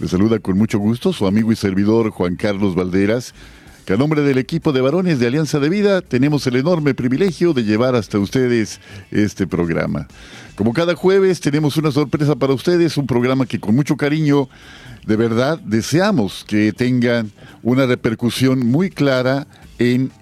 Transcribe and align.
Les 0.00 0.12
saluda 0.12 0.38
con 0.38 0.56
mucho 0.56 0.78
gusto 0.78 1.12
su 1.12 1.26
amigo 1.26 1.52
y 1.52 1.56
servidor 1.56 2.08
Juan 2.08 2.34
Carlos 2.34 2.74
Valderas, 2.74 3.34
que 3.84 3.92
a 3.92 3.96
nombre 3.98 4.22
del 4.22 4.38
equipo 4.38 4.72
de 4.72 4.80
varones 4.80 5.18
de 5.18 5.26
Alianza 5.26 5.60
de 5.60 5.68
Vida 5.68 6.00
tenemos 6.00 6.46
el 6.46 6.56
enorme 6.56 6.94
privilegio 6.94 7.52
de 7.52 7.64
llevar 7.64 7.94
hasta 7.94 8.18
ustedes 8.18 8.80
este 9.10 9.46
programa. 9.46 10.08
Como 10.56 10.72
cada 10.72 10.94
jueves 10.94 11.42
tenemos 11.42 11.76
una 11.76 11.92
sorpresa 11.92 12.34
para 12.34 12.54
ustedes, 12.54 12.96
un 12.96 13.06
programa 13.06 13.44
que 13.44 13.60
con 13.60 13.74
mucho 13.74 13.98
cariño, 13.98 14.48
de 15.04 15.16
verdad, 15.16 15.58
deseamos 15.58 16.46
que 16.48 16.72
tengan 16.72 17.30
una 17.62 17.84
repercusión 17.84 18.66
muy 18.66 18.88
clara 18.88 19.46
en 19.78 20.12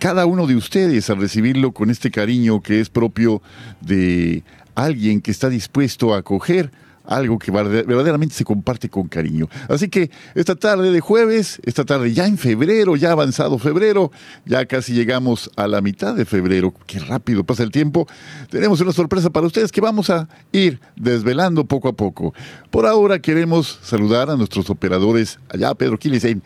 cada 0.00 0.26
uno 0.26 0.48
de 0.48 0.56
ustedes 0.56 1.08
al 1.08 1.20
recibirlo 1.20 1.70
con 1.70 1.90
este 1.90 2.10
cariño 2.10 2.62
que 2.62 2.80
es 2.80 2.90
propio 2.90 3.42
de 3.80 4.42
alguien 4.74 5.20
que 5.20 5.30
está 5.30 5.48
dispuesto 5.48 6.14
a 6.14 6.18
acoger 6.18 6.72
algo 7.04 7.38
que 7.38 7.50
verdaderamente 7.50 8.34
se 8.34 8.44
comparte 8.44 8.88
con 8.88 9.08
cariño. 9.08 9.48
Así 9.68 9.88
que 9.88 10.10
esta 10.34 10.54
tarde 10.54 10.92
de 10.92 11.00
jueves, 11.00 11.60
esta 11.64 11.84
tarde 11.84 12.12
ya 12.12 12.26
en 12.26 12.38
febrero, 12.38 12.96
ya 12.96 13.12
avanzado 13.12 13.58
febrero, 13.58 14.10
ya 14.44 14.66
casi 14.66 14.92
llegamos 14.92 15.50
a 15.56 15.66
la 15.66 15.80
mitad 15.80 16.14
de 16.14 16.24
febrero, 16.24 16.72
qué 16.86 16.98
rápido 16.98 17.44
pasa 17.44 17.62
el 17.62 17.70
tiempo, 17.70 18.06
tenemos 18.50 18.80
una 18.80 18.92
sorpresa 18.92 19.30
para 19.30 19.46
ustedes 19.46 19.72
que 19.72 19.80
vamos 19.80 20.10
a 20.10 20.28
ir 20.52 20.80
desvelando 20.96 21.64
poco 21.64 21.88
a 21.88 21.92
poco. 21.92 22.34
Por 22.70 22.86
ahora 22.86 23.18
queremos 23.20 23.78
saludar 23.82 24.30
a 24.30 24.36
nuestros 24.36 24.70
operadores 24.70 25.38
allá, 25.48 25.74
Pedro 25.74 25.98
Quiles 25.98 26.24
en 26.24 26.42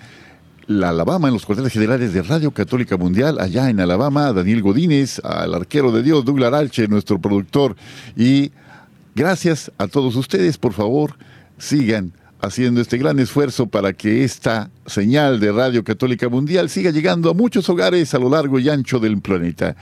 la 0.67 0.91
Alabama, 0.91 1.29
en 1.29 1.35
los 1.35 1.45
cuarteles 1.45 1.73
generales 1.73 2.13
de 2.13 2.23
Radio 2.23 2.51
Católica 2.51 2.97
Mundial, 2.97 3.39
allá 3.39 3.69
en 3.69 3.81
Alabama, 3.81 4.29
a 4.29 4.33
Daniel 4.33 4.63
Godínez, 4.63 5.21
al 5.23 5.55
arquero 5.55 5.93
de 5.93 6.03
Dios, 6.03 6.25
Douglas 6.25 6.55
Alche, 6.55 6.89
nuestro 6.89 7.21
productor, 7.21 7.77
y 8.17 8.53
Gracias 9.15 9.71
a 9.79 9.87
todos 9.87 10.17
ustedes, 10.17 10.59
por 10.59 10.73
favor, 10.73 11.17
sigan 11.57 12.13
haciendo 12.41 12.81
este 12.81 12.99
gran 12.99 13.21
esfuerzo 13.21 13.69
para 13.69 13.93
que 13.93 14.25
esta 14.25 14.71
señal 14.87 15.39
de 15.39 15.53
Radio 15.53 15.85
Católica 15.85 16.29
Mundial 16.29 16.69
siga 16.69 16.91
llegando 16.91 17.31
a 17.31 17.35
muchos 17.35 17.69
hogares 17.69 18.13
a 18.13 18.19
lo 18.19 18.29
largo 18.29 18.59
y 18.59 18.69
ancho 18.69 18.99
del 18.99 19.21
planeta. 19.21 19.77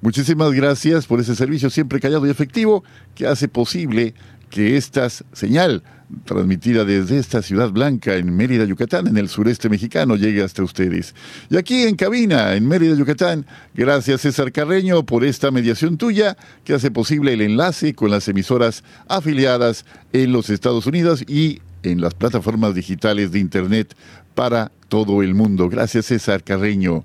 Muchísimas 0.00 0.52
gracias 0.52 1.06
por 1.06 1.20
ese 1.20 1.36
servicio 1.36 1.68
siempre 1.68 2.00
callado 2.00 2.26
y 2.26 2.30
efectivo 2.30 2.82
que 3.14 3.26
hace 3.26 3.48
posible 3.48 4.14
que 4.48 4.78
esta 4.78 5.10
señal 5.10 5.82
transmitida 6.24 6.84
desde 6.84 7.18
esta 7.18 7.42
ciudad 7.42 7.70
blanca 7.70 8.16
en 8.16 8.34
Mérida, 8.34 8.64
Yucatán, 8.64 9.06
en 9.06 9.16
el 9.16 9.28
sureste 9.28 9.68
mexicano, 9.68 10.16
llegue 10.16 10.42
hasta 10.42 10.62
ustedes. 10.62 11.14
Y 11.48 11.56
aquí 11.56 11.82
en 11.82 11.96
cabina, 11.96 12.54
en 12.54 12.66
Mérida, 12.66 12.94
Yucatán, 12.94 13.46
gracias 13.74 14.22
César 14.22 14.52
Carreño 14.52 15.04
por 15.04 15.24
esta 15.24 15.50
mediación 15.50 15.96
tuya 15.96 16.36
que 16.64 16.74
hace 16.74 16.90
posible 16.90 17.32
el 17.32 17.40
enlace 17.40 17.94
con 17.94 18.10
las 18.10 18.28
emisoras 18.28 18.84
afiliadas 19.08 19.84
en 20.12 20.32
los 20.32 20.50
Estados 20.50 20.86
Unidos 20.86 21.22
y 21.26 21.60
en 21.82 22.00
las 22.00 22.14
plataformas 22.14 22.74
digitales 22.74 23.32
de 23.32 23.38
Internet 23.38 23.94
para 24.34 24.70
todo 24.88 25.22
el 25.22 25.34
mundo. 25.34 25.68
Gracias 25.68 26.06
César 26.06 26.42
Carreño. 26.42 27.04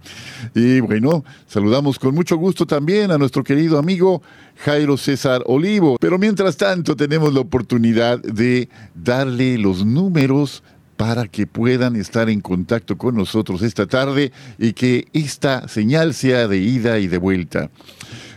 Y 0.53 0.79
bueno, 0.81 1.23
saludamos 1.47 1.99
con 1.99 2.15
mucho 2.15 2.35
gusto 2.35 2.65
también 2.65 3.11
a 3.11 3.17
nuestro 3.17 3.43
querido 3.43 3.77
amigo 3.77 4.21
Jairo 4.63 4.97
César 4.97 5.43
Olivo. 5.45 5.97
Pero 5.99 6.17
mientras 6.17 6.57
tanto 6.57 6.95
tenemos 6.95 7.33
la 7.33 7.41
oportunidad 7.41 8.19
de 8.19 8.69
darle 8.95 9.57
los 9.57 9.85
números 9.85 10.63
para 10.97 11.27
que 11.27 11.45
puedan 11.45 11.95
estar 11.95 12.29
en 12.29 12.41
contacto 12.41 12.97
con 12.97 13.15
nosotros 13.15 13.61
esta 13.61 13.85
tarde 13.85 14.31
y 14.57 14.73
que 14.73 15.07
esta 15.13 15.67
señal 15.67 16.13
sea 16.13 16.47
de 16.47 16.57
ida 16.57 16.99
y 16.99 17.07
de 17.07 17.17
vuelta. 17.17 17.69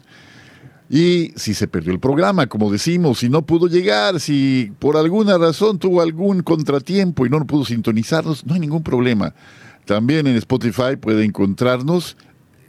Y 0.92 1.32
si 1.36 1.54
se 1.54 1.68
perdió 1.68 1.92
el 1.92 2.00
programa, 2.00 2.48
como 2.48 2.68
decimos, 2.68 3.20
si 3.20 3.28
no 3.28 3.42
pudo 3.42 3.68
llegar, 3.68 4.18
si 4.18 4.72
por 4.80 4.96
alguna 4.96 5.38
razón 5.38 5.78
tuvo 5.78 6.02
algún 6.02 6.42
contratiempo 6.42 7.24
y 7.24 7.30
no 7.30 7.46
pudo 7.46 7.64
sintonizarnos, 7.64 8.44
no 8.44 8.54
hay 8.54 8.60
ningún 8.60 8.82
problema. 8.82 9.32
También 9.84 10.26
en 10.26 10.34
Spotify 10.34 10.96
puede 11.00 11.24
encontrarnos 11.24 12.16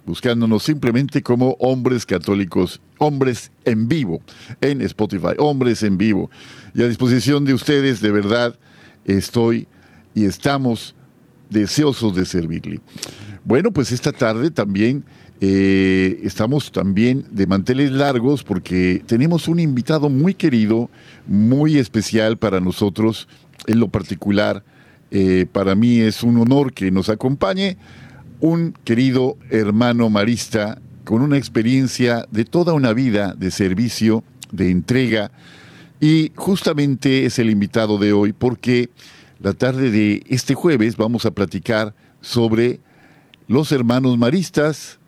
buscándonos 0.06 0.62
simplemente 0.62 1.24
como 1.24 1.56
hombres 1.60 2.06
católicos, 2.06 2.80
hombres 3.00 3.52
en 3.66 3.88
vivo, 3.88 4.22
en 4.62 4.82
Spotify, 4.82 5.34
hombres 5.40 5.82
en 5.82 5.98
vivo. 5.98 6.30
Y 6.76 6.84
a 6.84 6.88
disposición 6.88 7.44
de 7.44 7.56
ustedes, 7.56 8.02
de 8.02 8.12
verdad, 8.12 8.56
estoy 9.06 9.68
y 10.14 10.26
estamos 10.26 10.94
deseosos 11.50 12.16
de 12.16 12.26
servirle. 12.26 12.82
Bueno, 13.44 13.72
pues 13.72 13.92
esta 13.92 14.12
tarde 14.12 14.52
también 14.52 15.06
eh, 15.44 16.20
estamos 16.24 16.72
también 16.72 17.26
de 17.32 17.48
manteles 17.48 17.92
largos 17.92 18.44
porque 18.44 19.02
tenemos 19.08 19.48
un 19.48 19.60
invitado 19.60 20.08
muy 20.08 20.36
querido, 20.36 20.92
muy 21.26 21.80
especial 21.80 22.38
para 22.38 22.60
nosotros, 22.60 23.28
en 23.66 23.80
lo 23.80 23.88
particular. 23.88 24.64
Eh, 25.10 25.48
para 25.52 25.74
mí 25.74 26.00
es 26.00 26.22
un 26.22 26.38
honor 26.38 26.74
que 26.74 26.92
nos 26.92 27.10
acompañe 27.10 27.78
un 28.40 28.74
querido 28.84 29.36
hermano 29.50 30.12
marista 30.12 30.80
con 31.04 31.24
una 31.24 31.38
experiencia 31.38 32.28
de 32.32 32.46
toda 32.46 32.74
una 32.74 32.94
vida 32.94 33.34
de 33.34 33.50
servicio, 33.50 34.24
de 34.52 34.70
entrega, 34.70 35.32
y 36.00 36.32
justamente 36.36 37.26
es 37.26 37.40
el 37.40 37.50
invitado 37.50 37.98
de 37.98 38.14
hoy 38.14 38.32
porque 38.32 38.92
la 39.40 39.54
tarde 39.54 39.90
de 39.90 40.24
este 40.28 40.54
jueves 40.54 40.98
vamos 40.98 41.26
a 41.26 41.32
platicar 41.32 41.96
sobre 42.22 42.80
los 43.48 43.72
hermanos 43.72 44.18
maristas, 44.18 45.00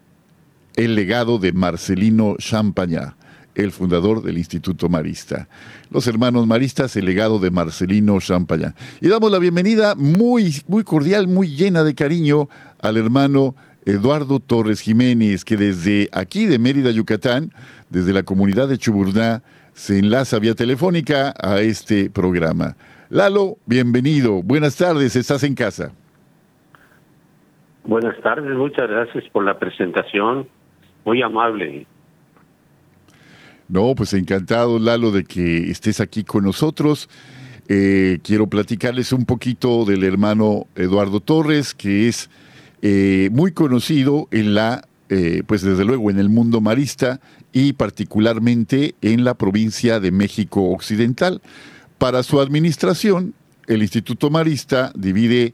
el 0.75 0.95
legado 0.95 1.37
de 1.37 1.53
Marcelino 1.53 2.35
Champagnat, 2.37 3.13
el 3.55 3.71
fundador 3.71 4.23
del 4.23 4.37
Instituto 4.37 4.89
Marista. 4.89 5.47
Los 5.91 6.07
hermanos 6.07 6.47
maristas, 6.47 6.95
el 6.95 7.05
legado 7.05 7.39
de 7.39 7.51
Marcelino 7.51 8.19
Champagnat. 8.19 8.75
Y 9.01 9.07
damos 9.07 9.31
la 9.31 9.39
bienvenida 9.39 9.95
muy, 9.95 10.55
muy 10.67 10.83
cordial, 10.83 11.27
muy 11.27 11.47
llena 11.47 11.83
de 11.83 11.93
cariño 11.93 12.49
al 12.81 12.97
hermano 12.97 13.55
Eduardo 13.85 14.39
Torres 14.39 14.79
Jiménez, 14.81 15.45
que 15.45 15.57
desde 15.57 16.09
aquí 16.11 16.45
de 16.45 16.57
Mérida, 16.57 16.91
Yucatán, 16.91 17.51
desde 17.89 18.13
la 18.13 18.23
comunidad 18.23 18.67
de 18.67 18.77
Chuburná, 18.77 19.43
se 19.73 19.99
enlaza 19.99 20.39
vía 20.39 20.55
telefónica 20.55 21.33
a 21.41 21.59
este 21.61 22.09
programa. 22.09 22.75
Lalo, 23.09 23.57
bienvenido. 23.65 24.41
Buenas 24.41 24.75
tardes, 24.77 25.15
estás 25.15 25.43
en 25.43 25.55
casa. 25.55 25.91
Buenas 27.83 28.19
tardes, 28.21 28.55
muchas 28.55 28.89
gracias 28.89 29.25
por 29.31 29.43
la 29.43 29.59
presentación. 29.59 30.47
Muy 31.05 31.21
amable. 31.21 31.85
No, 33.67 33.95
pues 33.95 34.13
encantado, 34.13 34.79
Lalo, 34.79 35.11
de 35.11 35.23
que 35.23 35.71
estés 35.71 36.00
aquí 36.00 36.23
con 36.23 36.44
nosotros. 36.44 37.09
Eh, 37.69 38.19
quiero 38.23 38.47
platicarles 38.47 39.13
un 39.13 39.25
poquito 39.25 39.85
del 39.85 40.03
hermano 40.03 40.67
Eduardo 40.75 41.21
Torres, 41.21 41.73
que 41.73 42.07
es 42.07 42.29
eh, 42.81 43.29
muy 43.31 43.53
conocido 43.53 44.27
en 44.31 44.53
la, 44.53 44.88
eh, 45.09 45.44
pues 45.47 45.61
desde 45.61 45.85
luego 45.85 46.11
en 46.11 46.19
el 46.19 46.29
mundo 46.29 46.59
marista 46.59 47.21
y 47.53 47.73
particularmente 47.73 48.95
en 49.01 49.23
la 49.23 49.35
provincia 49.35 49.99
de 49.99 50.11
México 50.11 50.69
Occidental. 50.71 51.41
Para 51.97 52.23
su 52.23 52.41
administración, 52.41 53.33
el 53.67 53.81
Instituto 53.81 54.29
Marista 54.29 54.91
divide 54.95 55.53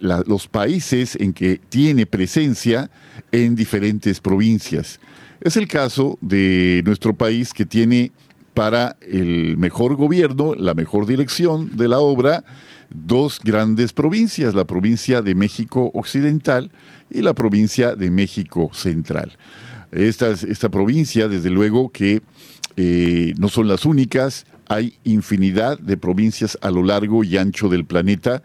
los 0.00 0.46
países 0.46 1.16
en 1.16 1.32
que 1.32 1.58
tiene 1.68 2.06
presencia 2.06 2.90
en 3.32 3.54
diferentes 3.54 4.20
provincias. 4.20 5.00
Es 5.40 5.56
el 5.56 5.68
caso 5.68 6.18
de 6.20 6.82
nuestro 6.84 7.14
país 7.14 7.52
que 7.52 7.64
tiene 7.64 8.10
para 8.54 8.96
el 9.00 9.56
mejor 9.56 9.94
gobierno, 9.94 10.54
la 10.54 10.74
mejor 10.74 11.06
dirección 11.06 11.76
de 11.76 11.86
la 11.86 12.00
obra, 12.00 12.44
dos 12.90 13.40
grandes 13.42 13.92
provincias, 13.92 14.54
la 14.54 14.64
provincia 14.64 15.22
de 15.22 15.34
México 15.34 15.90
Occidental 15.94 16.70
y 17.10 17.22
la 17.22 17.34
provincia 17.34 17.94
de 17.94 18.10
México 18.10 18.70
Central. 18.72 19.36
Esta, 19.92 20.30
esta 20.30 20.68
provincia, 20.68 21.28
desde 21.28 21.50
luego 21.50 21.90
que 21.90 22.20
eh, 22.76 23.32
no 23.38 23.48
son 23.48 23.68
las 23.68 23.84
únicas, 23.84 24.44
hay 24.68 24.94
infinidad 25.04 25.78
de 25.78 25.96
provincias 25.96 26.58
a 26.60 26.70
lo 26.70 26.82
largo 26.82 27.24
y 27.24 27.36
ancho 27.36 27.68
del 27.68 27.84
planeta. 27.84 28.42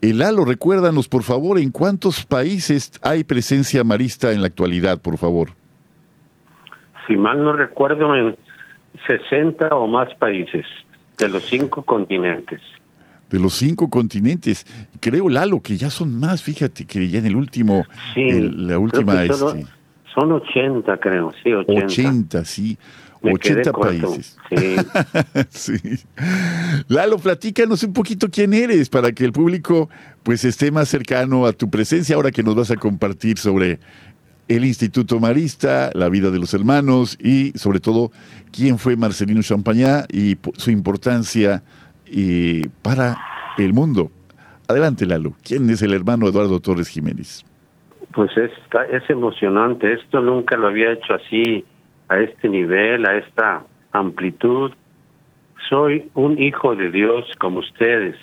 El 0.00 0.18
Lalo, 0.18 0.44
recuérdanos, 0.44 1.08
por 1.08 1.24
favor, 1.24 1.58
en 1.58 1.70
cuántos 1.70 2.24
países 2.24 2.92
hay 3.02 3.24
presencia 3.24 3.82
marista 3.82 4.32
en 4.32 4.42
la 4.42 4.46
actualidad, 4.46 5.00
por 5.00 5.18
favor. 5.18 5.50
Si 7.06 7.16
mal 7.16 7.42
no 7.42 7.52
recuerdo, 7.52 8.14
en 8.14 8.36
60 9.06 9.68
o 9.68 9.86
más 9.88 10.14
países 10.14 10.64
de 11.18 11.28
los 11.28 11.42
cinco 11.44 11.82
continentes. 11.82 12.60
De 13.28 13.40
los 13.40 13.54
cinco 13.54 13.90
continentes. 13.90 14.66
Creo, 15.00 15.28
Lalo, 15.28 15.60
que 15.60 15.76
ya 15.76 15.90
son 15.90 16.18
más, 16.18 16.42
fíjate, 16.42 16.86
que 16.86 17.08
ya 17.08 17.18
en 17.18 17.26
el 17.26 17.36
último, 17.36 17.84
sí, 18.14 18.30
la 18.30 18.78
última... 18.78 19.24
Este, 19.24 19.66
son 20.14 20.32
80, 20.32 20.96
creo, 20.98 21.32
sí, 21.42 21.52
80. 21.52 21.84
80, 21.84 22.44
sí. 22.44 22.78
80 23.22 23.72
países. 23.72 24.36
Sí. 24.48 24.76
sí. 25.78 26.04
Lalo, 26.88 27.18
platícanos 27.18 27.82
un 27.82 27.92
poquito 27.92 28.28
quién 28.30 28.54
eres 28.54 28.88
para 28.88 29.12
que 29.12 29.24
el 29.24 29.32
público 29.32 29.88
pues 30.22 30.44
esté 30.44 30.70
más 30.70 30.88
cercano 30.88 31.46
a 31.46 31.52
tu 31.52 31.70
presencia 31.70 32.16
ahora 32.16 32.30
que 32.30 32.42
nos 32.42 32.54
vas 32.54 32.70
a 32.70 32.76
compartir 32.76 33.38
sobre 33.38 33.80
el 34.48 34.64
Instituto 34.64 35.20
Marista, 35.20 35.90
la 35.94 36.08
vida 36.08 36.30
de 36.30 36.38
los 36.38 36.54
hermanos 36.54 37.18
y 37.20 37.52
sobre 37.56 37.80
todo 37.80 38.10
quién 38.50 38.78
fue 38.78 38.96
Marcelino 38.96 39.42
Champañá 39.42 40.04
y 40.10 40.36
su 40.56 40.70
importancia 40.70 41.62
y 42.06 42.68
para 42.68 43.18
el 43.58 43.74
mundo. 43.74 44.10
Adelante, 44.68 45.06
Lalo. 45.06 45.34
¿Quién 45.44 45.68
es 45.70 45.82
el 45.82 45.92
hermano 45.94 46.28
Eduardo 46.28 46.60
Torres 46.60 46.88
Jiménez? 46.88 47.44
Pues 48.12 48.30
es, 48.36 48.50
es 48.90 49.08
emocionante. 49.10 49.92
Esto 49.92 50.20
nunca 50.20 50.56
lo 50.56 50.68
había 50.68 50.92
hecho 50.92 51.14
así, 51.14 51.64
a 52.08 52.18
este 52.18 52.48
nivel, 52.48 53.06
a 53.06 53.16
esta 53.16 53.64
amplitud. 53.92 54.72
Soy 55.68 56.10
un 56.14 56.38
hijo 56.40 56.74
de 56.74 56.90
Dios 56.90 57.24
como 57.38 57.60
ustedes. 57.60 58.16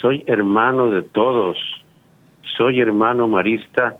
Soy 0.00 0.24
hermano 0.26 0.90
de 0.90 1.02
todos. 1.02 1.58
Soy 2.56 2.80
hermano 2.80 3.26
marista 3.26 3.96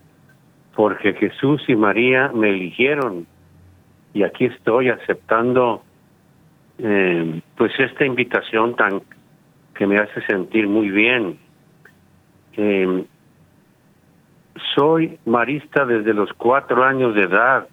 porque 0.76 1.14
Jesús 1.14 1.62
y 1.68 1.76
María 1.76 2.30
me 2.34 2.50
eligieron 2.50 3.26
y 4.12 4.22
aquí 4.22 4.46
estoy 4.46 4.90
aceptando 4.90 5.82
eh, 6.78 7.40
pues 7.56 7.72
esta 7.78 8.04
invitación 8.04 8.74
tan 8.76 9.02
que 9.74 9.86
me 9.86 9.98
hace 9.98 10.24
sentir 10.26 10.68
muy 10.68 10.90
bien. 10.90 11.38
Eh, 12.56 13.04
soy 14.74 15.18
marista 15.24 15.84
desde 15.84 16.14
los 16.14 16.32
cuatro 16.34 16.84
años 16.84 17.14
de 17.14 17.22
edad, 17.22 17.68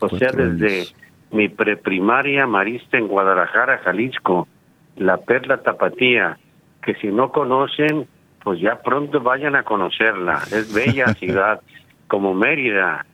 o 0.00 0.08
sea, 0.08 0.32
desde 0.32 0.86
mi 1.30 1.48
preprimaria 1.48 2.46
marista 2.46 2.98
en 2.98 3.08
Guadalajara, 3.08 3.78
Jalisco, 3.78 4.48
la 4.96 5.18
Perla 5.18 5.62
Tapatía, 5.62 6.38
que 6.82 6.94
si 6.96 7.08
no 7.08 7.32
conocen, 7.32 8.06
pues 8.42 8.60
ya 8.60 8.82
pronto 8.82 9.20
vayan 9.20 9.56
a 9.56 9.62
conocerla. 9.62 10.42
Es 10.52 10.72
bella 10.72 11.14
ciudad, 11.18 11.60
como 12.08 12.34
Mérida. 12.34 13.06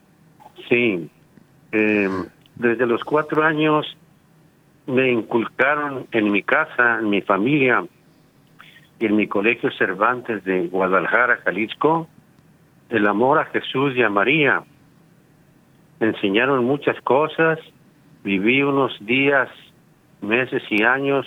Sí. 0.69 1.11
Eh, 1.73 2.09
desde 2.57 2.87
los 2.87 3.05
cuatro 3.05 3.45
años 3.45 3.97
me 4.87 5.13
inculcaron 5.13 6.07
en 6.13 6.33
mi 6.33 6.43
casa, 6.43 6.99
en 6.99 7.11
mi 7.11 7.21
familia 7.21 7.85
y 8.99 9.07
en 9.07 9.17
mi 9.17 9.29
colegio 9.29 9.71
Cervantes 9.73 10.43
de 10.45 10.67
Guadalajara, 10.67 11.39
Jalisco, 11.45 12.09
el 12.89 13.07
amor 13.07 13.39
a 13.39 13.45
Jesús 13.47 13.95
y 13.95 14.03
a 14.03 14.09
María. 14.09 14.63
Me 16.01 16.09
enseñaron 16.09 16.65
muchas 16.65 17.01
cosas, 17.03 17.59
viví 18.25 18.63
unos 18.63 18.97
días, 19.01 19.49
meses 20.21 20.63
y 20.71 20.83
años 20.83 21.27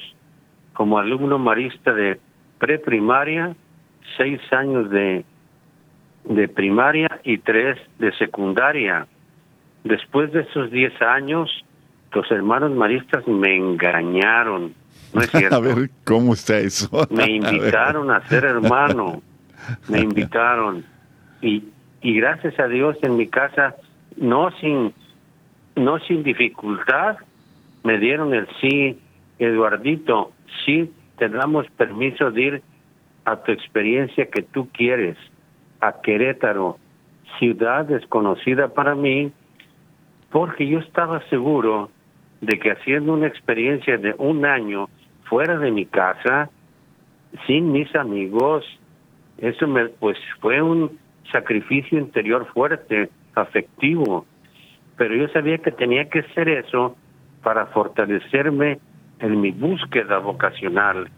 como 0.73 0.97
alumno 0.97 1.38
marista 1.38 1.94
de 1.94 2.19
preprimaria, 2.59 3.56
seis 4.18 4.39
años 4.51 4.89
de, 4.89 5.25
de 6.25 6.47
primaria 6.47 7.19
y 7.23 7.38
tres 7.39 7.77
de 8.00 8.12
secundaria. 8.13 9.07
Después 9.83 10.31
de 10.31 10.41
esos 10.41 10.71
diez 10.71 10.94
años, 11.01 11.50
los 12.13 12.29
hermanos 12.31 12.71
maristas 12.71 13.27
me 13.27 13.56
engañaron. 13.56 14.73
No 15.13 15.21
es 15.21 15.31
cierto. 15.31 15.56
A 15.57 15.59
ver, 15.59 15.89
¿cómo 16.06 16.33
está 16.33 16.59
eso? 16.59 16.89
Me 17.09 17.29
invitaron 17.35 18.12
a, 18.12 18.18
a 18.18 18.27
ser 18.27 18.45
hermano. 18.45 19.21
Me 19.88 20.00
invitaron 20.00 20.83
y, 21.41 21.63
y 22.01 22.16
gracias 22.16 22.59
a 22.59 22.68
Dios 22.68 22.97
en 23.01 23.16
mi 23.18 23.28
casa, 23.28 23.75
no 24.18 24.51
sin, 24.59 24.94
no 25.75 25.99
sin 25.99 26.23
dificultad, 26.23 27.18
me 27.83 27.97
dieron 27.97 28.33
el 28.33 28.47
sí, 28.59 28.99
Eduardito, 29.39 30.31
sí 30.65 30.91
te 31.18 31.30
damos 31.30 31.65
permiso 31.77 32.31
de 32.31 32.41
ir 32.41 32.61
a 33.25 33.37
tu 33.37 33.51
experiencia 33.51 34.27
que 34.27 34.41
tú 34.41 34.69
quieres, 34.71 35.18
a 35.80 36.01
Querétaro, 36.01 36.77
ciudad 37.39 37.85
desconocida 37.85 38.69
para 38.69 38.95
mí, 38.95 39.31
porque 40.31 40.68
yo 40.68 40.80
estaba 40.80 41.21
seguro 41.30 41.89
de 42.41 42.59
que 42.59 42.71
haciendo 42.71 43.13
una 43.13 43.27
experiencia 43.27 43.97
de 43.97 44.15
un 44.18 44.45
año 44.45 44.89
fuera 45.25 45.57
de 45.57 45.71
mi 45.71 45.85
casa, 45.85 46.49
sin 47.47 47.71
mis 47.71 47.94
amigos, 47.95 48.65
eso 49.37 49.68
me 49.68 49.87
pues 49.87 50.18
fue 50.39 50.61
un 50.61 50.99
sacrificio 51.31 51.97
interior 51.97 52.47
fuerte, 52.53 53.09
afectivo, 53.35 54.26
pero 54.97 55.16
yo 55.16 55.28
sabía 55.30 55.57
que 55.57 55.71
tenía 55.71 56.09
que 56.09 56.19
hacer 56.19 56.50
eso 56.50 56.95
para 57.44 57.68
fortalecerme 57.68 58.80
en 59.19 59.42
mi 59.42 59.52
búsqueda 59.52 60.19
vocacional. 60.19 61.09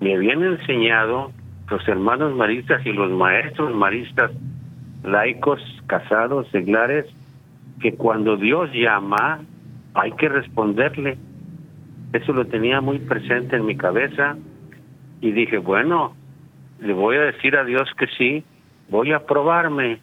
Me 0.00 0.14
habían 0.14 0.42
enseñado 0.42 1.32
los 1.70 1.86
hermanos 1.88 2.34
maristas 2.34 2.84
y 2.84 2.92
los 2.92 3.10
maestros 3.10 3.74
maristas 3.74 4.30
laicos, 5.02 5.60
casados, 5.86 6.48
seglares, 6.50 7.06
que 7.80 7.94
cuando 7.94 8.36
Dios 8.36 8.70
llama 8.72 9.40
hay 9.94 10.12
que 10.12 10.28
responderle. 10.28 11.18
Eso 12.12 12.32
lo 12.32 12.46
tenía 12.46 12.80
muy 12.80 12.98
presente 13.00 13.56
en 13.56 13.66
mi 13.66 13.76
cabeza 13.76 14.36
y 15.20 15.32
dije, 15.32 15.58
bueno, 15.58 16.14
le 16.80 16.92
voy 16.92 17.16
a 17.16 17.22
decir 17.22 17.56
a 17.56 17.64
Dios 17.64 17.88
que 17.98 18.06
sí, 18.18 18.44
voy 18.88 19.12
a 19.12 19.26
probarme. 19.26 19.98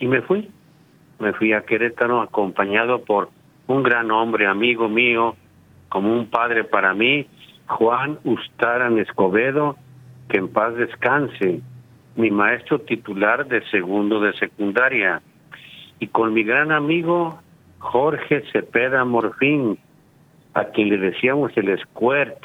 Y 0.00 0.08
me 0.08 0.22
fui. 0.22 0.50
Me 1.20 1.32
fui 1.34 1.52
a 1.52 1.62
Querétaro 1.62 2.22
acompañado 2.22 3.04
por 3.04 3.28
un 3.66 3.82
gran 3.82 4.10
hombre, 4.10 4.46
amigo 4.46 4.88
mío, 4.88 5.36
como 5.88 6.12
un 6.12 6.26
padre 6.26 6.64
para 6.64 6.94
mí, 6.94 7.26
Juan 7.66 8.18
Ustaran 8.24 8.98
Escobedo, 8.98 9.76
que 10.28 10.38
en 10.38 10.48
paz 10.48 10.74
descanse, 10.74 11.60
mi 12.16 12.30
maestro 12.30 12.80
titular 12.80 13.46
de 13.46 13.62
segundo 13.70 14.20
de 14.20 14.32
secundaria, 14.32 15.22
y 15.98 16.08
con 16.08 16.32
mi 16.32 16.42
gran 16.42 16.72
amigo 16.72 17.38
Jorge 17.78 18.42
Cepeda 18.50 19.04
Morfín, 19.04 19.78
a 20.54 20.64
quien 20.66 20.88
le 20.88 20.98
decíamos 20.98 21.52
el 21.56 21.78
Squirt, 21.78 22.36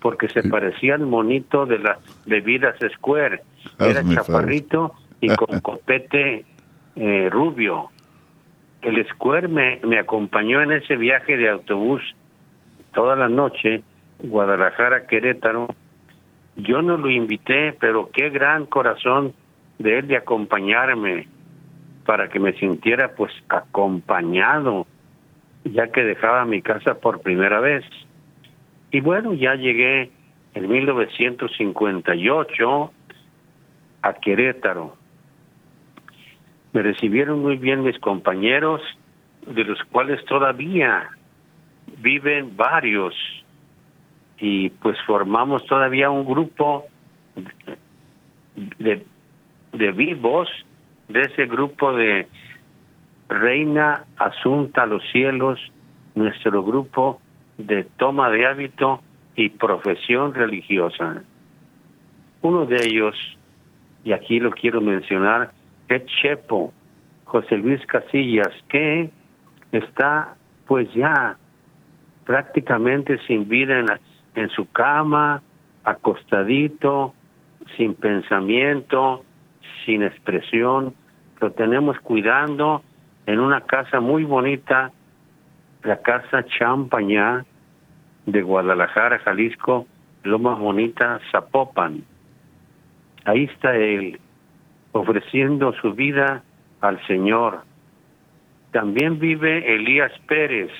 porque 0.00 0.28
se 0.28 0.42
parecía 0.48 0.94
al 0.94 1.06
monito 1.06 1.66
de 1.66 1.78
las 1.78 1.98
bebidas 2.26 2.76
Square. 2.96 3.42
Era 3.78 4.02
chaparrito 4.04 4.94
y 5.20 5.28
con 5.28 5.60
copete 5.62 6.44
eh, 6.96 7.28
Rubio. 7.30 7.90
El 8.82 9.06
Square 9.08 9.48
me, 9.48 9.80
me 9.84 9.98
acompañó 9.98 10.62
en 10.62 10.72
ese 10.72 10.96
viaje 10.96 11.36
de 11.36 11.50
autobús 11.50 12.02
toda 12.92 13.16
la 13.16 13.28
noche, 13.28 13.82
Guadalajara, 14.18 15.06
Querétaro. 15.06 15.68
Yo 16.56 16.82
no 16.82 16.96
lo 16.96 17.10
invité, 17.10 17.76
pero 17.78 18.10
qué 18.12 18.30
gran 18.30 18.66
corazón 18.66 19.34
de 19.78 19.98
él 19.98 20.08
de 20.08 20.16
acompañarme 20.16 21.28
para 22.04 22.28
que 22.28 22.38
me 22.38 22.52
sintiera 22.54 23.14
pues 23.14 23.32
acompañado, 23.48 24.86
ya 25.64 25.88
que 25.88 26.02
dejaba 26.02 26.44
mi 26.44 26.62
casa 26.62 27.00
por 27.00 27.20
primera 27.20 27.60
vez. 27.60 27.84
Y 28.90 29.00
bueno, 29.00 29.34
ya 29.34 29.54
llegué 29.54 30.10
en 30.54 30.68
1958 30.68 32.92
a 34.02 34.12
Querétaro. 34.14 34.96
Me 36.72 36.82
recibieron 36.82 37.40
muy 37.40 37.56
bien 37.56 37.82
mis 37.82 37.98
compañeros, 37.98 38.80
de 39.46 39.64
los 39.64 39.82
cuales 39.84 40.24
todavía 40.26 41.10
viven 41.98 42.56
varios. 42.56 43.14
Y 44.38 44.70
pues 44.70 44.96
formamos 45.06 45.64
todavía 45.66 46.10
un 46.10 46.24
grupo 46.24 46.86
de, 48.78 49.04
de 49.72 49.92
vivos 49.92 50.48
de 51.08 51.22
ese 51.22 51.46
grupo 51.46 51.92
de 51.92 52.28
Reina 53.28 54.04
Asunta 54.16 54.82
a 54.82 54.86
los 54.86 55.02
Cielos, 55.10 55.60
nuestro 56.14 56.62
grupo 56.62 57.20
de 57.58 57.84
toma 57.96 58.30
de 58.30 58.46
hábito 58.46 59.02
y 59.34 59.50
profesión 59.50 60.34
religiosa. 60.34 61.22
Uno 62.42 62.64
de 62.64 62.76
ellos, 62.76 63.16
y 64.04 64.12
aquí 64.12 64.40
lo 64.40 64.50
quiero 64.50 64.80
mencionar, 64.80 65.50
es 65.96 66.06
Chepo, 66.06 66.72
José 67.24 67.56
Luis 67.56 67.84
Casillas, 67.86 68.52
que 68.68 69.10
está 69.72 70.34
pues 70.66 70.92
ya 70.94 71.36
prácticamente 72.24 73.18
sin 73.26 73.48
vida 73.48 73.80
en, 73.80 73.86
en 74.34 74.48
su 74.50 74.70
cama, 74.70 75.42
acostadito, 75.84 77.14
sin 77.76 77.94
pensamiento, 77.94 79.24
sin 79.84 80.02
expresión, 80.02 80.94
lo 81.40 81.52
tenemos 81.52 81.98
cuidando 82.00 82.82
en 83.26 83.40
una 83.40 83.62
casa 83.62 84.00
muy 84.00 84.24
bonita, 84.24 84.92
la 85.82 85.96
casa 86.02 86.44
Champañá 86.44 87.44
de 88.26 88.42
Guadalajara, 88.42 89.18
Jalisco, 89.20 89.86
Loma 90.22 90.54
Bonita, 90.54 91.20
Zapopan. 91.32 92.04
Ahí 93.24 93.44
está 93.44 93.76
él, 93.76 94.20
ofreciendo 94.92 95.72
su 95.74 95.94
vida 95.94 96.42
al 96.80 97.04
Señor. 97.06 97.62
También 98.72 99.18
vive 99.18 99.74
Elías 99.74 100.12
Pérez, 100.26 100.70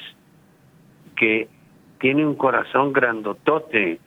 que 1.17 1.49
tiene 1.99 2.25
un 2.26 2.35
corazón 2.35 2.93
grandotote 2.93 4.00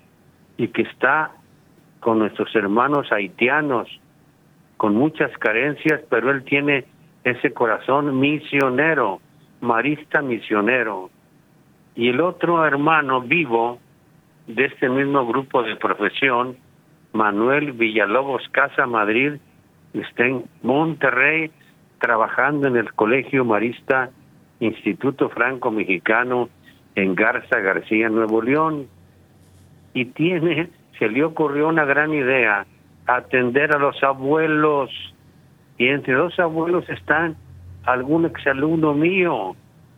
y 0.58 0.68
que 0.70 0.82
está 0.84 1.32
con 2.00 2.20
nuestros 2.20 2.54
hermanos 2.56 3.12
haitianos 3.12 3.88
con 4.78 4.96
muchas 4.96 5.32
carencias, 5.38 6.02
pero 6.10 6.30
él 6.30 6.44
tiene 6.44 6.86
ese 7.24 7.54
corazón 7.54 8.20
misionero, 8.20 9.22
marista 9.62 10.22
misionero. 10.22 11.10
Y 11.96 12.10
el 12.10 12.20
otro 12.20 12.66
hermano 12.66 13.22
vivo 13.22 13.80
de 14.48 14.66
este 14.66 14.90
mismo 14.90 15.26
grupo 15.26 15.64
de 15.64 15.78
profesión, 15.78 16.58
Manuel 17.14 17.72
Villalobos 17.72 18.44
Casa 18.52 18.86
Madrid, 18.86 19.36
está 20.02 20.26
en 20.26 20.44
Monterrey 20.62 21.52
trabajando 22.00 22.68
en 22.68 22.78
el 22.78 22.94
Colegio 22.94 23.46
Marista 23.46 24.10
Instituto 24.60 25.30
Franco 25.30 25.72
Mexicano 25.72 26.50
en 26.96 27.16
Garza 27.16 27.60
García, 27.60 28.10
Nuevo 28.10 28.42
León. 28.42 28.88
Y 29.94 30.06
tiene, 30.06 30.70
se 30.98 31.10
le 31.10 31.24
ocurrió 31.24 31.68
una 31.68 31.86
gran 31.86 32.14
idea, 32.14 32.66
atender 33.06 33.74
a 33.76 33.80
los 33.80 34.02
abuelos. 34.04 34.90
Y 35.78 35.88
entre 35.88 36.14
los 36.14 36.40
abuelos 36.40 36.88
están 36.90 37.36
algún 37.84 38.26
exalumno 38.26 38.94
mío, 38.94 39.56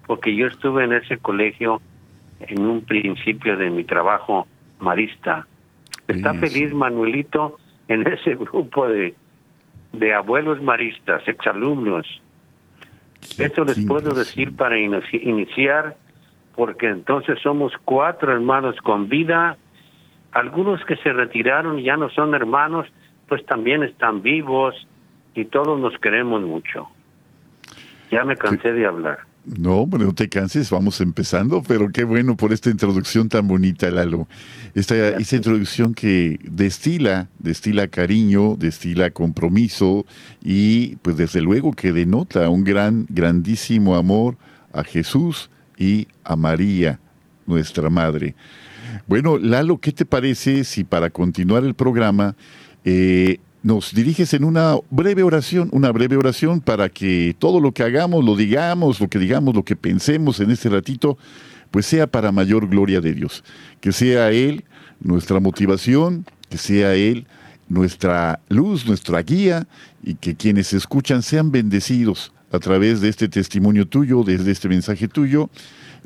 porque 0.08 0.36
yo 0.36 0.48
estuve 0.48 0.86
en 0.86 0.94
ese 0.94 1.18
colegio 1.18 1.82
en 2.40 2.66
un 2.66 2.82
principio 2.82 3.58
de 3.58 3.70
mi 3.70 3.84
trabajo 3.84 4.48
marista. 4.80 5.48
Está 6.08 6.34
feliz 6.34 6.74
Manuelito 6.74 7.58
en 7.88 8.08
ese 8.08 8.36
grupo 8.36 8.88
de, 8.88 9.16
de 10.00 10.14
abuelos 10.14 10.62
maristas, 10.62 11.28
exalumnos. 11.28 12.22
Esto 13.38 13.66
les 13.66 13.86
puedo 13.86 14.14
decir 14.14 14.56
para 14.56 14.78
iniciar, 14.78 15.96
porque 16.56 16.88
entonces 16.88 17.40
somos 17.42 17.74
cuatro 17.84 18.32
hermanos 18.32 18.76
con 18.84 19.10
vida 19.10 19.58
algunos 20.36 20.84
que 20.84 20.98
se 20.98 21.14
retiraron 21.14 21.80
y 21.80 21.84
ya 21.84 21.96
no 21.96 22.10
son 22.10 22.36
hermanos, 22.36 22.88
pues 23.30 23.46
también 23.46 23.84
están 23.84 24.22
vivos 24.22 24.76
y 25.34 25.46
todos 25.46 25.80
nos 25.80 25.98
queremos 26.00 26.42
mucho. 26.42 26.90
Ya 28.12 28.26
me 28.26 28.36
cansé 28.36 28.74
de 28.74 28.86
hablar. 28.86 29.20
No, 29.46 29.86
bueno, 29.86 30.06
no 30.06 30.16
te 30.16 30.28
canses, 30.28 30.72
vamos 30.72 31.02
empezando, 31.02 31.62
pero 31.62 31.92
qué 31.92 32.04
bueno 32.04 32.36
por 32.36 32.52
esta 32.52 32.72
introducción 32.72 33.30
tan 33.30 33.48
bonita, 33.48 33.92
Lalo. 33.92 34.28
Esta, 34.74 35.10
esta 35.10 35.36
introducción 35.36 35.94
que 35.94 36.40
destila, 36.44 37.30
destila 37.38 37.88
cariño, 37.88 38.56
destila 38.56 39.12
compromiso 39.12 40.08
y 40.44 40.96
pues 40.98 41.18
desde 41.18 41.42
luego 41.42 41.74
que 41.74 41.94
denota 41.94 42.50
un 42.50 42.64
gran, 42.64 43.06
grandísimo 43.08 43.96
amor 43.96 44.36
a 44.74 44.84
Jesús 44.84 45.52
y 45.78 46.08
a 46.24 46.36
María, 46.36 47.00
nuestra 47.46 47.92
Madre. 47.92 48.34
Bueno, 49.06 49.38
Lalo, 49.38 49.78
¿qué 49.78 49.92
te 49.92 50.06
parece 50.06 50.64
si 50.64 50.84
para 50.84 51.12
continuar 51.12 51.64
el 51.64 51.76
programa 51.76 52.36
eh, 52.84 53.40
nos 53.66 53.96
diriges 53.96 54.36
en 54.36 54.44
una 54.44 54.76
breve 54.92 55.24
oración, 55.24 55.70
una 55.72 55.92
breve 55.92 56.16
oración 56.16 56.62
para 56.62 56.88
que 56.88 57.36
todo 57.40 57.60
lo 57.60 57.72
que 57.72 57.82
hagamos, 57.82 58.24
lo 58.24 58.36
digamos, 58.36 59.00
lo 59.02 59.08
que 59.08 59.18
digamos, 59.18 59.56
lo 59.56 59.66
que 59.66 59.76
pensemos 59.76 60.40
en 60.40 60.52
este 60.52 60.70
ratito, 60.70 61.18
pues 61.72 61.88
sea 61.88 62.06
para 62.06 62.32
mayor 62.32 62.70
gloria 62.70 63.02
de 63.02 63.16
Dios. 63.16 63.44
Que 63.82 63.92
sea 63.92 64.30
Él 64.30 64.66
nuestra 65.00 65.40
motivación, 65.40 66.28
que 66.48 66.60
sea 66.60 66.94
Él 66.94 67.26
nuestra 67.68 68.40
luz, 68.50 68.86
nuestra 68.86 69.24
guía, 69.24 69.68
y 70.04 70.14
que 70.14 70.36
quienes 70.36 70.72
escuchan 70.72 71.24
sean 71.24 71.50
bendecidos 71.50 72.34
a 72.52 72.60
través 72.60 73.02
de 73.02 73.10
este 73.10 73.28
testimonio 73.28 73.88
tuyo, 73.88 74.22
desde 74.24 74.52
este 74.52 74.70
mensaje 74.70 75.08
tuyo, 75.08 75.50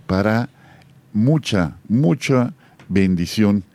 para 0.07 0.47
mucha, 1.11 1.75
mucha 1.89 2.53
bendición 2.87 3.65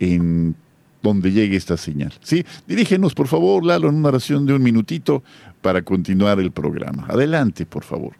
en 0.00 0.56
donde 1.02 1.30
llegue 1.30 1.56
esta 1.56 1.76
señal. 1.76 2.12
¿Sí? 2.20 2.44
Dirígenos, 2.66 3.14
por 3.14 3.26
favor, 3.26 3.64
Lalo, 3.64 3.88
en 3.88 3.96
una 3.96 4.08
oración 4.08 4.46
de 4.46 4.54
un 4.54 4.62
minutito 4.62 5.22
para 5.62 5.82
continuar 5.82 6.38
el 6.40 6.50
programa. 6.52 7.06
Adelante, 7.08 7.66
por 7.66 7.84
favor. 7.84 8.12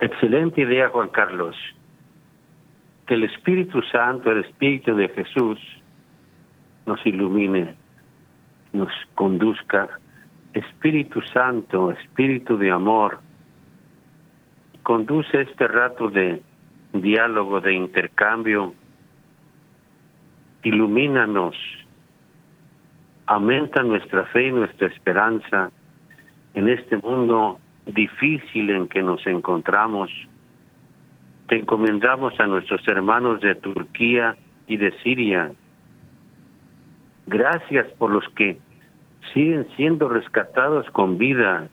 Excelente 0.00 0.60
idea, 0.60 0.88
Juan 0.90 1.08
Carlos. 1.08 1.56
Que 3.06 3.14
el 3.14 3.24
Espíritu 3.24 3.80
Santo, 3.90 4.30
el 4.30 4.44
Espíritu 4.44 4.94
de 4.94 5.08
Jesús, 5.08 5.58
nos 6.86 7.04
ilumine, 7.06 7.74
nos 8.72 8.92
conduzca. 9.14 9.88
Espíritu 10.52 11.20
Santo, 11.32 11.90
Espíritu 11.92 12.56
de 12.56 12.70
amor, 12.70 13.20
conduce 14.82 15.42
este 15.42 15.68
rato 15.68 16.08
de 16.08 16.42
diálogo, 16.92 17.60
de 17.60 17.74
intercambio, 17.74 18.74
ilumínanos, 20.62 21.56
aumenta 23.28 23.82
nuestra 23.82 24.24
fe 24.24 24.48
y 24.48 24.52
nuestra 24.52 24.88
esperanza 24.88 25.70
en 26.54 26.68
este 26.68 26.96
mundo 26.96 27.60
difícil 27.84 28.70
en 28.70 28.88
que 28.88 29.02
nos 29.02 29.24
encontramos. 29.26 30.10
Te 31.46 31.56
encomendamos 31.56 32.40
a 32.40 32.46
nuestros 32.46 32.80
hermanos 32.88 33.42
de 33.42 33.54
Turquía 33.54 34.34
y 34.66 34.78
de 34.78 34.92
Siria. 35.02 35.52
Gracias 37.26 37.86
por 37.98 38.10
los 38.10 38.26
que 38.30 38.58
siguen 39.34 39.68
siendo 39.76 40.08
rescatados 40.08 40.90
con 40.92 41.18
vida. 41.18 41.68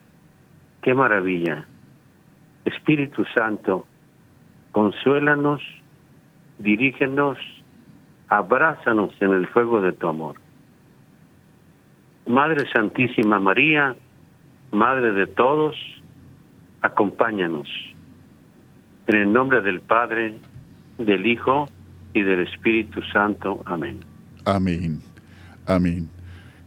Qué 0.81 0.93
maravilla. 0.93 1.65
Espíritu 2.65 3.23
Santo, 3.33 3.87
consuélanos, 4.73 5.61
dirígenos, 6.59 7.37
abrázanos 8.27 9.13
en 9.21 9.31
el 9.31 9.47
fuego 9.47 9.79
de 9.79 9.93
tu 9.93 10.09
amor. 10.09 10.44
Madre 12.27 12.65
Santísima 12.71 13.39
María, 13.39 13.95
Madre 14.71 15.13
de 15.13 15.27
todos, 15.27 15.75
acompáñanos. 16.81 17.67
En 19.07 19.15
el 19.15 19.31
nombre 19.31 19.61
del 19.61 19.81
Padre, 19.81 20.37
del 20.97 21.25
Hijo 21.25 21.69
y 22.13 22.23
del 22.23 22.41
Espíritu 22.47 23.01
Santo. 23.13 23.61
Amén. 23.65 23.99
Amén. 24.43 25.01
Amén. 25.67 26.09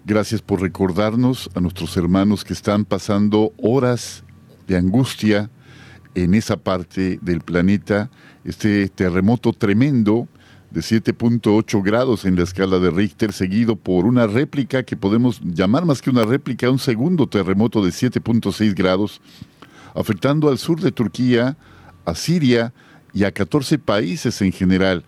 Gracias 0.05 0.41
por 0.41 0.63
recordarnos 0.63 1.51
a 1.55 1.61
nuestros 1.61 1.97
hermanos 1.97 2.45
que 2.45 2.53
están 2.53 2.85
pasando 2.85 3.53
horas 3.59 4.25
de 4.67 4.77
angustia 4.77 5.51
en 6.15 6.35
esa 6.35 6.57
parte 6.57 7.19
del 7.21 7.41
planeta, 7.41 8.11
este 8.45 8.89
terremoto 8.89 9.53
tremendo 9.53 10.29
de 10.71 10.81
7.8 10.81 11.83
grados 11.83 12.25
en 12.25 12.37
la 12.37 12.43
escala 12.43 12.79
de 12.79 12.91
Richter, 12.91 13.33
seguido 13.33 13.77
por 13.77 14.05
una 14.05 14.27
réplica 14.27 14.83
que 14.83 14.97
podemos 14.97 15.41
llamar 15.43 15.87
más 15.87 16.03
que 16.03 16.11
una 16.11 16.25
réplica, 16.25 16.71
un 16.71 16.79
segundo 16.79 17.27
terremoto 17.27 17.83
de 17.83 17.91
7.6 17.91 18.75
grados, 18.75 19.21
afectando 19.95 20.49
al 20.49 20.59
sur 20.59 20.81
de 20.81 20.93
Turquía, 20.93 21.57
a 22.05 22.15
Siria 22.15 22.73
y 23.15 23.25
a 23.25 23.33
14 23.33 23.79
países 23.79 24.43
en 24.43 24.53
general. 24.53 25.05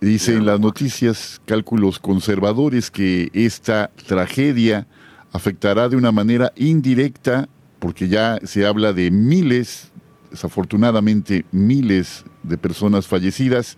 Dice 0.00 0.34
en 0.34 0.46
las 0.46 0.58
noticias 0.58 1.40
cálculos 1.44 1.98
conservadores 1.98 2.90
que 2.90 3.30
esta 3.32 3.90
tragedia 4.06 4.86
afectará 5.32 5.88
de 5.88 5.96
una 5.96 6.10
manera 6.10 6.52
indirecta, 6.56 7.48
porque 7.78 8.08
ya 8.08 8.38
se 8.44 8.66
habla 8.66 8.92
de 8.92 9.10
miles, 9.10 9.92
desafortunadamente 10.30 11.44
miles 11.52 12.24
de 12.42 12.58
personas 12.58 13.06
fallecidas 13.06 13.76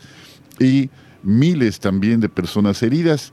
y 0.67 0.91
miles 1.23 1.81
también 1.81 2.21
de 2.21 2.29
personas 2.29 2.83
heridas, 2.83 3.33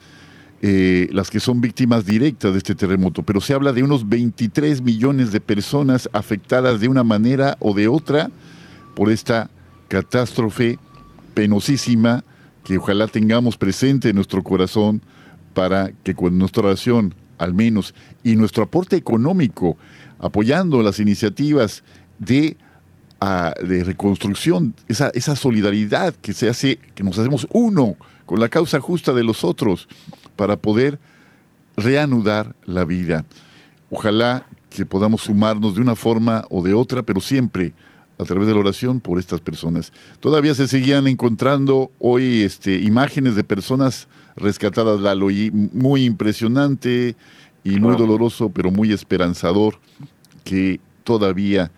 eh, 0.62 1.08
las 1.12 1.30
que 1.30 1.40
son 1.40 1.62
víctimas 1.62 2.06
directas 2.06 2.52
de 2.52 2.58
este 2.58 2.76
terremoto, 2.76 3.24
pero 3.24 3.40
se 3.40 3.54
habla 3.54 3.72
de 3.72 3.84
unos 3.84 4.08
23 4.08 4.82
millones 4.82 5.32
de 5.32 5.40
personas 5.40 6.10
afectadas 6.12 6.82
de 6.82 6.90
una 6.90 7.04
manera 7.04 7.56
o 7.60 7.74
de 7.74 7.88
otra 7.88 8.30
por 8.96 9.10
esta 9.10 9.50
catástrofe 9.88 10.78
penosísima 11.34 12.24
que 12.64 12.78
ojalá 12.78 13.08
tengamos 13.08 13.58
presente 13.58 14.10
en 14.10 14.16
nuestro 14.16 14.44
corazón 14.44 15.02
para 15.54 15.92
que 16.04 16.14
con 16.14 16.38
nuestra 16.38 16.64
oración, 16.64 17.16
al 17.38 17.54
menos, 17.54 17.96
y 18.24 18.36
nuestro 18.36 18.64
aporte 18.64 18.96
económico, 18.98 19.78
apoyando 20.20 20.84
las 20.84 21.00
iniciativas 21.00 21.84
de 22.20 22.58
de 23.20 23.84
reconstrucción, 23.84 24.74
esa, 24.88 25.10
esa 25.10 25.36
solidaridad 25.36 26.14
que 26.16 26.34
se 26.34 26.48
hace, 26.48 26.78
que 26.96 27.04
nos 27.04 27.18
hacemos 27.20 27.48
uno 27.52 27.98
con 28.26 28.40
la 28.40 28.48
causa 28.48 28.80
justa 28.80 29.14
de 29.14 29.24
los 29.24 29.44
otros 29.44 29.88
para 30.36 30.56
poder 30.56 31.00
reanudar 31.76 32.56
la 32.66 32.86
vida. 32.86 33.26
Ojalá 33.90 34.46
que 34.70 34.86
podamos 34.86 35.22
sumarnos 35.22 35.76
de 35.76 35.82
una 35.82 35.96
forma 35.96 36.46
o 36.50 36.62
de 36.62 36.74
otra, 36.74 37.04
pero 37.04 37.20
siempre 37.20 37.74
a 38.18 38.24
través 38.24 38.48
de 38.48 38.54
la 38.54 38.60
oración 38.60 39.00
por 39.00 39.18
estas 39.18 39.42
personas. 39.42 39.92
Todavía 40.20 40.54
se 40.54 40.68
seguían 40.68 41.08
encontrando 41.08 41.92
hoy 42.00 42.44
este, 42.44 42.80
imágenes 42.80 43.36
de 43.36 43.44
personas 43.44 44.08
rescatadas, 44.36 45.00
Lalo, 45.00 45.32
y 45.32 45.52
muy 45.52 46.06
impresionante 46.06 47.16
y 47.64 47.80
muy 47.80 47.96
doloroso, 47.96 48.50
pero 48.50 48.72
muy 48.72 48.92
esperanzador 48.92 49.80
que 50.44 50.80
todavía 51.04 51.72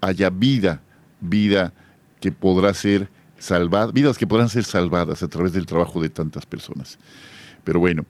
haya 0.00 0.30
vida 0.30 0.82
vida 1.20 1.72
que 2.20 2.32
podrá 2.32 2.74
ser 2.74 3.08
salvada, 3.38 3.92
vidas 3.92 4.18
que 4.18 4.26
podrán 4.26 4.48
ser 4.48 4.64
salvadas 4.64 5.22
a 5.22 5.28
través 5.28 5.52
del 5.52 5.66
trabajo 5.66 6.02
de 6.02 6.10
tantas 6.10 6.46
personas. 6.46 6.98
Pero 7.64 7.80
bueno, 7.80 8.04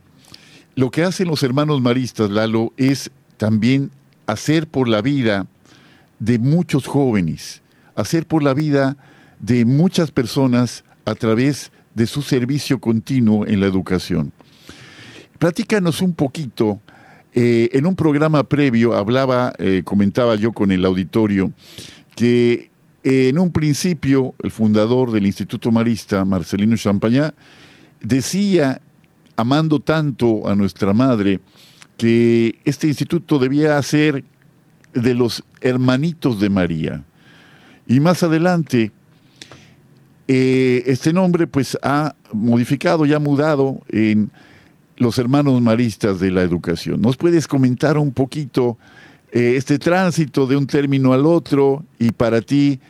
lo 0.75 0.91
que 0.91 1.03
hacen 1.03 1.29
los 1.29 1.43
hermanos 1.43 1.81
maristas, 1.81 2.31
Lalo, 2.31 2.73
es 2.77 3.11
también 3.37 3.91
hacer 4.27 4.67
por 4.67 4.89
la 4.89 5.03
vida 5.03 5.47
de 6.19 6.39
muchos 6.39 6.87
jóvenes, 6.87 7.63
hacer 7.95 8.27
por 8.27 8.43
la 8.43 8.55
vida 8.55 8.97
de 9.41 9.65
muchas 9.65 10.11
personas 10.11 10.85
a 11.05 11.15
través 11.15 11.73
de 11.95 12.07
su 12.07 12.23
servicio 12.23 12.79
continuo 12.79 13.47
en 13.47 13.61
la 13.61 13.67
educación. 13.67 14.33
Platícanos 15.39 16.03
un 16.03 16.15
poquito, 16.15 16.81
eh, 17.33 17.71
en 17.73 17.87
un 17.87 17.97
programa 17.97 18.45
previo 18.45 18.95
hablaba, 18.95 19.53
eh, 19.59 19.83
comentaba 19.85 20.35
yo 20.35 20.53
con 20.53 20.73
el 20.73 20.85
auditorio, 20.85 21.53
que 22.17 22.68
en 23.09 23.39
un 23.39 23.51
principio, 23.53 24.35
el 24.43 24.51
fundador 24.51 25.13
del 25.13 25.25
Instituto 25.25 25.71
Marista, 25.73 26.27
Marcelino 26.27 26.77
Champañá, 26.77 27.33
decía, 28.03 28.83
amando 29.35 29.81
tanto 29.81 30.47
a 30.47 30.55
nuestra 30.55 30.93
madre, 30.93 31.41
que 31.97 32.59
este 32.67 32.87
instituto 32.87 33.39
debía 33.39 33.81
ser 33.83 34.25
de 34.93 35.15
los 35.15 35.43
hermanitos 35.63 36.39
de 36.39 36.51
María. 36.51 37.05
Y 37.87 37.99
más 38.01 38.23
adelante, 38.23 38.93
eh, 40.27 40.83
este 40.85 41.15
nombre 41.15 41.47
pues 41.47 41.79
ha 41.83 42.15
modificado 42.35 43.07
y 43.07 43.15
ha 43.15 43.19
mudado 43.19 43.81
en 43.89 44.31
los 44.99 45.19
hermanos 45.19 45.63
maristas 45.63 46.21
de 46.21 46.31
la 46.31 46.43
educación. 46.43 47.01
¿Nos 47.01 47.17
puedes 47.17 47.49
comentar 47.49 47.97
un 47.97 48.13
poquito 48.13 48.77
eh, 49.31 49.55
este 49.57 49.79
tránsito 49.79 50.47
de 50.47 50.57
un 50.57 50.67
término 50.67 51.13
al 51.13 51.27
otro 51.27 51.85
y 51.99 52.13
para 52.13 52.41
ti, 52.41 52.81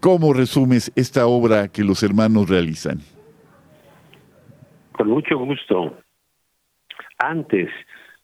¿cómo 0.00 0.32
resumes 0.32 0.92
esta 0.96 1.26
obra 1.26 1.68
que 1.68 1.84
los 1.84 2.02
hermanos 2.02 2.48
realizan? 2.48 2.98
Con 4.92 5.08
mucho 5.08 5.38
gusto. 5.38 5.98
Antes 7.18 7.70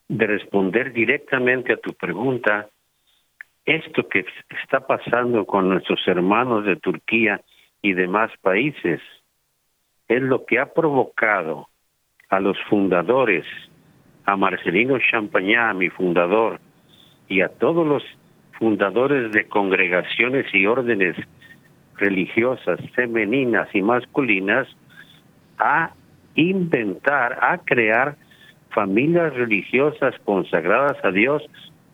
de 0.09 0.27
responder 0.27 0.93
directamente 0.93 1.73
a 1.73 1.77
tu 1.77 1.93
pregunta, 1.95 2.69
esto 3.65 4.09
que 4.09 4.25
está 4.63 4.87
pasando 4.87 5.47
con 5.47 5.69
nuestros 5.69 6.01
hermanos 6.07 6.65
de 6.65 6.77
Turquía 6.77 7.41
y 7.81 7.93
demás 7.95 8.31
países 8.43 9.01
es 10.09 10.23
lo 10.23 10.45
que 10.45 10.59
ha 10.59 10.73
provocado 10.73 11.69
a 12.29 12.41
los 12.41 12.59
fundadores, 12.69 13.45
a 14.27 14.37
Marcelino 14.37 14.99
Champañá, 15.11 15.73
mi 15.73 15.89
fundador, 15.89 16.61
y 17.29 17.41
a 17.41 17.49
todos 17.49 17.87
los 17.87 18.03
fundadores 18.59 19.33
de 19.33 19.47
congregaciones 19.49 20.47
y 20.53 20.67
órdenes 20.67 21.17
religiosas 21.97 22.81
femeninas 22.95 23.69
y 23.75 23.83
masculinas 23.83 24.69
a 25.59 25.93
inventar, 26.35 27.39
a 27.41 27.59
crear 27.59 28.17
familias 28.71 29.35
religiosas 29.35 30.15
consagradas 30.25 31.03
a 31.05 31.11
Dios 31.11 31.43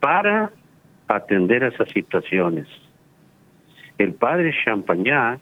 para 0.01 0.51
atender 1.09 1.63
esas 1.63 1.89
situaciones. 1.91 2.67
El 3.99 4.15
padre 4.15 4.55
Champagnat, 4.65 5.41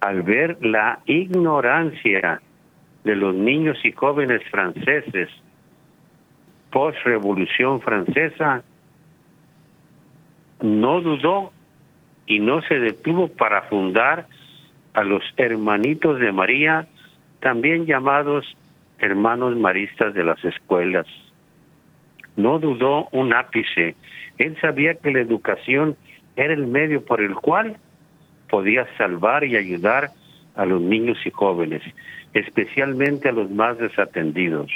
al 0.00 0.22
ver 0.22 0.58
la 0.64 1.00
ignorancia 1.06 2.40
de 3.04 3.16
los 3.16 3.34
niños 3.34 3.78
y 3.84 3.92
jóvenes 3.92 4.42
franceses 4.50 5.28
post-revolución 6.70 7.80
francesa, 7.80 8.62
no 10.60 11.00
dudó 11.00 11.52
y 12.28 12.38
no 12.40 12.60
se 12.62 12.78
detuvo 12.78 13.28
para 13.28 13.62
fundar 13.62 14.26
a 14.92 15.02
los 15.02 15.22
hermanitos 15.38 16.20
de 16.20 16.30
María, 16.30 16.86
también 17.40 17.86
llamados 17.86 18.44
hermanos 18.98 19.56
maristas 19.56 20.12
de 20.12 20.24
las 20.24 20.44
escuelas. 20.44 21.06
No 22.36 22.58
dudó 22.58 23.08
un 23.12 23.32
ápice. 23.32 23.96
Él 24.36 24.56
sabía 24.60 24.94
que 24.94 25.10
la 25.10 25.20
educación 25.20 25.96
era 26.36 26.52
el 26.52 26.66
medio 26.66 27.04
por 27.04 27.20
el 27.20 27.34
cual 27.34 27.78
podía 28.50 28.86
salvar 28.98 29.44
y 29.44 29.56
ayudar 29.56 30.10
a 30.54 30.66
los 30.66 30.82
niños 30.82 31.18
y 31.24 31.30
jóvenes, 31.30 31.82
especialmente 32.34 33.28
a 33.28 33.32
los 33.32 33.50
más 33.50 33.78
desatendidos. 33.78 34.70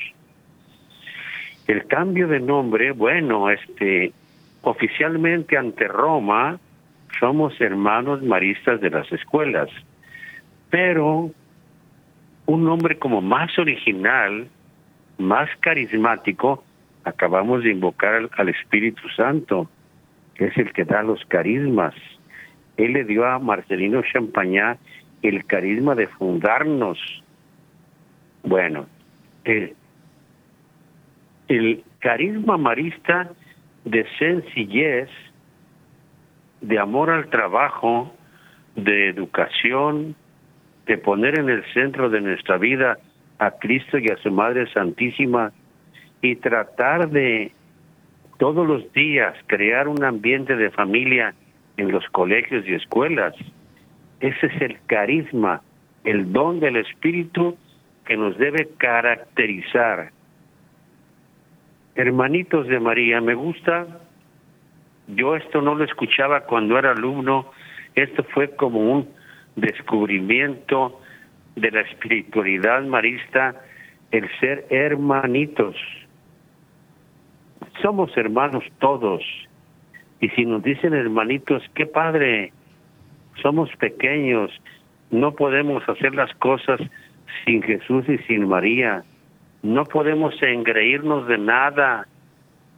El 1.67 1.87
cambio 1.87 2.29
de 2.29 2.41
nombre, 2.41 2.93
bueno, 2.93 3.51
este 3.51 4.13
oficialmente 4.63 5.59
ante 5.59 5.89
Roma 5.89 6.59
somos 7.19 7.61
hermanos 7.61 8.23
maristas 8.23 8.81
de 8.81 8.91
las 8.91 9.11
escuelas, 9.13 9.69
pero 10.71 11.31
un 12.47 12.65
nombre 12.65 12.99
como 12.99 13.21
más 13.21 13.59
original, 13.59 14.49
más 15.19 15.49
carismático, 15.61 16.65
acabamos 17.05 17.63
de 17.63 17.71
invocar 17.71 18.29
al, 18.37 18.49
Espíritu 18.49 19.09
Santo, 19.17 19.69
que 20.35 20.47
es 20.47 20.57
el 20.57 20.73
que 20.73 20.85
da 20.85 21.03
los 21.03 21.25
carismas. 21.27 21.95
Él 22.77 22.95
le 22.95 23.05
dio 23.05 23.27
a 23.27 23.39
Marcelino 23.39 24.03
Champañá 24.03 24.79
el 25.23 25.45
carisma 25.47 25.95
de 25.95 26.09
fundarnos. 26.09 26.99
Bueno, 28.43 28.87
el, 29.45 29.75
el 31.49 31.85
carisma 32.01 32.57
marista 32.57 33.31
de 33.85 34.07
sencillez, 34.19 35.09
de 36.63 36.79
amor 36.79 37.11
al 37.11 37.29
trabajo, 37.29 38.15
de 38.75 39.09
educación, 39.09 40.15
de 40.87 40.97
poner 40.99 41.39
en 41.39 41.51
el 41.51 41.65
centro 41.75 42.09
de 42.09 42.21
nuestra 42.21 42.57
vida 42.57 42.99
a 43.39 43.51
Cristo 43.53 43.99
y 43.99 44.09
a 44.09 44.17
su 44.17 44.31
Madre 44.31 44.73
Santísima 44.73 45.53
y 46.23 46.37
tratar 46.37 47.11
de 47.11 47.53
todos 48.39 48.67
los 48.67 48.91
días 48.93 49.35
crear 49.47 49.89
un 49.89 50.03
ambiente 50.03 50.57
de 50.57 50.71
familia 50.71 51.35
en 51.77 51.93
los 51.93 52.05
colegios 52.11 52.65
y 52.67 52.75
escuelas. 52.75 53.35
Ese 54.21 54.47
es 54.47 54.63
el 54.63 54.79
carisma, 54.87 55.61
el 56.05 56.33
don 56.33 56.61
del 56.61 56.77
Espíritu 56.77 57.57
que 58.05 58.17
nos 58.17 58.39
debe 58.39 58.69
caracterizar 58.79 60.11
Hermanitos 61.95 62.69
de 62.69 62.81
María, 62.81 63.21
me 63.21 63.35
gusta 63.35 63.87
Yo 65.09 65.37
esto 65.37 65.61
no 65.61 65.75
lo 65.75 65.85
escuchaba 65.85 66.43
cuando 66.43 66.79
era 66.79 66.93
alumno, 66.93 67.51
esto 67.95 68.25
fue 68.25 68.55
como 68.57 68.81
un 68.81 69.09
descubrimiento 69.57 71.01
de 71.57 71.71
la 71.71 71.81
espiritualidad 71.83 72.83
marista, 72.85 73.55
el 74.11 74.29
ser 74.41 74.67
hermanitos. 74.71 75.77
Somos 77.81 78.17
hermanos 78.17 78.65
todos. 78.79 79.23
Y 80.21 80.29
si 80.31 80.45
nos 80.45 80.63
dicen 80.63 80.95
hermanitos, 80.95 81.63
qué 81.75 81.87
padre, 81.87 82.53
somos 83.43 83.75
pequeños, 83.77 84.51
no 85.11 85.35
podemos 85.35 85.87
hacer 85.89 86.15
las 86.15 86.33
cosas 86.37 86.81
sin 87.45 87.63
Jesús 87.63 88.09
y 88.09 88.19
sin 88.19 88.49
María. 88.49 89.03
No 89.63 89.85
podemos 89.85 90.35
engreírnos 90.43 91.27
de 91.27 91.39
nada 91.39 92.07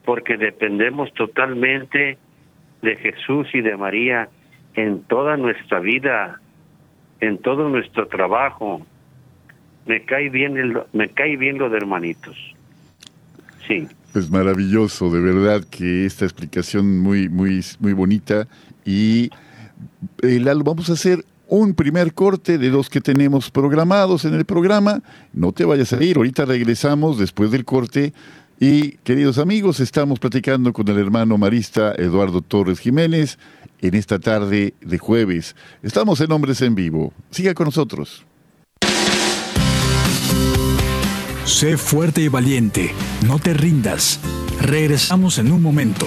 porque 0.04 0.36
dependemos 0.36 1.12
totalmente 1.14 2.18
de 2.82 2.96
Jesús 2.96 3.48
y 3.54 3.60
de 3.60 3.76
María 3.76 4.28
en 4.74 5.02
toda 5.04 5.36
nuestra 5.36 5.80
vida, 5.80 6.40
en 7.20 7.38
todo 7.38 7.68
nuestro 7.68 8.06
trabajo. 8.08 8.84
Me 9.86 10.04
cae 10.04 10.28
bien 10.30 10.56
el, 10.56 10.78
me 10.92 11.08
cae 11.08 11.36
bien 11.36 11.58
lo 11.58 11.70
de 11.70 11.78
hermanitos. 11.78 12.36
Sí. 13.66 13.88
Pues 14.12 14.30
maravilloso, 14.30 15.10
de 15.10 15.20
verdad 15.20 15.64
que 15.68 16.04
esta 16.04 16.24
explicación 16.24 17.00
muy 17.00 17.28
muy 17.28 17.60
muy 17.80 17.92
bonita 17.92 18.46
y 18.84 19.30
eh, 20.22 20.44
vamos 20.64 20.90
a 20.90 20.92
hacer 20.92 21.24
un 21.48 21.74
primer 21.74 22.14
corte 22.14 22.58
de 22.58 22.68
los 22.68 22.88
que 22.88 23.00
tenemos 23.00 23.50
programados 23.50 24.24
en 24.24 24.34
el 24.34 24.44
programa. 24.44 25.02
No 25.32 25.52
te 25.52 25.64
vayas 25.64 25.92
a 25.92 26.02
ir, 26.02 26.16
ahorita 26.16 26.44
regresamos 26.44 27.18
después 27.18 27.50
del 27.50 27.64
corte. 27.64 28.12
Y 28.60 28.92
queridos 28.98 29.38
amigos, 29.38 29.80
estamos 29.80 30.18
platicando 30.18 30.72
con 30.72 30.88
el 30.88 30.98
hermano 30.98 31.36
marista 31.38 31.92
Eduardo 31.96 32.40
Torres 32.40 32.78
Jiménez 32.78 33.38
en 33.80 33.94
esta 33.94 34.18
tarde 34.18 34.74
de 34.80 34.98
jueves. 34.98 35.56
Estamos 35.82 36.20
en 36.20 36.32
Hombres 36.32 36.62
en 36.62 36.74
Vivo. 36.74 37.12
Siga 37.30 37.54
con 37.54 37.66
nosotros. 37.66 38.24
Sé 41.44 41.76
fuerte 41.76 42.22
y 42.22 42.28
valiente, 42.28 42.90
no 43.26 43.38
te 43.38 43.52
rindas. 43.52 44.18
Regresamos 44.60 45.38
en 45.38 45.52
un 45.52 45.60
momento. 45.60 46.06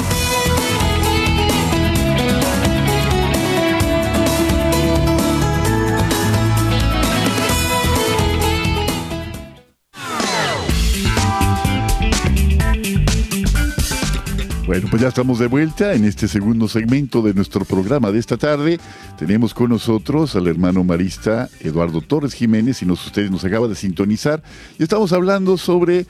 Bueno, 14.71 14.87
pues 14.89 15.01
ya 15.01 15.09
estamos 15.09 15.37
de 15.37 15.47
vuelta 15.47 15.95
en 15.95 16.05
este 16.05 16.29
segundo 16.29 16.69
segmento 16.69 17.21
de 17.21 17.33
nuestro 17.33 17.65
programa 17.65 18.09
de 18.09 18.19
esta 18.19 18.37
tarde. 18.37 18.79
Tenemos 19.19 19.53
con 19.53 19.69
nosotros 19.69 20.33
al 20.37 20.47
hermano 20.47 20.85
marista 20.85 21.49
Eduardo 21.59 21.99
Torres 21.99 22.33
Jiménez, 22.33 22.81
y 22.81 22.85
nos, 22.85 23.05
ustedes 23.05 23.29
nos 23.29 23.43
acaba 23.43 23.67
de 23.67 23.75
sintonizar, 23.75 24.41
y 24.79 24.83
estamos 24.83 25.11
hablando 25.11 25.57
sobre 25.57 26.05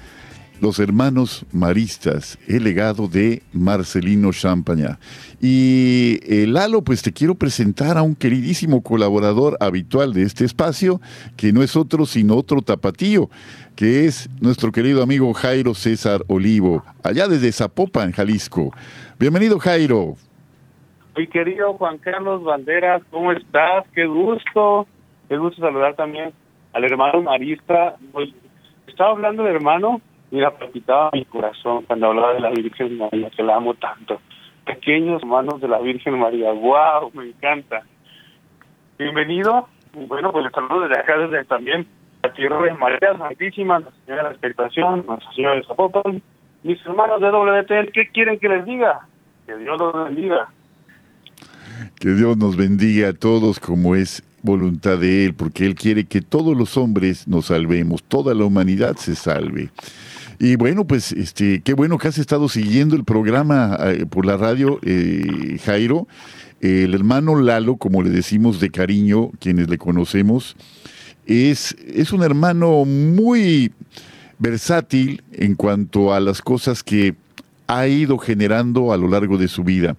los 0.61 0.79
hermanos 0.79 1.43
maristas, 1.51 2.37
el 2.47 2.63
legado 2.63 3.07
de 3.07 3.41
Marcelino 3.51 4.31
Champaña. 4.31 4.99
Y 5.41 6.19
eh, 6.23 6.45
Lalo, 6.47 6.83
pues 6.83 7.01
te 7.01 7.11
quiero 7.11 7.33
presentar 7.33 7.97
a 7.97 8.03
un 8.03 8.15
queridísimo 8.15 8.83
colaborador 8.83 9.57
habitual 9.59 10.13
de 10.13 10.21
este 10.21 10.45
espacio, 10.45 11.01
que 11.35 11.51
no 11.51 11.63
es 11.63 11.75
otro 11.75 12.05
sino 12.05 12.35
otro 12.35 12.61
tapatío, 12.61 13.29
que 13.75 14.05
es 14.05 14.29
nuestro 14.39 14.71
querido 14.71 15.01
amigo 15.01 15.33
Jairo 15.33 15.73
César 15.73 16.21
Olivo, 16.27 16.83
allá 17.03 17.27
desde 17.27 17.51
Zapopan, 17.51 18.11
Jalisco. 18.11 18.71
Bienvenido, 19.19 19.57
Jairo. 19.57 20.15
Mi 21.17 21.25
querido 21.27 21.73
Juan 21.73 21.97
Carlos 21.97 22.43
Banderas, 22.43 23.01
¿cómo 23.09 23.31
estás? 23.31 23.85
Qué 23.95 24.05
gusto, 24.05 24.87
qué 25.27 25.37
gusto 25.37 25.59
saludar 25.59 25.95
también 25.95 26.31
al 26.73 26.83
hermano 26.83 27.23
Marista. 27.23 27.95
Pues, 28.11 28.29
estaba 28.87 29.11
hablando 29.11 29.43
de 29.43 29.51
hermano, 29.51 30.01
Mira, 30.31 30.49
palpitaba 30.57 31.09
mi 31.11 31.25
corazón 31.25 31.83
cuando 31.85 32.07
hablaba 32.07 32.33
de 32.33 32.39
la 32.39 32.51
Virgen 32.51 32.97
María, 32.97 33.29
que 33.29 33.43
la 33.43 33.57
amo 33.57 33.73
tanto. 33.73 34.21
Pequeños 34.65 35.25
manos 35.25 35.59
de 35.59 35.67
la 35.67 35.79
Virgen 35.79 36.17
María, 36.17 36.53
wow, 36.53 37.11
me 37.13 37.25
encanta. 37.25 37.83
Bienvenido. 38.97 39.67
bueno, 39.93 40.31
pues 40.31 40.45
les 40.45 40.53
saludo 40.53 40.87
desde 40.87 41.01
acá, 41.01 41.17
desde 41.17 41.43
también 41.43 41.85
la 42.23 42.31
tierra 42.31 42.61
de 42.61 42.73
María 42.75 43.17
Santísima, 43.17 43.79
la 43.79 43.91
Señora 43.91 44.23
de 44.23 44.23
la 44.23 44.31
Expectación, 44.31 45.05
Nuestra 45.05 45.33
Señora 45.33 45.55
de 45.55 45.63
Zapopan. 45.63 46.21
Mis 46.63 46.85
hermanos 46.85 47.19
de 47.19 47.29
WT, 47.29 47.91
¿qué 47.91 48.07
quieren 48.13 48.39
que 48.39 48.47
les 48.47 48.63
diga? 48.63 49.05
Que 49.45 49.57
Dios 49.57 49.77
los 49.77 50.05
bendiga. 50.05 50.47
Que 51.99 52.09
Dios 52.09 52.37
nos 52.37 52.55
bendiga 52.55 53.09
a 53.09 53.13
todos 53.13 53.59
como 53.59 53.95
es 53.95 54.23
voluntad 54.43 54.97
de 54.97 55.25
Él, 55.25 55.33
porque 55.33 55.65
Él 55.65 55.75
quiere 55.75 56.05
que 56.05 56.21
todos 56.21 56.55
los 56.55 56.77
hombres 56.77 57.27
nos 57.27 57.47
salvemos, 57.47 58.01
toda 58.03 58.33
la 58.33 58.45
humanidad 58.45 58.95
se 58.95 59.15
salve. 59.15 59.71
Y 60.43 60.55
bueno, 60.55 60.85
pues 60.85 61.11
este, 61.11 61.61
qué 61.61 61.75
bueno 61.75 61.99
que 61.99 62.07
has 62.07 62.17
estado 62.17 62.49
siguiendo 62.49 62.95
el 62.95 63.03
programa 63.03 63.77
eh, 63.81 64.07
por 64.09 64.25
la 64.25 64.37
radio, 64.37 64.79
eh, 64.81 65.59
Jairo. 65.63 66.07
El 66.61 66.95
hermano 66.95 67.39
Lalo, 67.39 67.75
como 67.75 68.01
le 68.01 68.09
decimos 68.09 68.59
de 68.59 68.71
cariño, 68.71 69.29
quienes 69.39 69.69
le 69.69 69.77
conocemos, 69.77 70.55
es, 71.27 71.75
es 71.93 72.11
un 72.11 72.23
hermano 72.23 72.85
muy 72.85 73.71
versátil 74.39 75.21
en 75.31 75.53
cuanto 75.53 76.11
a 76.11 76.19
las 76.19 76.41
cosas 76.41 76.81
que 76.81 77.13
ha 77.67 77.85
ido 77.85 78.17
generando 78.17 78.93
a 78.93 78.97
lo 78.97 79.09
largo 79.09 79.37
de 79.37 79.47
su 79.47 79.63
vida. 79.63 79.95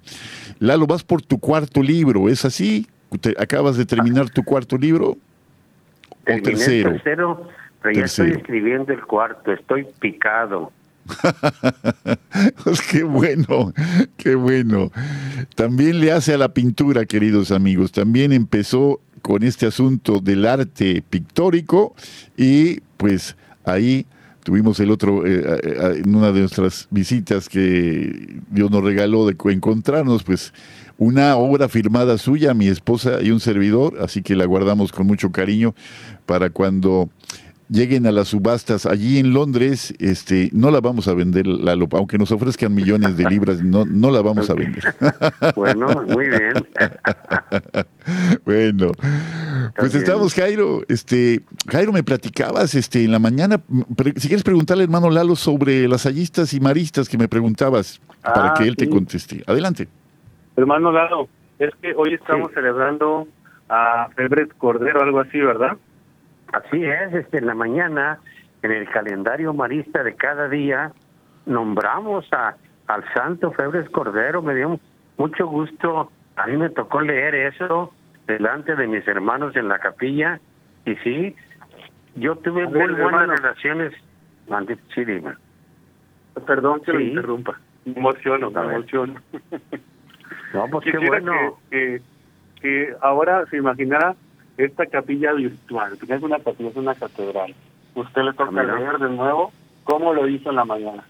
Lalo, 0.59 0.89
vas 0.89 1.05
por 1.05 1.23
tu 1.23 1.39
cuarto 1.39 1.85
libro, 1.85 2.29
¿es 2.29 2.45
así? 2.45 2.89
¿Acabas 3.39 3.77
de 3.77 3.87
terminar 3.87 4.29
tu 4.29 4.43
cuarto 4.43 4.77
libro? 4.77 5.17
¿O 6.27 6.43
tercero? 6.43 6.95
tercero 6.95 7.62
pero 7.83 7.99
ya 7.99 8.05
estoy 8.05 8.31
escribiendo 8.31 8.93
el 8.93 9.05
cuarto, 9.05 9.53
estoy 9.53 9.87
picado. 9.99 10.73
pues 12.65 12.81
qué 12.83 13.03
bueno, 13.03 13.73
qué 14.17 14.35
bueno. 14.37 14.93
También 15.57 16.01
le 16.01 16.13
hace 16.13 16.35
a 16.35 16.39
la 16.39 16.55
pintura, 16.55 17.05
queridos 17.07 17.51
amigos. 17.51 17.91
También 17.93 18.33
empezó 18.33 19.01
con 19.21 19.43
este 19.43 19.67
asunto 19.67 20.21
del 20.21 20.47
arte 20.47 21.03
pictórico 21.09 21.95
y 22.37 22.81
pues 22.97 23.37
ahí 23.65 24.07
tuvimos 24.43 24.81
el 24.81 24.91
otro, 24.91 25.27
eh, 25.27 25.41
eh, 25.41 25.61
eh, 25.63 26.03
en 26.05 26.15
una 26.15 26.33
de 26.33 26.41
nuestras 26.41 26.89
visitas 26.91 27.49
que 27.49 28.41
Dios 28.51 28.71
nos 28.71 28.83
regaló 28.83 29.27
de 29.27 29.37
encontrarnos, 29.53 30.25
pues 30.25 30.53
una 30.99 31.37
obra 31.37 31.69
firmada 31.69 32.19
suya, 32.19 32.55
mi 32.55 32.67
esposa 32.67 33.23
y 33.23 33.31
un 33.31 33.41
servidor, 33.41 33.99
así 34.01 34.23
que 34.23 34.37
la 34.37 34.45
guardamos 34.45 34.93
con 34.93 35.07
mucho 35.07 35.31
cariño 35.31 35.75
para 36.27 36.51
cuando 36.51 37.09
lleguen 37.69 38.07
a 38.07 38.13
las 38.13 38.29
subastas 38.29 38.87
allí 38.87 39.19
en 39.19 39.33
Londres, 39.33 39.95
este, 39.99 40.51
no 40.53 40.71
la 40.71 40.81
vamos 40.81 41.09
a 41.09 41.15
vender, 41.15 41.47
Lalo, 41.47 41.89
aunque 41.93 42.19
nos 42.19 42.31
ofrezcan 42.33 42.75
millones 42.75 43.17
de 43.17 43.29
libras, 43.29 43.63
no, 43.63 43.85
no 43.85 44.11
la 44.11 44.23
vamos 44.23 44.51
a 44.51 44.55
vender. 44.55 44.83
Bueno, 45.57 45.87
muy 46.09 46.29
bien. 46.29 46.55
bueno, 48.45 48.93
pues 49.77 49.95
estamos, 49.95 50.35
Jairo. 50.35 50.83
Este, 50.89 51.41
Jairo, 51.69 51.93
me 51.93 52.03
platicabas 52.03 52.75
este, 52.75 53.05
en 53.05 53.13
la 53.13 53.19
mañana, 53.19 53.61
si 54.17 54.29
quieres 54.29 54.43
preguntarle, 54.43 54.85
hermano 54.85 55.11
Lalo, 55.11 55.37
sobre 55.37 55.89
las 55.89 56.07
hallistas 56.07 56.55
y 56.55 56.61
maristas 56.61 57.09
que 57.09 57.19
me 57.19 57.29
preguntabas, 57.29 58.01
para 58.23 58.51
ah, 58.51 58.55
que 58.57 58.65
él 58.65 58.77
te 58.77 58.89
conteste. 58.89 59.43
Adelante. 59.47 59.89
Hermano 60.57 60.93
Lalo, 60.93 61.29
es 61.59 61.71
que 61.81 61.95
hoy 61.95 62.15
estamos 62.15 62.53
celebrando 62.53 63.27
a 63.69 64.09
Febres 64.15 64.49
Cordero, 64.59 65.03
algo 65.03 65.21
así, 65.21 65.41
¿verdad? 65.41 65.77
Así 66.53 66.85
es, 66.85 67.15
este, 67.15 67.39
en 67.39 67.47
la 67.47 67.55
mañana, 67.55 68.19
en 68.63 68.73
el 68.73 68.89
calendario 68.91 69.55
marista 69.55 70.03
de 70.03 70.15
cada 70.15 70.49
día, 70.49 70.93
nombramos 71.47 72.31
a, 72.33 72.57
al 72.87 73.05
Santo 73.15 73.53
Febres 73.53 73.89
Cordero. 73.91 74.43
Me 74.43 74.55
dio 74.55 74.79
mucho 75.17 75.47
gusto, 75.47 76.11
a 76.37 76.47
mí 76.47 76.57
me 76.57 76.71
tocó 76.71 77.01
leer 77.01 77.35
eso 77.35 77.93
delante 78.27 78.77
de 78.77 78.87
mis 78.87 79.07
hermanos 79.09 79.57
en 79.57 79.69
la 79.69 79.79
capilla. 79.79 80.41
Y 80.85 80.95
sí, 80.97 81.35
yo 82.17 82.37
tuve 82.37 82.67
muy 82.67 82.93
buenas 82.93 83.29
relaciones. 83.29 83.93
Sí, 84.95 85.05
dime. 85.05 85.35
Perdón 86.47 86.81
que 86.83 86.93
lo 86.93 87.01
interrumpa. 87.01 87.59
Me 87.85 87.95
emociono, 87.95 88.51
me 88.51 88.61
emociono. 88.61 89.15
No, 90.53 90.69
pues 90.69 90.85
qué 90.93 90.99
bueno. 90.99 91.59
Que, 91.71 92.01
que, 92.61 92.95
ahora 93.01 93.47
se 93.47 93.57
imaginara 93.57 94.15
esta 94.57 94.87
capilla 94.87 95.33
virtual, 95.33 95.99
que 95.99 96.15
es 96.15 96.23
una 96.23 96.39
capilla, 96.39 96.71
es 96.71 96.77
una 96.77 96.95
catedral. 96.95 97.55
Usted 97.95 98.23
le 98.23 98.33
toca 98.33 98.63
leer 98.63 98.99
de 98.99 99.11
nuevo 99.11 99.53
cómo 99.85 100.13
lo 100.13 100.29
hizo 100.29 100.51
en 100.51 100.57
la 100.57 100.65
mañana. 100.65 101.05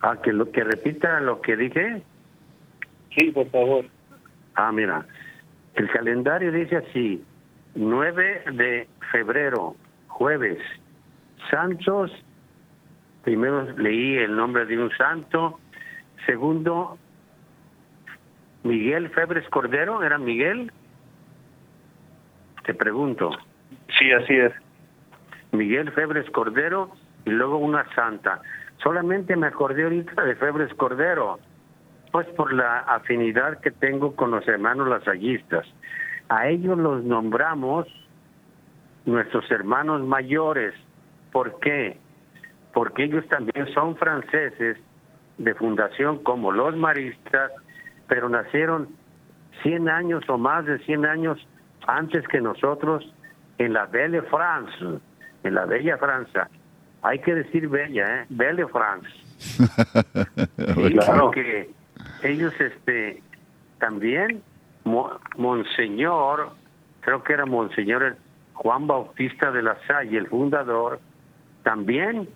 Ah, 0.00 0.16
que 0.22 0.32
lo 0.32 0.50
que 0.50 0.64
repita 0.64 1.20
lo 1.20 1.40
que 1.40 1.56
dije. 1.56 2.02
Sí, 3.16 3.30
por 3.30 3.48
favor. 3.50 3.84
Ah, 4.54 4.72
mira, 4.72 5.06
el 5.74 5.88
calendario 5.90 6.50
dice 6.50 6.76
así: 6.76 7.22
9 7.74 8.44
de 8.52 8.88
febrero, 9.10 9.76
jueves, 10.08 10.58
santos. 11.50 12.10
Primero 13.22 13.70
leí 13.78 14.16
el 14.16 14.34
nombre 14.34 14.66
de 14.66 14.78
un 14.78 14.90
santo. 14.96 15.60
Segundo, 16.26 16.98
Miguel 18.64 19.10
Febres 19.10 19.48
Cordero, 19.48 20.02
¿era 20.02 20.18
Miguel? 20.18 20.72
Te 22.64 22.74
pregunto. 22.74 23.30
Sí, 23.98 24.12
así 24.12 24.34
es. 24.34 24.52
Miguel 25.52 25.92
Febres 25.92 26.28
Cordero 26.30 26.90
y 27.24 27.30
luego 27.30 27.58
una 27.58 27.84
santa. 27.94 28.40
Solamente 28.82 29.36
me 29.36 29.46
acordé 29.46 29.84
ahorita 29.84 30.22
de 30.24 30.34
Febres 30.36 30.72
Cordero, 30.74 31.38
pues 32.10 32.26
por 32.28 32.52
la 32.52 32.80
afinidad 32.80 33.60
que 33.60 33.70
tengo 33.70 34.16
con 34.16 34.30
los 34.30 34.46
hermanos 34.48 34.88
lasallistas. 34.88 35.66
A 36.28 36.48
ellos 36.48 36.78
los 36.78 37.04
nombramos 37.04 37.86
nuestros 39.04 39.50
hermanos 39.50 40.02
mayores. 40.02 40.74
¿Por 41.32 41.58
qué? 41.60 41.98
Porque 42.72 43.04
ellos 43.04 43.26
también 43.28 43.66
son 43.74 43.96
franceses 43.96 44.78
de 45.38 45.54
fundación 45.54 46.22
como 46.22 46.52
los 46.52 46.76
maristas, 46.76 47.52
pero 48.08 48.28
nacieron 48.28 48.88
100 49.62 49.88
años 49.88 50.24
o 50.28 50.38
más 50.38 50.64
de 50.64 50.78
100 50.80 51.06
años 51.06 51.46
antes 51.86 52.26
que 52.28 52.40
nosotros 52.40 53.12
en 53.58 53.72
la 53.72 53.86
Belle 53.86 54.22
France, 54.22 55.00
en 55.42 55.54
la 55.54 55.66
Bella 55.66 55.96
Francia 55.98 56.48
hay 57.02 57.18
que 57.18 57.34
decir 57.34 57.68
bella, 57.68 58.22
¿eh? 58.22 58.26
Belle 58.28 58.66
France. 58.68 59.08
claro 60.56 61.30
que 61.32 61.68
ellos, 62.22 62.54
este, 62.60 63.22
también, 63.78 64.40
Monseñor, 65.36 66.52
creo 67.00 67.24
que 67.24 67.32
era 67.32 67.44
Monseñor 67.44 68.16
Juan 68.54 68.86
Bautista 68.86 69.50
de 69.50 69.62
la 69.62 69.76
Salle, 69.86 70.18
el 70.18 70.28
fundador, 70.28 71.00
también 71.64 72.28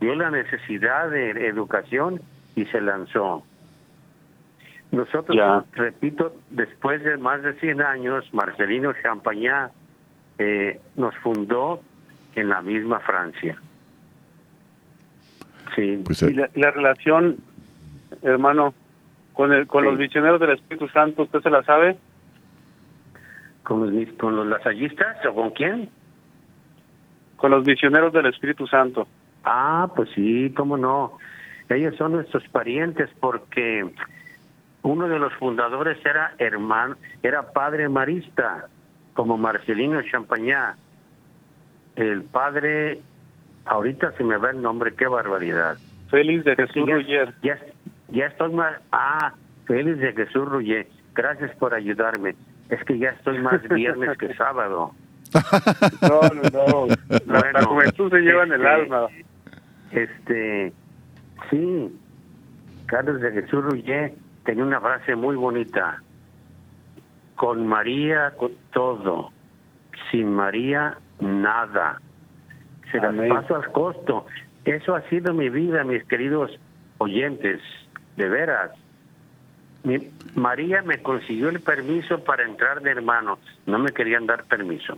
vio 0.00 0.14
la 0.14 0.30
necesidad 0.30 1.10
de 1.10 1.46
educación 1.46 2.22
y 2.56 2.64
se 2.66 2.80
lanzó. 2.80 3.44
Nosotros, 4.94 5.64
repito, 5.72 6.34
después 6.50 7.02
de 7.02 7.16
más 7.16 7.42
de 7.42 7.54
100 7.54 7.82
años, 7.82 8.24
Marcelino 8.32 8.92
Champagnat 9.02 9.72
eh, 10.38 10.80
nos 10.96 11.14
fundó 11.16 11.80
en 12.34 12.48
la 12.48 12.62
misma 12.62 13.00
Francia. 13.00 13.56
Sí. 15.74 16.02
Pues, 16.04 16.22
y 16.22 16.34
la, 16.34 16.70
relación, 16.70 17.38
hermano, 18.22 18.74
con 19.32 19.52
el, 19.52 19.66
con 19.66 19.84
los 19.84 19.98
misioneros 19.98 20.40
del 20.40 20.50
Espíritu 20.50 20.88
Santo, 20.88 21.22
¿usted 21.22 21.40
se 21.40 21.50
la 21.50 21.62
sabe? 21.64 21.96
¿Con 23.62 23.80
los, 23.80 24.12
con 24.14 24.36
los 24.36 24.46
lasallistas 24.46 25.24
o 25.26 25.34
con 25.34 25.50
quién? 25.50 25.88
Con 27.36 27.50
los 27.50 27.64
misioneros 27.66 28.12
del 28.12 28.26
Espíritu 28.26 28.66
Santo. 28.66 29.08
Ah, 29.44 29.90
pues 29.94 30.08
sí, 30.14 30.52
cómo 30.56 30.76
no. 30.76 31.18
Ellos 31.68 31.96
son 31.96 32.12
nuestros 32.12 32.46
parientes 32.48 33.10
porque 33.20 33.90
uno 34.84 35.08
de 35.08 35.18
los 35.18 35.34
fundadores 35.34 35.98
era 36.06 36.34
hermano, 36.38 36.96
era 37.22 37.52
padre 37.52 37.88
marista, 37.88 38.68
como 39.12 39.36
Marcelino 39.36 40.00
Champagnat. 40.02 40.76
El 41.96 42.22
padre 42.22 43.00
Ahorita 43.66 44.12
se 44.12 44.24
me 44.24 44.36
va 44.36 44.50
el 44.50 44.60
nombre, 44.60 44.94
qué 44.94 45.06
barbaridad. 45.06 45.78
Félix 46.10 46.44
de 46.44 46.56
Jesús 46.56 46.88
Ruyer. 46.88 47.34
Ya, 47.42 47.58
ya 48.08 48.26
estoy 48.26 48.52
más... 48.52 48.76
Ah, 48.92 49.32
Félix 49.66 49.98
de 49.98 50.12
Jesús 50.12 50.46
Ruyer. 50.46 50.86
Gracias 51.14 51.54
por 51.56 51.72
ayudarme. 51.72 52.34
Es 52.68 52.84
que 52.84 52.98
ya 52.98 53.10
estoy 53.10 53.38
más 53.38 53.62
viernes 53.68 54.16
que 54.18 54.34
sábado. 54.34 54.92
No, 56.02 56.20
no, 56.20 56.86
no. 56.86 57.52
la 57.52 57.64
juventud 57.64 58.08
se 58.08 58.20
lleva 58.20 58.44
en 58.44 58.52
el 58.52 58.60
este, 58.60 58.72
alma. 58.72 59.06
Este, 59.90 60.72
sí. 61.50 61.98
Carlos 62.86 63.20
de 63.20 63.32
Jesús 63.32 63.64
Ruyer 63.64 64.12
tenía 64.44 64.64
una 64.64 64.80
frase 64.80 65.16
muy 65.16 65.36
bonita. 65.36 66.02
Con 67.36 67.66
María, 67.66 68.32
con 68.36 68.52
todo. 68.72 69.32
Sin 70.10 70.32
María, 70.32 70.98
nada 71.20 72.00
se 72.94 73.00
las 73.00 73.28
paso 73.28 73.56
al 73.56 73.72
costo. 73.72 74.26
Eso 74.64 74.94
ha 74.94 75.02
sido 75.08 75.34
mi 75.34 75.48
vida, 75.48 75.82
mis 75.84 76.04
queridos 76.04 76.50
oyentes, 76.98 77.60
de 78.16 78.28
veras. 78.28 78.70
Mi, 79.82 79.98
María 80.34 80.82
me 80.82 81.02
consiguió 81.02 81.48
el 81.48 81.60
permiso 81.60 82.22
para 82.22 82.44
entrar 82.44 82.80
de 82.80 82.90
hermano, 82.90 83.38
no 83.66 83.78
me 83.78 83.90
querían 83.90 84.26
dar 84.26 84.44
permiso. 84.44 84.96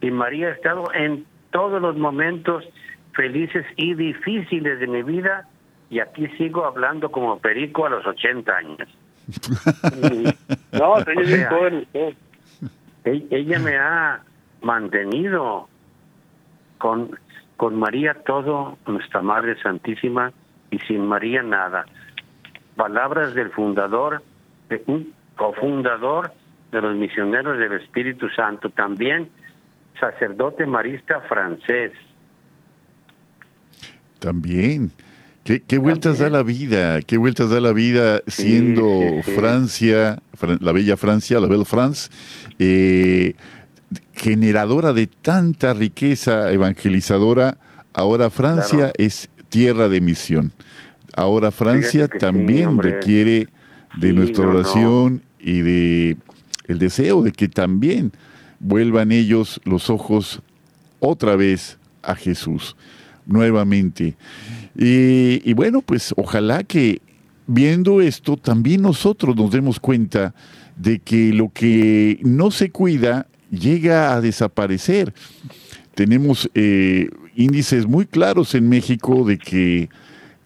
Y 0.00 0.10
María 0.10 0.48
ha 0.48 0.52
estado 0.52 0.92
en 0.94 1.26
todos 1.50 1.80
los 1.80 1.96
momentos 1.96 2.64
felices 3.12 3.66
y 3.76 3.94
difíciles 3.94 4.80
de 4.80 4.86
mi 4.86 5.02
vida 5.02 5.46
y 5.90 5.98
aquí 5.98 6.28
sigo 6.38 6.64
hablando 6.64 7.10
como 7.10 7.38
perico 7.40 7.84
a 7.86 7.90
los 7.90 8.06
80 8.06 8.56
años. 8.56 8.88
no, 10.72 10.96
ella, 13.04 13.26
ella 13.30 13.58
me 13.58 13.76
ha 13.76 14.22
mantenido 14.62 15.68
con, 16.78 17.18
con 17.56 17.78
María 17.78 18.14
todo, 18.24 18.78
nuestra 18.86 19.20
Madre 19.20 19.60
Santísima, 19.60 20.32
y 20.70 20.78
sin 20.80 21.06
María 21.06 21.42
nada. 21.42 21.84
Palabras 22.76 23.34
del 23.34 23.50
fundador, 23.50 24.22
de 24.68 24.82
un 24.86 25.12
cofundador 25.36 26.32
de 26.70 26.80
los 26.80 26.94
misioneros 26.96 27.58
del 27.58 27.72
Espíritu 27.72 28.28
Santo, 28.30 28.70
también 28.70 29.28
sacerdote 29.98 30.66
marista 30.66 31.20
francés. 31.22 31.92
También. 34.20 34.92
¿Qué, 35.50 35.60
qué 35.62 35.78
vueltas 35.78 36.20
da 36.20 36.30
la 36.30 36.44
vida? 36.44 37.02
¿Qué 37.02 37.16
vueltas 37.16 37.50
da 37.50 37.60
la 37.60 37.72
vida 37.72 38.22
siendo 38.28 39.20
Francia, 39.34 40.22
la 40.60 40.70
bella 40.70 40.96
Francia, 40.96 41.40
la 41.40 41.48
Belle 41.48 41.64
France, 41.64 42.08
eh, 42.60 43.34
generadora 44.12 44.92
de 44.92 45.08
tanta 45.08 45.74
riqueza 45.74 46.52
evangelizadora, 46.52 47.58
ahora 47.92 48.30
Francia 48.30 48.92
es 48.96 49.28
tierra 49.48 49.88
de 49.88 50.00
misión. 50.00 50.52
Ahora 51.16 51.50
Francia 51.50 52.06
también 52.06 52.78
requiere 52.78 53.48
de 53.98 54.12
nuestra 54.12 54.46
oración 54.46 55.20
y 55.40 55.62
de 55.62 56.16
el 56.68 56.78
deseo 56.78 57.22
de 57.22 57.32
que 57.32 57.48
también 57.48 58.12
vuelvan 58.60 59.10
ellos 59.10 59.60
los 59.64 59.90
ojos 59.90 60.42
otra 61.00 61.34
vez 61.34 61.76
a 62.04 62.14
Jesús, 62.14 62.76
nuevamente. 63.30 64.16
Y, 64.76 65.52
bueno, 65.54 65.82
pues 65.82 66.12
ojalá 66.16 66.62
que 66.62 67.00
viendo 67.46 68.00
esto 68.00 68.36
también 68.36 68.82
nosotros 68.82 69.34
nos 69.36 69.50
demos 69.50 69.80
cuenta 69.80 70.34
de 70.76 71.00
que 71.00 71.32
lo 71.32 71.50
que 71.52 72.20
no 72.22 72.50
se 72.50 72.70
cuida 72.70 73.26
llega 73.50 74.14
a 74.14 74.20
desaparecer. 74.20 75.12
Tenemos 75.94 76.48
eh, 76.54 77.08
índices 77.34 77.86
muy 77.86 78.06
claros 78.06 78.54
en 78.54 78.68
México 78.68 79.24
de 79.24 79.38
que 79.38 79.88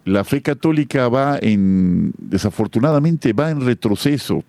la 0.05 0.25
fe 0.25 0.43
católica 0.43 1.09
va 1.09 1.39
en, 1.41 2.13
desafortunadamente, 2.19 3.33
va 3.33 3.51
en 3.51 3.61
retroceso, 3.61 4.45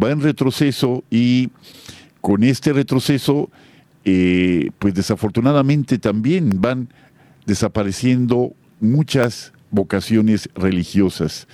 va 0.00 0.10
en 0.10 0.20
retroceso 0.20 1.04
y 1.10 1.50
con 2.20 2.44
este 2.44 2.72
retroceso, 2.72 3.50
eh, 4.04 4.70
pues 4.78 4.94
desafortunadamente 4.94 5.98
también 5.98 6.50
van 6.60 6.88
desapareciendo 7.46 8.54
muchas 8.80 9.52
vocaciones 9.70 10.48
religiosas. 10.54 11.46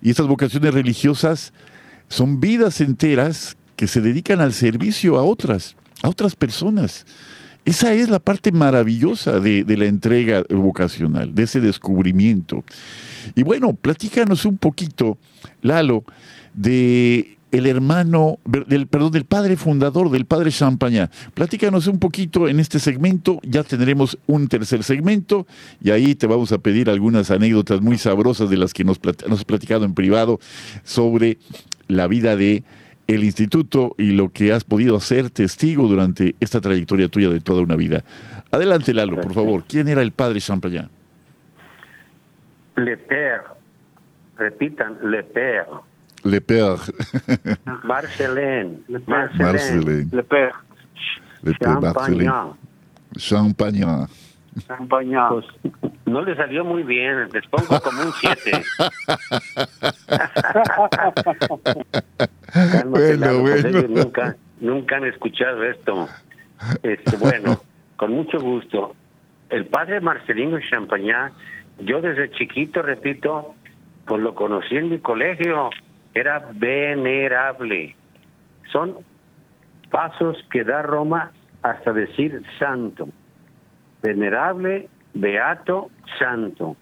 Y 0.00 0.10
estas 0.10 0.26
vocaciones 0.26 0.72
religiosas 0.72 1.52
son 2.08 2.40
vidas 2.40 2.80
enteras 2.80 3.56
que 3.76 3.86
se 3.86 4.00
dedican 4.00 4.40
al 4.40 4.52
servicio 4.52 5.18
a 5.18 5.22
otras 5.22 5.76
a 6.02 6.08
otras 6.08 6.34
personas. 6.36 7.06
Esa 7.64 7.92
es 7.92 8.08
la 8.08 8.20
parte 8.20 8.52
maravillosa 8.52 9.40
de, 9.40 9.64
la 9.76 9.86
entrega 9.86 10.44
vocacional, 10.48 11.34
de 11.34 11.42
ese 11.44 11.60
descubrimiento. 11.60 12.64
Y 13.34 13.42
bueno, 13.42 13.74
platícanos 13.74 14.44
un 14.44 14.56
poquito, 14.56 15.18
Lalo, 15.62 16.04
de 16.54 17.35
el 17.52 17.66
hermano, 17.66 18.38
del, 18.44 18.86
perdón, 18.86 19.12
del 19.12 19.24
padre 19.24 19.56
fundador, 19.56 20.10
del 20.10 20.26
padre 20.26 20.50
Champañá. 20.50 21.10
Platícanos 21.34 21.86
un 21.86 21.98
poquito 21.98 22.48
en 22.48 22.60
este 22.60 22.78
segmento, 22.78 23.40
ya 23.42 23.62
tendremos 23.62 24.18
un 24.26 24.48
tercer 24.48 24.82
segmento 24.82 25.46
y 25.80 25.90
ahí 25.90 26.14
te 26.14 26.26
vamos 26.26 26.52
a 26.52 26.58
pedir 26.58 26.90
algunas 26.90 27.30
anécdotas 27.30 27.80
muy 27.80 27.98
sabrosas 27.98 28.50
de 28.50 28.56
las 28.56 28.74
que 28.74 28.84
nos, 28.84 29.00
nos 29.04 29.40
has 29.40 29.44
platicado 29.44 29.84
en 29.84 29.94
privado 29.94 30.40
sobre 30.82 31.38
la 31.88 32.06
vida 32.06 32.36
de 32.36 32.64
el 33.06 33.22
instituto 33.22 33.94
y 33.98 34.10
lo 34.10 34.30
que 34.30 34.52
has 34.52 34.64
podido 34.64 34.98
ser 35.00 35.30
testigo 35.30 35.86
durante 35.86 36.34
esta 36.40 36.60
trayectoria 36.60 37.08
tuya 37.08 37.30
de 37.30 37.40
toda 37.40 37.62
una 37.62 37.76
vida. 37.76 38.02
Adelante, 38.50 38.92
Lalo, 38.92 39.20
por 39.20 39.32
favor. 39.32 39.64
¿Quién 39.68 39.88
era 39.88 40.02
el 40.02 40.12
padre 40.12 40.40
Champagnat? 40.40 40.90
Le 42.76 42.96
Père. 42.96 43.42
Repitan, 44.36 44.98
Le 45.04 45.22
Père. 45.22 45.66
Le 46.24 46.40
Père. 46.40 46.76
Marcelin. 47.84 48.70
Marcelin. 49.06 50.08
Le 50.12 50.22
Père. 50.22 50.64
Le 51.42 51.52
Père 51.54 51.80
Marcelin. 51.80 52.56
Champagnat. 53.16 54.08
Champagnat. 54.66 55.28
Pues, 55.28 55.46
no 56.06 56.22
le 56.22 56.36
salió 56.36 56.64
muy 56.64 56.82
bien, 56.82 57.28
les 57.32 57.46
pongo 57.48 57.80
como 57.80 58.02
un 58.02 58.12
7. 58.12 58.62
bueno, 62.86 63.40
bueno. 63.40 63.82
Nunca, 63.88 64.36
nunca 64.60 64.96
han 64.96 65.04
escuchado 65.06 65.64
esto. 65.64 66.08
Este, 66.82 67.16
bueno, 67.16 67.60
con 67.96 68.12
mucho 68.12 68.40
gusto. 68.40 68.94
El 69.50 69.66
padre 69.66 70.00
Marcelino 70.00 70.58
Champagnat, 70.60 71.32
yo 71.80 72.00
desde 72.00 72.30
chiquito, 72.30 72.82
repito, 72.82 73.54
pues 74.06 74.22
lo 74.22 74.34
conocí 74.34 74.76
en 74.76 74.90
mi 74.90 74.98
colegio, 74.98 75.70
era 76.16 76.48
venerable. 76.54 77.94
Son 78.72 78.96
pasos 79.90 80.42
que 80.50 80.64
da 80.64 80.80
Roma 80.80 81.30
hasta 81.62 81.92
decir 81.92 82.42
santo. 82.58 83.10
Venerable, 84.02 84.88
beato, 85.12 85.90
santo. 86.18 86.74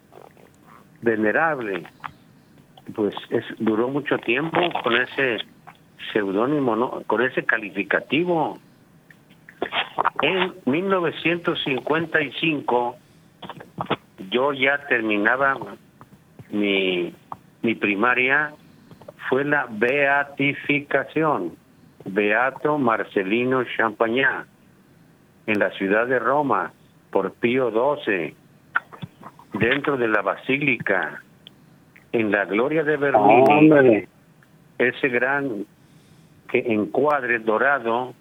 Venerable. 1.03 1.83
Pues 2.95 3.13
es, 3.31 3.45
duró 3.59 3.89
mucho 3.89 4.19
tiempo 4.19 4.61
con 4.85 4.95
ese 4.95 5.39
seudónimo, 6.13 6.77
¿no? 6.77 7.03
con 7.09 7.23
ese 7.23 7.45
calificativo. 7.45 8.61
En 10.23 10.55
1955 10.65 12.97
yo 14.31 14.53
ya 14.53 14.79
terminaba 14.87 15.57
mi, 16.51 17.13
mi 17.63 17.75
primaria, 17.75 18.53
fue 19.35 19.45
la 19.45 19.67
beatificación, 19.69 21.57
Beato 22.05 22.79
Marcelino 22.79 23.65
Champagnat, 23.65 24.47
en 25.49 25.59
la 25.59 25.71
ciudad 25.71 26.07
de 26.07 26.21
Roma, 26.21 26.73
por 27.11 27.33
Pío 27.33 27.73
XII, 27.73 28.33
dentro 29.55 29.97
de 29.97 30.07
la 30.07 30.23
basílica, 30.23 31.21
en 32.13 32.31
la 32.31 32.45
gloria 32.45 32.85
de 32.85 32.97
Bernini, 32.97 34.05
ese 34.79 35.09
gran 35.09 35.67
encuadre 36.53 37.41
dorado 37.41 38.15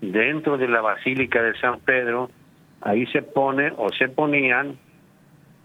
dentro 0.00 0.58
de 0.58 0.68
la 0.68 0.80
basílica 0.80 1.42
de 1.42 1.58
San 1.58 1.80
Pedro, 1.80 2.30
ahí 2.82 3.04
se 3.06 3.22
pone 3.22 3.72
o 3.76 3.88
se 3.90 4.08
ponían 4.10 4.78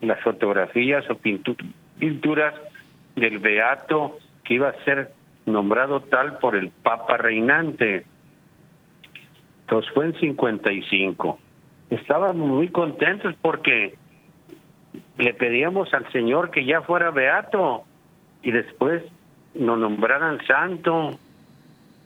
las 0.01 0.19
fotografías 0.21 1.07
o 1.11 1.19
pinturas 1.99 2.55
del 3.15 3.37
beato 3.37 4.17
iba 4.53 4.69
a 4.69 4.83
ser 4.83 5.11
nombrado 5.45 6.01
tal 6.01 6.37
por 6.39 6.55
el 6.55 6.69
Papa 6.69 7.17
reinante. 7.17 8.05
Entonces 9.61 9.91
fue 9.93 10.05
en 10.05 10.19
55. 10.19 11.39
Estábamos 11.89 12.47
muy 12.47 12.69
contentos 12.69 13.35
porque 13.41 13.95
le 15.17 15.33
pedíamos 15.33 15.93
al 15.93 16.11
Señor 16.11 16.51
que 16.51 16.65
ya 16.65 16.81
fuera 16.81 17.11
beato 17.11 17.83
y 18.41 18.51
después 18.51 19.03
nos 19.53 19.77
nombraran 19.79 20.45
santo 20.45 21.17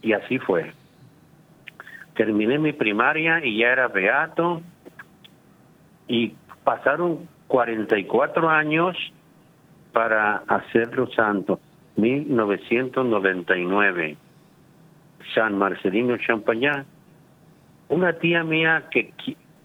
y 0.02 0.14
así 0.14 0.40
fue. 0.40 0.72
Terminé 2.16 2.60
mi 2.60 2.74
primaria 2.74 3.44
y 3.44 3.60
ya 3.60 3.68
era 3.70 3.88
beato 3.88 4.62
y 6.08 6.34
pasaron 6.64 7.28
44 7.48 8.50
años 8.50 8.96
para 9.92 10.38
hacerlo 10.48 11.08
santo. 11.12 11.60
1999. 11.96 14.18
San 15.34 15.58
Marcelino 15.58 16.18
Champañá. 16.18 16.86
Una 17.90 18.14
tía 18.14 18.44
mía 18.44 18.86
que 18.92 19.14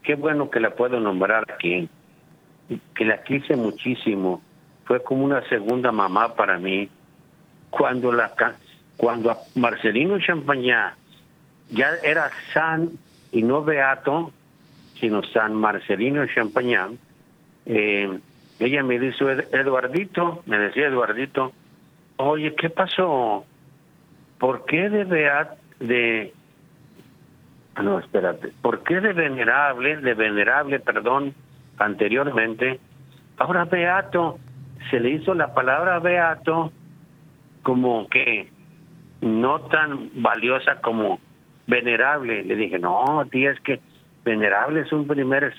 qué 0.02 0.14
bueno 0.14 0.50
que 0.50 0.60
la 0.60 0.74
puedo 0.74 1.00
nombrar 1.00 1.44
aquí, 1.52 1.88
que 2.94 3.04
la 3.04 3.22
quise 3.22 3.56
muchísimo. 3.56 4.42
Fue 4.84 5.02
como 5.02 5.24
una 5.24 5.46
segunda 5.48 5.92
mamá 5.92 6.34
para 6.34 6.58
mí. 6.58 6.88
Cuando 7.70 8.12
la 8.12 8.32
cuando 8.96 9.36
Marcelino 9.54 10.18
Champañá 10.18 10.96
ya 11.70 11.92
era 12.02 12.30
San 12.52 12.90
y 13.32 13.42
no 13.42 13.62
Beato, 13.62 14.32
sino 15.00 15.22
San 15.22 15.54
Marcelino 15.54 16.26
Champañá, 16.26 16.88
eh, 17.66 18.18
ella 18.58 18.82
me 18.82 18.98
dijo, 18.98 19.30
Eduardito, 19.30 20.42
me 20.46 20.58
decía 20.58 20.88
Eduardito, 20.88 21.52
oye, 22.20 22.54
¿qué 22.54 22.70
pasó? 22.70 23.44
¿Por 24.38 24.64
qué 24.64 24.88
de 24.88 25.04
Beat, 25.04 25.58
de... 25.80 26.32
Ah, 27.74 27.82
no, 27.82 27.98
espérate, 27.98 28.52
¿por 28.62 28.82
qué 28.82 29.00
de 29.00 29.12
venerable, 29.12 29.96
de 29.96 30.14
venerable, 30.14 30.80
perdón, 30.80 31.34
anteriormente, 31.78 32.80
ahora 33.38 33.64
beato, 33.64 34.38
se 34.90 35.00
le 35.00 35.10
hizo 35.10 35.34
la 35.34 35.54
palabra 35.54 35.98
beato 35.98 36.72
como 37.62 38.08
que 38.08 38.50
no 39.20 39.60
tan 39.62 40.10
valiosa 40.14 40.80
como 40.80 41.20
venerable. 41.66 42.42
Le 42.44 42.56
dije, 42.56 42.78
no, 42.78 43.24
tía, 43.30 43.52
es 43.52 43.60
que 43.60 43.80
venerable 44.24 44.80
es 44.80 44.92
un 44.92 45.06
primer 45.06 45.54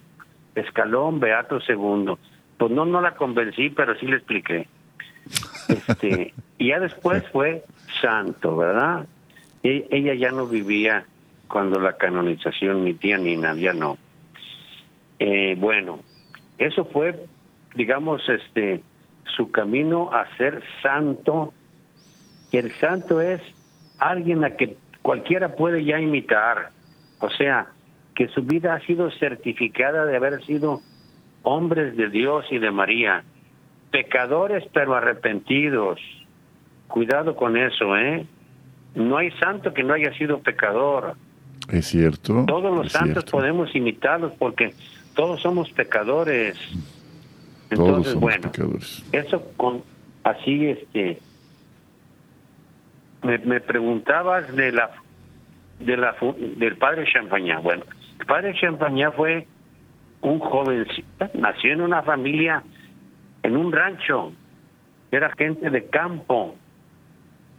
escalón, 0.55 1.19
beato 1.19 1.59
segundo. 1.61 2.19
Pues 2.57 2.71
no, 2.71 2.85
no 2.85 3.01
la 3.01 3.15
convencí, 3.15 3.69
pero 3.69 3.95
sí 3.95 4.05
le 4.07 4.17
expliqué. 4.17 4.67
Este, 5.71 6.33
y 6.57 6.67
ya 6.69 6.79
después 6.79 7.23
fue 7.31 7.63
santo, 8.01 8.57
¿verdad? 8.57 9.07
E, 9.63 9.87
ella 9.91 10.13
ya 10.13 10.31
no 10.31 10.47
vivía 10.47 11.05
cuando 11.47 11.79
la 11.79 11.97
canonización, 11.97 12.83
mi 12.83 12.93
tía 12.93 13.17
ni 13.17 13.35
nadie, 13.37 13.73
no. 13.73 13.97
Eh, 15.19 15.55
bueno, 15.57 15.99
eso 16.57 16.85
fue, 16.85 17.25
digamos, 17.75 18.27
este, 18.29 18.81
su 19.35 19.51
camino 19.51 20.11
a 20.11 20.25
ser 20.37 20.63
santo. 20.81 21.53
Y 22.51 22.57
el 22.57 22.71
santo 22.73 23.21
es 23.21 23.41
alguien 23.99 24.43
a 24.43 24.55
que 24.55 24.77
cualquiera 25.01 25.55
puede 25.55 25.83
ya 25.83 25.99
imitar. 25.99 26.69
O 27.19 27.29
sea, 27.29 27.67
que 28.15 28.27
su 28.29 28.43
vida 28.43 28.73
ha 28.73 28.79
sido 28.81 29.11
certificada 29.11 30.05
de 30.05 30.15
haber 30.15 30.43
sido 30.45 30.81
hombres 31.43 31.95
de 31.97 32.09
Dios 32.09 32.45
y 32.51 32.59
de 32.59 32.71
María, 32.71 33.23
pecadores 33.91 34.63
pero 34.73 34.95
arrepentidos. 34.95 35.99
Cuidado 36.87 37.35
con 37.35 37.57
eso, 37.57 37.95
¿eh? 37.97 38.25
No 38.95 39.17
hay 39.17 39.31
santo 39.31 39.73
que 39.73 39.83
no 39.83 39.93
haya 39.93 40.13
sido 40.17 40.39
pecador. 40.39 41.15
Es 41.69 41.87
cierto. 41.87 42.45
Todos 42.47 42.75
los 42.75 42.91
santos 42.91 43.25
podemos 43.25 43.73
imitarlos 43.75 44.33
porque 44.37 44.73
todos 45.15 45.41
somos 45.41 45.69
pecadores. 45.71 46.57
Entonces, 47.69 48.15
bueno, 48.15 48.51
eso 49.13 49.51
con 49.55 49.83
así 50.23 50.67
este 50.67 51.19
me, 53.23 53.37
me 53.39 53.61
preguntabas 53.61 54.53
de 54.55 54.71
la 54.73 54.91
de 55.79 55.97
la 55.97 56.15
del 56.57 56.77
padre 56.77 57.05
Champañá. 57.11 57.59
Bueno, 57.59 57.83
el 58.19 58.25
padre 58.25 58.53
Champañá 58.59 59.11
fue 59.11 59.47
un 60.21 60.39
jovencito, 60.39 61.29
nació 61.33 61.73
en 61.73 61.81
una 61.81 62.03
familia, 62.03 62.63
en 63.43 63.57
un 63.57 63.71
rancho, 63.71 64.33
era 65.11 65.31
gente 65.37 65.69
de 65.69 65.85
campo. 65.87 66.55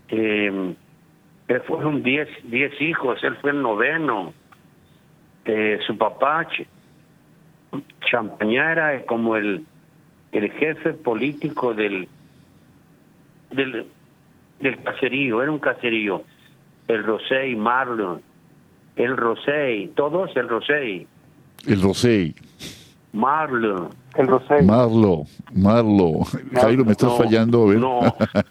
Eh, 0.09 0.75
fueron 1.67 2.03
diez, 2.03 2.29
diez 2.45 2.81
hijos, 2.81 3.23
él 3.23 3.37
fue 3.41 3.51
el 3.51 3.63
noveno. 3.63 4.33
Eh, 5.45 5.79
su 5.87 5.99
papá, 5.99 6.47
Champañá, 8.01 8.73
era 8.73 9.05
como 9.07 9.37
el, 9.37 9.65
el 10.33 10.51
jefe 10.53 10.93
político 10.93 11.75
del, 11.75 12.09
del, 13.51 13.87
del 14.61 14.83
caserío, 14.83 15.43
era 15.43 15.51
un 15.51 15.59
caserío. 15.59 16.23
El 16.89 17.05
Rosey, 17.05 17.57
Marlon, 17.57 18.23
el 18.97 19.17
Rosey, 19.17 19.89
todos 19.95 20.37
el 20.37 20.49
Rosey 20.49 21.07
El 21.67 21.81
Rosé. 21.81 22.35
Marlo. 23.13 23.91
El 24.15 24.27
Rosé. 24.27 24.63
Marlo, 24.63 25.25
Marlo. 25.55 26.21
Jairo, 26.55 26.85
me 26.85 26.93
estás 26.93 27.11
No, 27.11 27.17
fallando, 27.17 27.63
a 27.63 27.67
ver. 27.71 27.79
No, 27.79 28.01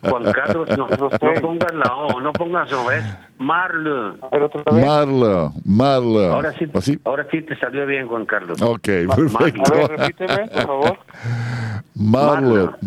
Juan 0.10 0.32
Carlos, 0.32 0.70
no, 0.78 0.88
no 0.88 1.10
pongas 1.42 1.74
la 1.74 1.96
O, 1.96 2.20
no 2.22 2.32
pongas 2.34 2.72
O, 2.74 2.86
¿ves? 2.88 3.04
Marlo. 3.38 4.16
A. 4.22 4.72
Marla, 4.74 5.52
Marla. 5.66 6.34
Ahora 6.34 6.54
sí, 6.58 6.66
¿Así? 6.74 7.00
ahora 7.06 7.28
sí 7.32 7.42
te 7.42 7.56
salió 7.58 7.86
bien, 7.86 8.08
Juan 8.08 8.26
Carlos. 8.26 8.62
Ok, 8.62 8.90
A 9.10 9.16
perfecto. 9.16 9.72
ver, 9.74 9.88
repíteme, 10.00 10.48
por 10.48 10.66
favor. 10.66 10.98
Marla. 11.96 12.78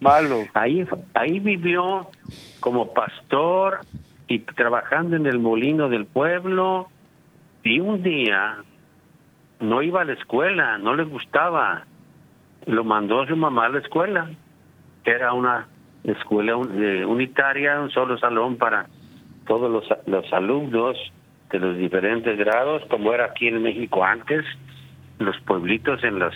Malo. 0.00 0.44
Ahí, 0.54 0.86
ahí 1.14 1.40
vivió 1.40 2.08
como 2.60 2.92
pastor 2.92 3.80
y 4.28 4.38
trabajando 4.40 5.16
en 5.16 5.26
el 5.26 5.38
molino 5.40 5.88
del 5.88 6.06
pueblo. 6.06 6.88
Y 7.64 7.80
un 7.80 8.02
día 8.04 8.58
no 9.60 9.82
iba 9.82 10.02
a 10.02 10.04
la 10.04 10.12
escuela, 10.12 10.78
no 10.78 10.94
le 10.94 11.04
gustaba. 11.04 11.84
Lo 12.66 12.84
mandó 12.84 13.26
su 13.26 13.36
mamá 13.36 13.66
a 13.66 13.70
la 13.70 13.78
escuela. 13.78 14.30
Era 15.04 15.32
una 15.32 15.66
escuela 16.04 16.52
eh, 16.52 17.04
unitaria, 17.04 17.80
un 17.80 17.90
solo 17.90 18.18
salón 18.18 18.56
para 18.56 18.86
todos 19.46 19.70
los, 19.70 19.84
los 20.06 20.32
alumnos 20.32 20.96
de 21.50 21.58
los 21.58 21.78
diferentes 21.78 22.36
grados, 22.38 22.82
como 22.90 23.12
era 23.12 23.26
aquí 23.26 23.48
en 23.48 23.62
México 23.62 24.04
antes, 24.04 24.44
los 25.18 25.38
pueblitos, 25.40 26.04
en 26.04 26.18
las, 26.18 26.34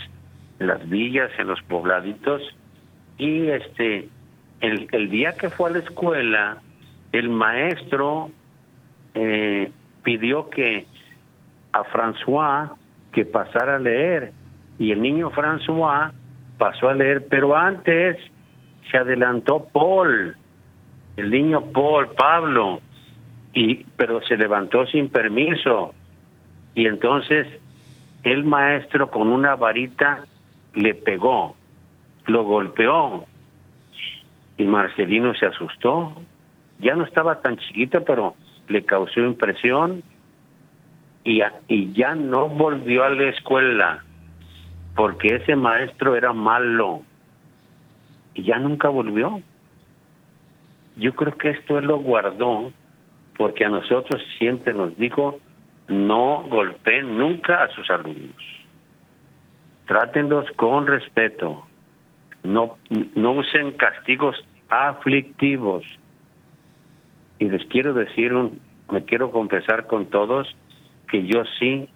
las 0.58 0.88
villas, 0.88 1.30
en 1.38 1.48
los 1.48 1.62
pobladitos. 1.62 2.42
Y 3.18 3.48
este, 3.48 4.08
el, 4.60 4.88
el 4.92 5.10
día 5.10 5.36
que 5.36 5.50
fue 5.50 5.70
a 5.70 5.72
la 5.74 5.78
escuela, 5.80 6.56
el 7.12 7.28
maestro 7.28 8.30
eh, 9.14 9.70
pidió 10.02 10.48
que 10.48 10.86
a 11.72 11.84
François 11.84 12.70
que 13.12 13.24
pasara 13.24 13.76
a 13.76 13.78
leer. 13.78 14.32
Y 14.78 14.90
el 14.90 15.00
niño 15.00 15.30
François 15.30 16.12
pasó 16.58 16.88
a 16.88 16.94
leer, 16.94 17.26
pero 17.28 17.56
antes 17.56 18.16
se 18.90 18.96
adelantó 18.96 19.68
Paul, 19.72 20.36
el 21.16 21.30
niño 21.30 21.72
Paul, 21.72 22.08
Pablo, 22.16 22.80
y 23.54 23.84
pero 23.96 24.22
se 24.22 24.36
levantó 24.36 24.86
sin 24.86 25.08
permiso. 25.08 25.94
Y 26.74 26.86
entonces 26.86 27.46
el 28.22 28.44
maestro 28.44 29.10
con 29.10 29.28
una 29.28 29.56
varita 29.56 30.24
le 30.74 30.94
pegó, 30.94 31.54
lo 32.26 32.44
golpeó. 32.44 33.26
Y 34.56 34.64
Marcelino 34.64 35.34
se 35.34 35.46
asustó. 35.46 36.14
Ya 36.78 36.94
no 36.94 37.04
estaba 37.04 37.40
tan 37.40 37.56
chiquito, 37.56 38.04
pero 38.04 38.34
le 38.68 38.84
causó 38.84 39.20
impresión 39.20 40.02
y, 41.24 41.40
y 41.68 41.92
ya 41.92 42.14
no 42.14 42.48
volvió 42.48 43.04
a 43.04 43.10
la 43.10 43.28
escuela 43.30 44.04
porque 44.94 45.36
ese 45.36 45.56
maestro 45.56 46.16
era 46.16 46.32
malo 46.32 47.02
y 48.34 48.42
ya 48.44 48.58
nunca 48.58 48.88
volvió. 48.88 49.40
Yo 50.96 51.14
creo 51.14 51.36
que 51.36 51.50
esto 51.50 51.78
él 51.78 51.86
lo 51.86 51.98
guardó 51.98 52.72
porque 53.36 53.64
a 53.64 53.70
nosotros 53.70 54.22
siempre 54.38 54.74
nos 54.74 54.96
dijo 54.96 55.40
no 55.88 56.44
golpeen 56.48 57.18
nunca 57.18 57.64
a 57.64 57.68
sus 57.68 57.88
alumnos. 57.90 58.36
Trátenlos 59.86 60.50
con 60.56 60.86
respeto. 60.86 61.66
No, 62.42 62.76
no 63.14 63.32
usen 63.32 63.72
castigos 63.72 64.36
aflictivos. 64.68 65.84
Y 67.38 67.48
les 67.48 67.64
quiero 67.66 67.92
decir, 67.94 68.32
un, 68.32 68.60
me 68.90 69.04
quiero 69.04 69.30
confesar 69.30 69.86
con 69.86 70.06
todos 70.06 70.54
que 71.12 71.26
yo 71.26 71.44
sí 71.58 71.86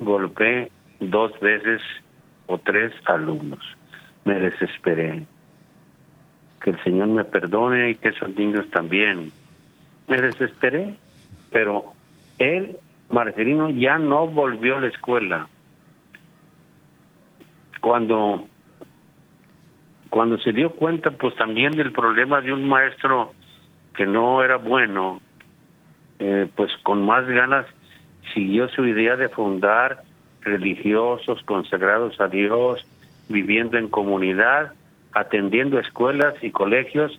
golpeé 0.00 0.72
dos 0.98 1.38
veces 1.38 1.80
o 2.48 2.58
tres 2.58 2.92
alumnos. 3.04 3.60
Me 4.24 4.34
desesperé. 4.40 5.24
Que 6.60 6.70
el 6.70 6.82
Señor 6.82 7.06
me 7.08 7.22
perdone 7.24 7.90
y 7.90 7.94
que 7.94 8.08
esos 8.08 8.34
niños 8.34 8.68
también. 8.70 9.30
Me 10.08 10.20
desesperé, 10.20 10.96
pero 11.52 11.92
él, 12.38 12.76
Marcelino, 13.08 13.70
ya 13.70 13.98
no 13.98 14.26
volvió 14.26 14.78
a 14.78 14.80
la 14.80 14.88
escuela. 14.88 15.46
Cuando, 17.80 18.48
cuando 20.10 20.38
se 20.38 20.52
dio 20.52 20.70
cuenta, 20.70 21.12
pues 21.12 21.36
también 21.36 21.70
del 21.70 21.92
problema 21.92 22.40
de 22.40 22.52
un 22.52 22.68
maestro 22.68 23.32
que 23.94 24.06
no 24.06 24.42
era 24.42 24.56
bueno, 24.56 25.20
eh, 26.18 26.48
pues 26.56 26.72
con 26.82 27.06
más 27.06 27.24
ganas 27.28 27.66
siguió 28.34 28.68
su 28.68 28.84
idea 28.84 29.16
de 29.16 29.28
fundar 29.28 30.02
religiosos 30.42 31.42
consagrados 31.44 32.20
a 32.20 32.28
Dios, 32.28 32.86
viviendo 33.28 33.78
en 33.78 33.88
comunidad, 33.88 34.72
atendiendo 35.12 35.78
escuelas 35.78 36.34
y 36.42 36.50
colegios, 36.50 37.18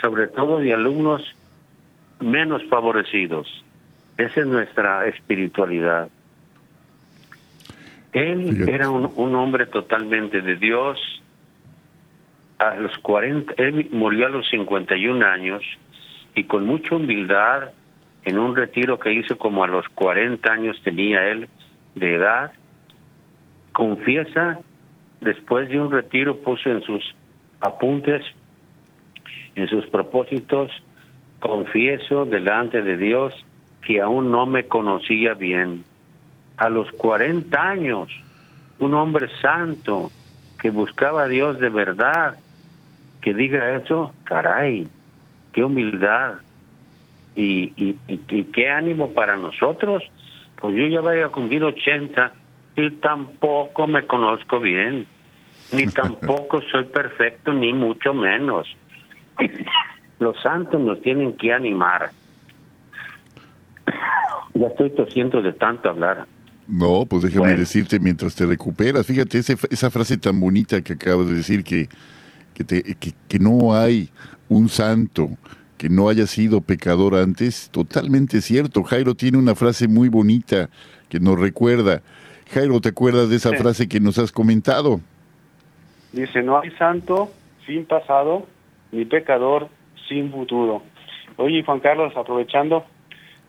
sobre 0.00 0.28
todo 0.28 0.58
de 0.58 0.72
alumnos 0.72 1.22
menos 2.20 2.62
favorecidos. 2.68 3.64
Esa 4.16 4.40
es 4.40 4.46
nuestra 4.46 5.06
espiritualidad. 5.06 6.08
Él 8.12 8.68
era 8.68 8.90
un, 8.90 9.10
un 9.16 9.34
hombre 9.34 9.66
totalmente 9.66 10.42
de 10.42 10.56
Dios. 10.56 10.98
A 12.58 12.74
los 12.76 12.96
40, 12.98 13.54
él 13.56 13.88
murió 13.90 14.26
a 14.26 14.28
los 14.28 14.48
51 14.50 15.24
años 15.24 15.62
y 16.34 16.44
con 16.44 16.66
mucha 16.66 16.96
humildad, 16.96 17.70
en 18.24 18.38
un 18.38 18.54
retiro 18.54 18.98
que 18.98 19.12
hizo 19.12 19.38
como 19.38 19.64
a 19.64 19.68
los 19.68 19.88
40 19.90 20.52
años 20.52 20.80
tenía 20.82 21.28
él 21.28 21.48
de 21.94 22.14
edad, 22.14 22.52
confiesa, 23.72 24.60
después 25.20 25.68
de 25.68 25.80
un 25.80 25.90
retiro 25.90 26.36
puso 26.36 26.70
en 26.70 26.82
sus 26.82 27.14
apuntes, 27.60 28.22
en 29.54 29.68
sus 29.68 29.86
propósitos, 29.86 30.70
confieso 31.40 32.26
delante 32.26 32.82
de 32.82 32.96
Dios 32.96 33.34
que 33.82 34.00
aún 34.00 34.30
no 34.30 34.46
me 34.46 34.64
conocía 34.64 35.34
bien. 35.34 35.84
A 36.56 36.68
los 36.68 36.90
40 36.92 37.58
años, 37.58 38.08
un 38.78 38.94
hombre 38.94 39.28
santo 39.40 40.10
que 40.60 40.70
buscaba 40.70 41.22
a 41.22 41.28
Dios 41.28 41.58
de 41.58 41.70
verdad, 41.70 42.36
que 43.22 43.32
diga 43.32 43.76
eso, 43.76 44.12
caray, 44.24 44.86
qué 45.52 45.64
humildad 45.64 46.34
y, 47.34 47.72
y, 47.76 47.96
y- 48.08 48.20
y 48.28 48.44
qué 48.44 48.68
ánimo 48.70 49.12
para 49.12 49.36
nosotros. 49.36 50.02
Pues 50.60 50.74
yo 50.76 50.86
ya 50.88 51.00
voy 51.00 51.20
a 51.20 51.28
cumplir 51.28 51.62
80 51.64 52.32
y 52.76 52.90
tampoco 52.92 53.86
me 53.86 54.06
conozco 54.06 54.60
bien, 54.60 55.06
ni 55.72 55.86
tampoco 55.88 56.60
soy 56.70 56.84
perfecto, 56.84 57.52
ni 57.52 57.72
mucho 57.72 58.12
menos. 58.14 58.66
Los 60.18 60.40
santos 60.42 60.80
nos 60.80 61.00
tienen 61.00 61.32
que 61.34 61.52
animar. 61.52 62.10
Ya 64.54 64.66
estoy 64.66 64.90
tosiendo 64.90 65.40
de 65.40 65.52
tanto 65.52 65.88
hablar. 65.88 66.26
No, 66.68 67.04
pues 67.08 67.22
déjame 67.22 67.40
Bueno. 67.46 67.58
decirte 67.58 67.98
mientras 67.98 68.34
te 68.34 68.46
recuperas. 68.46 69.06
Fíjate 69.06 69.38
ese- 69.38 69.56
esa 69.70 69.90
frase 69.90 70.18
tan 70.18 70.38
bonita 70.38 70.80
que 70.82 70.92
acabas 70.92 71.28
de 71.28 71.34
decir, 71.34 71.64
que, 71.64 71.88
que, 72.54 72.64
te- 72.64 72.82
que- 72.96 73.12
que 73.28 73.38
no 73.38 73.74
hay 73.74 74.08
un 74.48 74.68
santo 74.68 75.30
que 75.80 75.88
no 75.88 76.10
haya 76.10 76.26
sido 76.26 76.60
pecador 76.60 77.14
antes. 77.14 77.70
Totalmente 77.70 78.42
cierto. 78.42 78.82
Jairo 78.82 79.14
tiene 79.14 79.38
una 79.38 79.54
frase 79.54 79.88
muy 79.88 80.10
bonita 80.10 80.68
que 81.08 81.18
nos 81.18 81.40
recuerda. 81.40 82.02
Jairo, 82.52 82.82
¿te 82.82 82.90
acuerdas 82.90 83.30
de 83.30 83.36
esa 83.36 83.48
Sí. 83.48 83.56
frase 83.56 83.88
que 83.88 83.98
nos 83.98 84.18
has 84.18 84.30
comentado? 84.30 85.00
Dice, 86.12 86.42
no 86.42 86.60
hay 86.60 86.70
santo 86.72 87.32
sin 87.66 87.86
pasado, 87.86 88.46
ni 88.92 89.06
pecador 89.06 89.70
sin 90.06 90.30
futuro. 90.30 90.82
Oye, 91.36 91.62
Juan 91.64 91.80
Carlos, 91.80 92.12
aprovechando, 92.14 92.84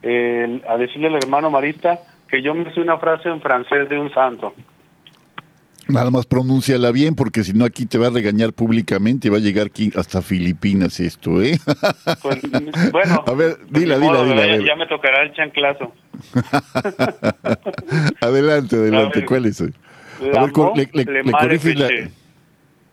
eh, 0.01 0.61
a 0.69 0.77
decirle 0.77 1.07
al 1.07 1.15
hermano 1.15 1.51
Marista 1.51 1.99
que 2.29 2.41
yo 2.41 2.53
me 2.55 2.73
sé 2.73 2.79
una 2.79 2.97
frase 2.97 3.27
en 3.27 3.41
francés 3.41 3.89
de 3.89 3.99
un 3.99 4.09
santo. 4.13 4.53
Nada 5.87 6.09
más 6.11 6.25
pronúnciala 6.25 6.91
bien, 6.91 7.15
porque 7.15 7.43
si 7.43 7.53
no 7.53 7.65
aquí 7.65 7.85
te 7.85 7.97
va 7.97 8.07
a 8.07 8.09
regañar 8.11 8.53
públicamente, 8.53 9.29
va 9.29 9.37
a 9.37 9.41
llegar 9.41 9.67
aquí 9.67 9.91
hasta 9.95 10.21
Filipinas 10.21 10.99
esto, 10.99 11.41
¿eh? 11.41 11.57
Pues, 12.21 12.39
bueno, 12.91 13.23
A 13.27 13.33
ver, 13.33 13.57
dila, 13.69 13.97
modo, 13.97 14.23
dila, 14.23 14.23
dila, 14.23 14.35
¿verdad? 14.35 14.43
a 14.43 14.57
ver. 14.57 14.65
Ya 14.65 14.75
me 14.75 14.87
tocará 14.87 15.23
el 15.23 15.33
chanclazo. 15.33 15.93
adelante, 18.21 18.75
adelante, 18.77 19.19
ver. 19.19 19.25
¿cuál 19.27 19.45
es? 19.47 19.61
A 19.61 19.65
ver, 20.21 20.51
cor- 20.51 20.67
mo, 20.69 20.73
le, 20.75 20.89
le- 20.93 21.05
le 21.05 21.11
le 21.11 21.23
male 21.23 21.37
corriges 21.57 21.75
la- 21.79 21.87
péché. 21.87 22.11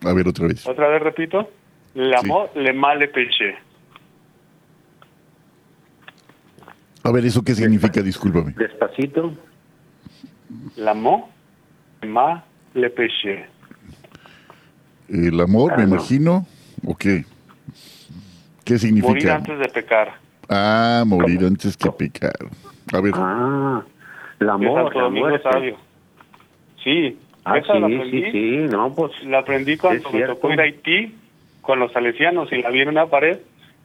A 0.05 0.13
ver, 0.13 0.29
otra 0.29 0.47
vez. 0.49 0.67
Otra 0.67 0.89
vez 0.89 1.03
repito. 1.03 1.51
L'amo 1.95 2.51
le 2.55 2.73
male 2.73 3.09
péché. 3.09 3.57
A 7.05 7.13
ver, 7.13 7.25
¿eso 7.27 7.43
qué 7.43 7.55
significa? 7.55 8.03
Discúlpame. 8.03 8.53
Despacito. 8.57 9.35
L'amo 10.77 11.31
le 12.03 12.09
male 12.09 12.43
péché. 12.75 13.47
El 15.09 15.41
amor, 15.41 15.77
me 15.77 15.83
Ah, 15.83 15.87
no. 15.87 15.95
imagino, 15.97 16.47
¿o 16.85 16.95
qué? 16.97 17.25
¿Qué 18.65 18.75
Morir 18.75 18.81
significa? 18.81 19.37
antes 19.37 19.59
de 19.59 19.69
pecar. 19.69 20.15
Ah, 20.49 21.05
morir 21.07 21.45
antes 21.45 21.77
que 21.77 21.91
pecar. 21.93 22.37
A 22.93 23.01
ver, 23.01 23.13
Ah, 23.17 23.83
el 24.41 24.49
amor, 24.51 24.93
Domingo 24.93 25.29
muerte. 25.29 25.49
Sabio. 25.51 25.77
Sí, 26.85 27.19
Ah, 27.45 27.57
esa 27.57 27.79
la 27.79 27.87
sí, 27.89 27.95
aprendí, 27.95 28.23
sí, 28.25 28.31
sí, 28.31 28.57
no, 28.71 28.95
pues 28.95 29.13
la 29.25 29.39
aprendí 29.39 29.79
cuando 29.79 30.11
me 30.11 30.23
tocó 30.27 30.53
ir 30.53 30.61
a 30.61 30.65
Haití 30.65 31.15
con 31.63 31.79
los 31.79 31.91
salesianos 31.93 32.53
y 32.53 32.61
la 32.61 32.69
vi 32.71 32.81
en 32.83 32.89
una 32.89 33.07
pared 33.07 33.39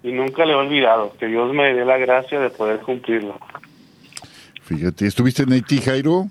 y 0.03 0.11
nunca 0.11 0.43
le 0.45 0.51
he 0.51 0.55
olvidado. 0.55 1.13
Que 1.17 1.27
Dios 1.27 1.53
me 1.53 1.73
dé 1.73 1.85
la 1.85 1.97
gracia 1.97 2.41
de 2.41 2.49
poder 2.49 2.79
cumplirlo. 2.81 3.39
Fíjate, 4.63 5.07
¿estuviste 5.07 5.43
en 5.43 5.53
Haití, 5.53 5.79
Jairo? 5.79 6.27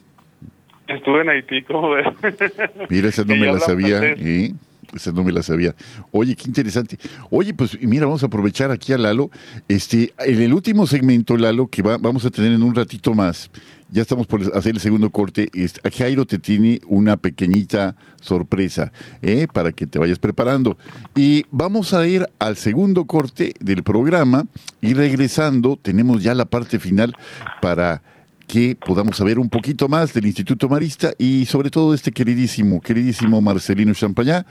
Estuve 0.94 1.22
en 1.22 1.28
Haití, 1.30 1.62
como 1.62 1.90
ves. 1.90 2.06
Mira, 2.90 3.08
esa 3.08 3.24
no 3.24 3.36
me 3.36 3.46
la 3.46 3.58
sabía. 3.60 4.00
¿eh? 4.02 4.52
Esa 4.94 5.10
no 5.10 5.24
me 5.24 5.32
la 5.32 5.42
sabía. 5.42 5.74
Oye, 6.10 6.36
qué 6.36 6.44
interesante. 6.48 6.98
Oye, 7.30 7.54
pues 7.54 7.80
mira, 7.80 8.04
vamos 8.04 8.22
a 8.24 8.26
aprovechar 8.26 8.70
aquí 8.70 8.92
a 8.92 8.98
Lalo. 8.98 9.30
Este, 9.66 10.12
en 10.18 10.42
el 10.42 10.52
último 10.52 10.86
segmento, 10.86 11.36
Lalo, 11.38 11.66
que 11.68 11.80
va- 11.80 11.96
vamos 11.96 12.26
a 12.26 12.30
tener 12.30 12.52
en 12.52 12.62
un 12.62 12.74
ratito 12.74 13.14
más, 13.14 13.50
ya 13.90 14.02
estamos 14.02 14.26
por 14.26 14.42
hacer 14.54 14.74
el 14.74 14.80
segundo 14.80 15.08
corte. 15.08 15.48
es- 15.54 15.80
a 15.82 15.88
Jairo 15.90 16.26
te 16.26 16.38
tiene 16.38 16.78
una 16.86 17.16
pequeñita 17.16 17.96
sorpresa 18.20 18.92
¿eh? 19.22 19.46
para 19.50 19.72
que 19.72 19.86
te 19.86 19.98
vayas 19.98 20.18
preparando. 20.18 20.76
Y 21.14 21.44
vamos 21.50 21.94
a 21.94 22.06
ir 22.06 22.26
al 22.38 22.56
segundo 22.56 23.06
corte 23.06 23.54
del 23.60 23.82
programa 23.84 24.44
y 24.82 24.92
regresando, 24.92 25.78
tenemos 25.80 26.22
ya 26.22 26.34
la 26.34 26.44
parte 26.44 26.78
final 26.78 27.14
para 27.62 28.02
que 28.46 28.76
podamos 28.76 29.16
saber 29.16 29.38
un 29.38 29.48
poquito 29.48 29.88
más 29.88 30.12
del 30.12 30.26
Instituto 30.26 30.68
Marista 30.68 31.12
y 31.18 31.46
sobre 31.46 31.70
todo 31.70 31.90
de 31.90 31.96
este 31.96 32.12
queridísimo, 32.12 32.80
queridísimo 32.80 33.40
Marcelino 33.40 33.94
Champañá, 33.94 34.46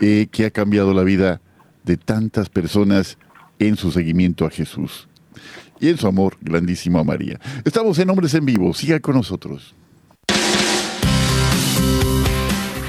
eh, 0.00 0.28
que 0.30 0.46
ha 0.46 0.50
cambiado 0.50 0.94
la 0.94 1.02
vida 1.02 1.40
de 1.84 1.96
tantas 1.96 2.48
personas 2.48 3.18
en 3.58 3.76
su 3.76 3.90
seguimiento 3.90 4.46
a 4.46 4.50
Jesús 4.50 5.08
y 5.80 5.88
en 5.88 5.98
su 5.98 6.06
amor 6.06 6.36
grandísimo 6.40 6.98
a 6.98 7.04
María. 7.04 7.40
Estamos 7.64 7.98
en 7.98 8.10
Hombres 8.10 8.34
en 8.34 8.44
Vivo, 8.44 8.74
siga 8.74 9.00
con 9.00 9.16
nosotros. 9.16 9.74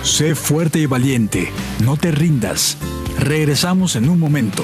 Sé 0.04 0.34
fuerte 0.34 0.80
y 0.80 0.86
valiente, 0.86 1.50
no 1.84 1.98
te 1.98 2.12
rindas. 2.12 2.78
Regresamos 3.20 3.96
en 3.96 4.10
un 4.10 4.20
momento. 4.20 4.64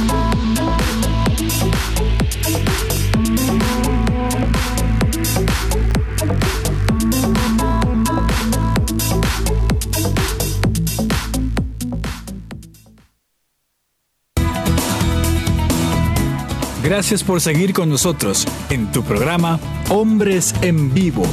Gracias 17.01 17.23
por 17.23 17.41
seguir 17.41 17.73
con 17.73 17.89
nosotros 17.89 18.45
en 18.69 18.91
tu 18.91 19.01
programa 19.01 19.59
Hombres 19.89 20.53
en 20.61 20.93
Vivo. 20.93 21.23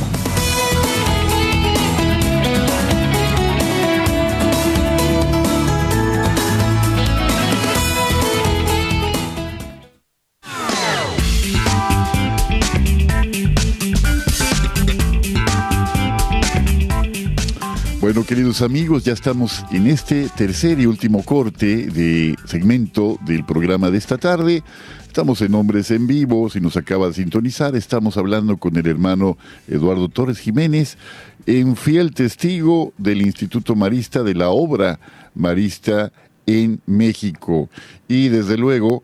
Bueno, 18.01 18.25
queridos 18.25 18.63
amigos, 18.63 19.05
ya 19.05 19.13
estamos 19.13 19.67
en 19.71 19.87
este 19.87 20.31
tercer 20.31 20.81
y 20.81 20.87
último 20.87 21.23
corte 21.23 21.89
de 21.89 22.37
segmento 22.47 23.19
del 23.27 23.45
programa 23.45 23.91
de 23.91 23.99
esta 23.99 24.17
tarde. 24.17 24.63
Estamos 25.09 25.41
en 25.41 25.55
Hombres 25.55 25.91
en 25.91 26.07
Vivo, 26.07 26.51
si 26.51 26.61
nos 26.61 26.77
acaba 26.77 27.09
de 27.09 27.15
sintonizar, 27.15 27.75
estamos 27.75 28.19
hablando 28.19 28.59
con 28.59 28.77
el 28.77 28.87
hermano 28.87 29.39
Eduardo 29.67 30.11
Torres 30.11 30.39
Jiménez, 30.39 30.99
en 31.47 31.77
fiel 31.77 32.13
testigo 32.13 32.93
del 32.99 33.23
Instituto 33.23 33.75
Marista 33.75 34.23
de 34.23 34.35
la 34.35 34.51
obra 34.51 35.01
Marista 35.35 36.13
en 36.47 36.83
México. 36.85 37.71
Y 38.07 38.29
desde 38.29 38.59
luego, 38.59 39.03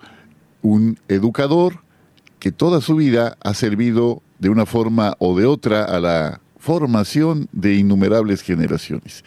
un 0.61 0.98
educador 1.09 1.78
que 2.38 2.52
toda 2.52 2.82
su 2.82 2.96
vida 2.96 3.38
ha 3.40 3.55
servido 3.55 4.22
de 4.38 4.50
una 4.50 4.66
forma 4.66 5.16
o 5.18 5.36
de 5.36 5.46
otra 5.46 5.84
a 5.84 5.98
la 6.00 6.40
formación 6.59 7.48
de 7.50 7.76
innumerables 7.76 8.42
generaciones. 8.42 9.24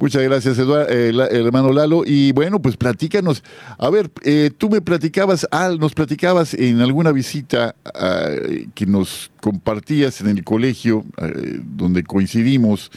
Muchas 0.00 0.22
gracias, 0.22 0.58
Eduardo, 0.58 0.88
hermano 0.90 1.74
Lalo. 1.74 2.04
Y 2.06 2.32
bueno, 2.32 2.62
pues 2.62 2.78
platícanos. 2.78 3.44
A 3.76 3.90
ver, 3.90 4.10
eh, 4.22 4.50
tú 4.56 4.70
me 4.70 4.80
platicabas, 4.80 5.46
Al, 5.50 5.78
nos 5.78 5.92
platicabas 5.92 6.54
en 6.54 6.80
alguna 6.80 7.12
visita 7.12 7.74
ah, 7.84 8.30
que 8.74 8.86
nos 8.86 9.30
compartías 9.42 10.22
en 10.22 10.28
el 10.28 10.42
colegio, 10.42 11.04
eh, 11.18 11.60
donde 11.62 12.02
coincidimos, 12.02 12.90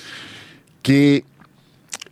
que 0.81 1.25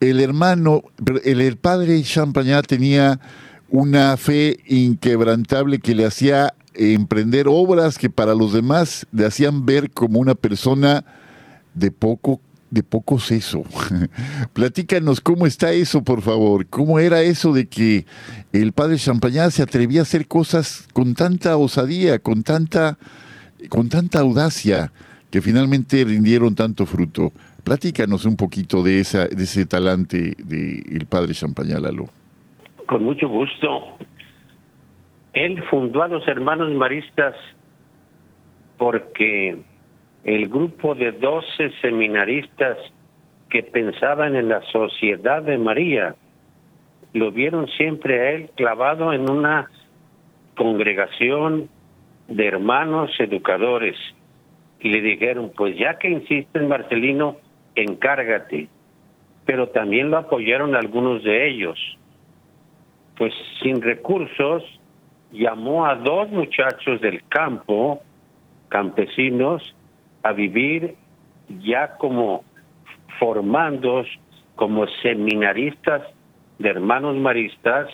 el 0.02 0.20
hermano, 0.20 0.84
el, 1.24 1.40
el 1.40 1.56
padre 1.56 2.04
Champagnat 2.04 2.68
tenía 2.68 3.22
una 3.70 4.18
fe 4.18 4.60
inquebrantable 4.68 5.80
que 5.80 5.96
le 5.96 6.06
hacía 6.06 6.54
emprender 6.74 7.46
obras 7.48 7.98
que 7.98 8.10
para 8.10 8.36
los 8.36 8.52
demás 8.52 9.08
le 9.14 9.26
hacían 9.26 9.66
ver 9.66 9.90
como 9.92 10.20
una 10.20 10.36
persona 10.36 11.06
de 11.74 11.92
poco 11.92 12.42
de 12.72 12.84
poco 12.84 13.20
seso. 13.20 13.64
Platícanos 14.54 15.22
cómo 15.22 15.46
está 15.46 15.72
eso, 15.74 16.04
por 16.04 16.22
favor. 16.22 16.66
¿Cómo 16.68 17.00
era 17.00 17.22
eso 17.22 17.54
de 17.54 17.68
que 17.68 18.06
el 18.54 18.72
padre 18.72 18.98
Champagnat 18.98 19.52
se 19.52 19.62
atrevía 19.62 20.00
a 20.00 20.04
hacer 20.04 20.28
cosas 20.28 20.88
con 20.94 21.14
tanta 21.14 21.58
osadía, 21.58 22.20
con 22.20 22.44
tanta, 22.44 22.98
con 23.70 23.90
tanta 23.90 24.22
audacia, 24.22 24.92
que 25.30 25.42
finalmente 25.42 26.04
rindieron 26.06 26.56
tanto 26.56 26.86
fruto? 26.86 27.32
Platícanos 27.64 28.26
un 28.26 28.38
poquito 28.38 28.82
de, 28.82 29.02
esa, 29.02 29.28
de 29.28 29.44
ese 29.44 29.66
talante 29.66 30.34
del 30.38 31.06
padre 31.08 31.34
Champagnat, 31.34 31.82
Lalo. 31.82 32.08
Con 32.88 33.04
mucho 33.04 33.28
gusto. 33.28 33.98
Él 35.34 35.62
fundó 35.70 36.04
a 36.04 36.08
los 36.08 36.28
hermanos 36.28 36.72
maristas 36.74 37.36
porque 38.78 39.62
el 40.24 40.48
grupo 40.50 40.96
de 40.96 41.12
12 41.12 41.72
seminaristas 41.82 42.78
que 43.50 43.64
pensaban 43.64 44.36
en 44.36 44.50
la 44.50 44.62
sociedad 44.72 45.42
de 45.42 45.58
María 45.58 46.16
lo 47.14 47.32
vieron 47.32 47.68
siempre 47.68 48.20
a 48.22 48.32
él 48.32 48.50
clavado 48.56 49.12
en 49.14 49.30
una 49.30 49.70
congregación 50.56 51.70
de 52.28 52.48
hermanos 52.48 53.12
educadores 53.20 53.98
y 54.80 54.90
le 54.90 55.02
dijeron, 55.02 55.52
pues 55.56 55.78
ya 55.78 55.98
que 55.98 56.10
insisten 56.10 56.68
Marcelino, 56.68 57.38
encárgate. 57.76 58.68
Pero 59.46 59.70
también 59.70 60.10
lo 60.10 60.18
apoyaron 60.18 60.76
algunos 60.76 61.24
de 61.24 61.50
ellos. 61.50 61.78
Pues 63.18 63.34
sin 63.62 63.82
recursos, 63.82 64.64
llamó 65.32 65.86
a 65.86 65.96
dos 65.96 66.30
muchachos 66.30 67.00
del 67.02 67.24
campo, 67.28 68.02
campesinos, 68.70 69.76
a 70.24 70.32
vivir 70.34 70.96
ya 71.64 71.98
como 71.98 72.44
formandos, 73.20 74.08
como 74.56 74.86
seminaristas 75.02 76.02
de 76.60 76.70
hermanos 76.70 77.16
maristas, 77.18 77.88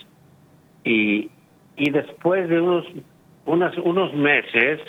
y, 0.83 1.29
y 1.75 1.89
después 1.91 2.47
de 2.49 2.61
unos, 2.61 2.85
unas, 3.45 3.77
unos 3.77 4.13
meses, 4.13 4.81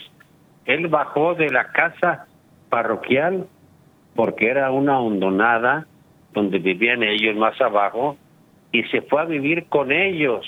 él 0.66 0.88
bajó 0.88 1.34
de 1.34 1.50
la 1.50 1.72
casa 1.72 2.26
parroquial, 2.68 3.46
porque 4.14 4.48
era 4.48 4.70
una 4.70 5.00
hondonada 5.00 5.86
donde 6.34 6.58
vivían 6.58 7.02
ellos 7.02 7.36
más 7.36 7.60
abajo, 7.60 8.16
y 8.72 8.82
se 8.84 9.02
fue 9.02 9.22
a 9.22 9.24
vivir 9.24 9.66
con 9.68 9.92
ellos 9.92 10.44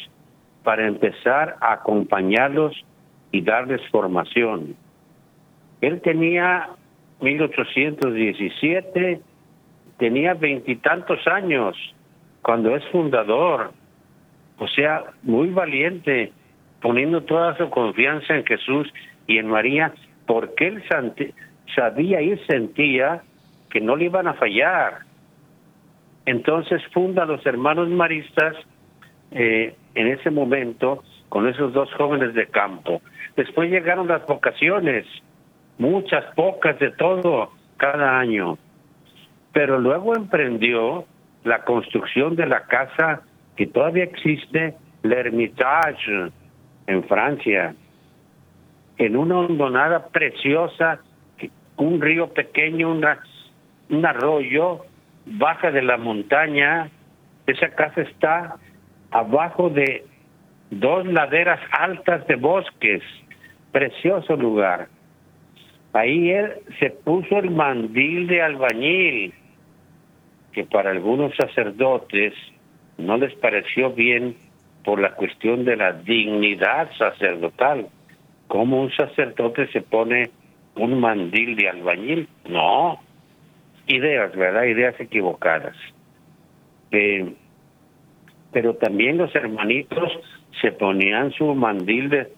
para 0.63 0.87
empezar 0.87 1.57
a 1.61 1.73
acompañarlos 1.73 2.75
y 3.33 3.41
darles 3.41 3.81
formación. 3.91 4.77
Él 5.81 6.01
tenía 6.03 6.69
1817, 7.21 9.21
tenía 9.99 10.35
veintitantos 10.35 11.27
años 11.27 11.77
cuando 12.43 12.75
es 12.75 12.85
fundador, 12.87 13.73
o 14.59 14.67
sea, 14.69 15.05
muy 15.23 15.51
valiente, 15.51 16.33
poniendo 16.81 17.23
toda 17.23 17.57
su 17.57 17.69
confianza 17.71 18.35
en 18.35 18.47
Jesús 18.47 18.93
y 19.27 19.39
en 19.39 19.49
María, 19.49 19.93
porque 20.27 20.69
él 20.69 20.83
sabía 21.75 22.23
y 22.23 22.37
sentía 22.47 23.23
que 23.71 23.81
no 23.81 23.97
le 23.97 24.07
iban 24.07 24.27
a 24.27 24.35
fallar. 24.35 25.01
Entonces 26.27 26.83
funda 26.93 27.25
los 27.25 27.45
hermanos 27.47 27.89
maristas 27.89 28.57
eh, 29.31 29.75
en 29.95 30.07
ese 30.09 30.31
momento 30.31 31.03
con 31.29 31.49
esos 31.49 31.73
dos 31.73 31.93
jóvenes 31.95 32.35
de 32.35 32.47
campo. 32.47 33.01
Después 33.37 33.71
llegaron 33.71 34.09
las 34.09 34.27
vocaciones, 34.27 35.07
muchas, 35.81 36.25
pocas 36.35 36.79
de 36.79 36.91
todo, 36.93 37.51
cada 37.79 38.19
año. 38.21 38.59
Pero 39.53 39.81
luego 39.81 40.15
emprendió 40.15 41.07
la 41.43 41.65
construcción 41.65 42.37
de 42.37 42.47
la 42.47 42.67
casa 42.67 43.23
que 43.57 43.67
todavía 43.67 44.05
existe, 44.05 44.75
l'Hermitage, 45.03 46.31
en 46.87 47.05
Francia, 47.05 47.75
en 48.99 49.17
una 49.17 49.39
hondonada 49.39 50.09
preciosa, 50.09 51.01
un 51.77 52.01
río 52.01 52.29
pequeño, 52.29 52.93
un 52.93 54.07
arroyo, 54.07 54.85
baja 55.25 55.71
de 55.71 55.83
la 55.83 55.97
montaña. 55.97 56.91
Esa 57.47 57.71
casa 57.71 58.03
está 58.03 58.57
abajo 59.11 59.71
de 59.71 60.05
dos 60.71 61.07
laderas 61.07 61.61
altas 61.73 62.27
de 62.27 62.37
bosques, 62.37 63.03
precioso 63.73 64.37
lugar. 64.37 64.89
Ahí 65.93 66.31
él 66.31 66.53
se 66.79 66.91
puso 66.91 67.39
el 67.39 67.51
mandil 67.51 68.29
de 68.29 68.43
albañil, 68.43 69.35
que 70.53 70.65
para 70.65 70.91
algunos 70.91 71.35
sacerdotes 71.35 72.33
no 72.97 73.17
les 73.17 73.35
pareció 73.35 73.91
bien 73.91 74.37
por 74.85 75.01
la 75.01 75.15
cuestión 75.15 75.65
de 75.65 75.77
la 75.77 75.93
dignidad 75.93 76.91
sacerdotal. 76.97 77.89
¿Cómo 78.47 78.83
un 78.83 78.93
sacerdote 78.93 79.67
se 79.69 79.81
pone 79.81 80.31
un 80.77 81.01
mandil 81.01 81.57
de 81.57 81.69
albañil? 81.69 82.29
No, 82.49 83.01
ideas, 83.87 84.35
¿verdad? 84.35 84.65
Ideas 84.65 84.99
equivocadas. 85.01 85.77
Eh, 86.93 87.35
pero 88.53 88.75
también 88.75 89.19
los 89.19 89.35
hermanitos 89.35 90.13
se 90.61 90.73
ponían 90.73 91.33
su 91.33 91.55
mandil 91.55 92.11
de, 92.11 92.29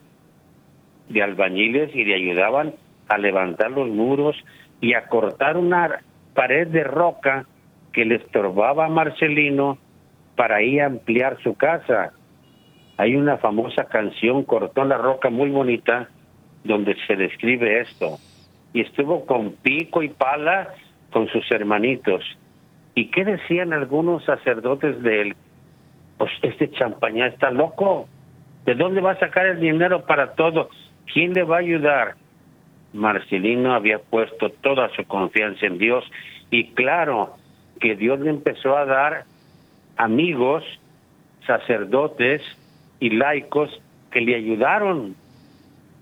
de 1.09 1.23
albañiles 1.23 1.95
y 1.95 2.05
le 2.05 2.15
ayudaban 2.15 2.75
a 3.15 3.19
levantar 3.19 3.71
los 3.71 3.89
muros 3.89 4.37
y 4.81 4.95
a 4.95 5.07
cortar 5.07 5.57
una 5.57 6.01
pared 6.35 6.67
de 6.69 6.85
roca 6.85 7.47
que 7.93 8.05
le 8.05 8.17
estorbaba 8.17 8.87
a 8.87 8.89
Marcelino 8.89 9.79
para 10.37 10.57
ahí 10.57 10.81
ampliar 10.81 11.39
su 11.43 11.55
casa. 11.55 12.13
Hay 12.97 13.17
una 13.17 13.37
famosa 13.39 13.85
canción, 13.85 14.45
Cortó 14.45 14.85
la 14.85 14.97
roca, 14.97 15.31
muy 15.31 15.51
bonita, 15.51 16.09
donde 16.65 16.97
se 17.07 17.17
describe 17.17 17.81
esto. 17.81 18.19
Y 18.73 18.81
estuvo 18.81 19.27
con 19.27 19.53
pico 19.53 20.03
y 20.03 20.09
pala 20.09 20.69
con 21.11 21.29
sus 21.29 21.51
hermanitos. 21.51 22.25
¿Y 22.95 23.07
qué 23.11 23.25
decían 23.25 23.73
algunos 23.73 24.25
sacerdotes 24.25 25.03
de 25.03 25.23
él? 25.23 25.37
Pues 26.19 26.31
este 26.43 26.71
champañá 26.71 27.27
está 27.27 27.51
loco. 27.51 28.09
¿De 28.65 28.75
dónde 28.75 29.01
va 29.01 29.13
a 29.13 29.19
sacar 29.19 29.47
el 29.47 29.61
dinero 29.61 30.05
para 30.07 30.35
todo? 30.35 30.69
¿Quién 31.13 31.33
le 31.33 31.43
va 31.43 31.57
a 31.57 31.61
ayudar? 31.61 32.15
Marcelino 32.93 33.75
había 33.75 33.99
puesto 33.99 34.51
toda 34.51 34.89
su 34.95 35.05
confianza 35.05 35.67
en 35.67 35.79
Dios 35.79 36.05
y 36.51 36.69
claro 36.73 37.35
que 37.81 37.97
Dios 37.97 38.21
le 38.21 38.31
empezó 38.31 38.77
a 38.77 38.85
dar 38.85 39.25
amigos, 39.97 40.65
sacerdotes 41.47 42.43
y 43.01 43.11
laicos 43.11 43.81
que 44.11 44.21
le 44.21 44.37
ayudaron 44.37 45.17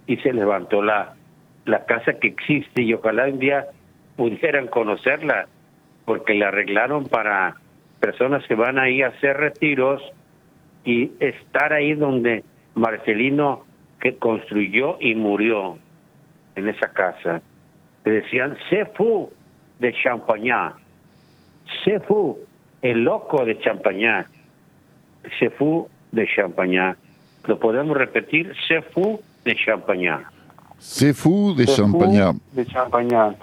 y 0.06 0.16
se 0.18 0.32
levantó 0.32 0.82
la, 0.82 1.14
la 1.64 1.84
casa 1.86 2.14
que 2.14 2.28
existe 2.28 2.82
y 2.82 2.92
ojalá 2.94 3.26
un 3.26 3.38
día 3.38 3.66
pudieran 4.16 4.66
conocerla 4.66 5.46
porque 6.04 6.34
la 6.34 6.48
arreglaron 6.48 7.06
para 7.06 7.56
personas 8.00 8.44
que 8.46 8.54
van 8.54 8.78
ahí 8.78 9.02
a 9.02 9.08
hacer 9.08 9.36
retiros 9.36 10.02
y 10.84 11.12
estar 11.20 11.72
ahí 11.72 11.94
donde 11.94 12.42
Marcelino 12.74 13.64
que 14.00 14.16
construyó 14.16 14.96
y 14.98 15.14
murió 15.14 15.78
en 16.56 16.68
esa 16.68 16.88
casa. 16.88 17.40
Le 18.04 18.12
decían 18.12 18.56
Sefu 18.68 19.30
de 19.78 19.92
Champañá. 20.02 20.74
Sefu, 21.84 22.38
el 22.82 23.04
loco 23.04 23.44
de 23.44 23.58
Champañá. 23.60 24.26
Sefu 25.38 25.88
de 26.12 26.26
Champañá. 26.34 26.96
Lo 27.46 27.58
podemos 27.58 27.96
repetir, 27.96 28.52
Sefu 28.68 29.20
de 29.44 29.56
Champañá. 29.56 30.30
Sefu 30.78 31.54
de 31.54 31.66
Champañá. 31.66 32.32
De 32.52 32.66
Champañá. 32.66 33.34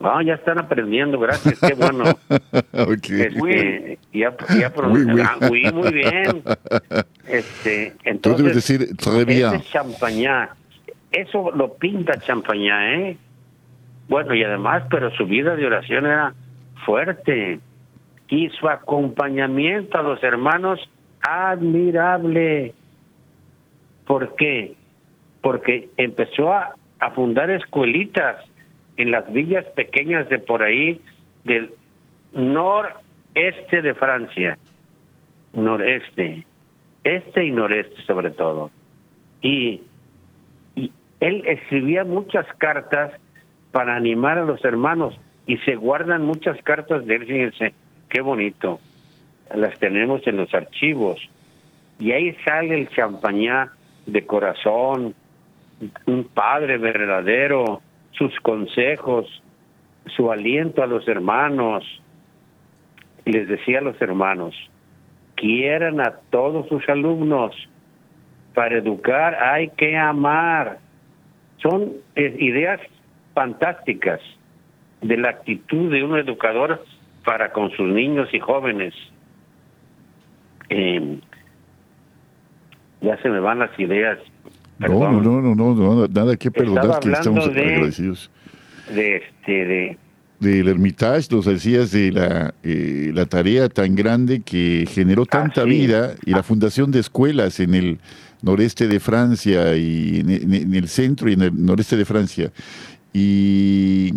Ah, 0.00 0.22
ya 0.24 0.34
están 0.34 0.58
aprendiendo, 0.58 1.18
gracias, 1.18 1.58
qué 1.58 1.74
bueno. 1.74 2.04
okay. 2.72 3.22
Este, 3.22 3.98
ya, 4.12 4.32
ya 4.56 4.72
Oui, 4.86 5.02
oui. 5.02 5.22
ah, 5.24 5.36
oui, 5.50 5.62
muy 5.72 5.92
bien. 5.92 6.42
Este, 7.28 7.90
Tú 7.90 8.08
entonces, 8.08 8.38
debes 8.38 8.54
decir 8.54 8.96
très 8.96 9.24
bien. 9.26 9.54
ese 9.56 9.64
champañá, 9.70 10.48
eso 11.20 11.50
lo 11.52 11.74
pinta 11.74 12.18
champañá, 12.18 12.94
¿eh? 12.94 13.16
Bueno, 14.08 14.34
y 14.34 14.42
además, 14.42 14.84
pero 14.90 15.10
su 15.10 15.26
vida 15.26 15.54
de 15.56 15.66
oración 15.66 16.06
era 16.06 16.34
fuerte. 16.84 17.60
Y 18.28 18.48
su 18.50 18.68
acompañamiento 18.68 19.98
a 19.98 20.02
los 20.02 20.22
hermanos, 20.22 20.80
admirable. 21.20 22.74
¿Por 24.06 24.34
qué? 24.36 24.74
Porque 25.40 25.88
empezó 25.96 26.52
a, 26.52 26.74
a 27.00 27.10
fundar 27.10 27.50
escuelitas 27.50 28.36
en 28.96 29.10
las 29.10 29.30
villas 29.32 29.64
pequeñas 29.76 30.28
de 30.28 30.38
por 30.38 30.62
ahí, 30.62 31.00
del 31.44 31.70
noreste 32.32 33.82
de 33.82 33.94
Francia. 33.94 34.58
Noreste. 35.52 36.44
Este 37.04 37.44
y 37.44 37.50
noreste 37.50 38.02
sobre 38.02 38.30
todo. 38.30 38.70
Y, 39.40 39.82
él 41.20 41.42
escribía 41.46 42.04
muchas 42.04 42.46
cartas 42.58 43.12
para 43.72 43.96
animar 43.96 44.38
a 44.38 44.44
los 44.44 44.64
hermanos 44.64 45.18
y 45.46 45.56
se 45.58 45.76
guardan 45.76 46.24
muchas 46.24 46.60
cartas 46.62 47.06
de 47.06 47.16
él, 47.16 47.26
fíjense, 47.26 47.74
qué 48.08 48.20
bonito. 48.20 48.80
Las 49.54 49.78
tenemos 49.78 50.26
en 50.26 50.36
los 50.36 50.52
archivos. 50.52 51.18
Y 51.98 52.12
ahí 52.12 52.36
sale 52.44 52.74
el 52.74 52.88
champañá 52.90 53.72
de 54.06 54.26
corazón, 54.26 55.14
un 56.06 56.24
padre 56.24 56.78
verdadero, 56.78 57.80
sus 58.12 58.38
consejos, 58.40 59.42
su 60.16 60.30
aliento 60.30 60.82
a 60.82 60.86
los 60.86 61.06
hermanos. 61.08 61.84
Les 63.24 63.48
decía 63.48 63.78
a 63.78 63.82
los 63.82 64.00
hermanos, 64.00 64.54
quieran 65.34 66.00
a 66.00 66.14
todos 66.30 66.68
sus 66.68 66.86
alumnos. 66.88 67.54
Para 68.54 68.78
educar 68.78 69.34
hay 69.42 69.68
que 69.70 69.96
amar. 69.96 70.78
Son 71.62 71.92
eh, 72.16 72.36
ideas 72.38 72.80
fantásticas 73.34 74.20
de 75.02 75.16
la 75.16 75.30
actitud 75.30 75.90
de 75.92 76.02
un 76.04 76.16
educador 76.18 76.84
para 77.24 77.52
con 77.52 77.70
sus 77.72 77.88
niños 77.88 78.28
y 78.32 78.38
jóvenes. 78.40 78.94
Eh, 80.70 81.18
ya 83.00 83.16
se 83.22 83.28
me 83.28 83.40
van 83.40 83.60
las 83.60 83.78
ideas. 83.78 84.18
No, 84.78 84.86
Perdón. 84.86 85.22
no, 85.24 85.40
no, 85.42 85.54
no, 85.54 85.74
no, 85.74 86.06
nada 86.08 86.36
que 86.36 86.50
perdonar, 86.50 87.00
que 87.00 87.10
estamos 87.12 87.52
de- 87.52 87.60
agradecidos. 87.60 88.30
De 88.94 89.16
este, 89.16 89.52
de 89.66 89.98
Del 90.40 90.68
Hermitage 90.68 91.28
nos 91.32 91.44
decías 91.46 91.90
de 91.90 92.12
la, 92.12 92.54
eh, 92.62 93.10
la 93.12 93.26
tarea 93.26 93.68
tan 93.68 93.96
grande 93.96 94.40
que 94.42 94.84
generó 94.88 95.26
tanta 95.26 95.62
Ah, 95.62 95.64
sí. 95.64 95.70
vida 95.70 96.14
y 96.24 96.30
la 96.30 96.42
fundación 96.44 96.90
de 96.92 97.00
escuelas 97.00 97.58
en 97.60 97.74
el 97.74 97.98
noreste 98.42 98.88
de 98.88 99.00
Francia 99.00 99.76
y 99.76 100.20
en, 100.20 100.74
el 100.74 100.88
centro 100.88 101.28
y 101.28 101.34
en 101.34 101.42
el 101.42 101.64
noreste 101.66 101.96
de 101.96 102.04
Francia. 102.04 102.52
Y 103.12 104.12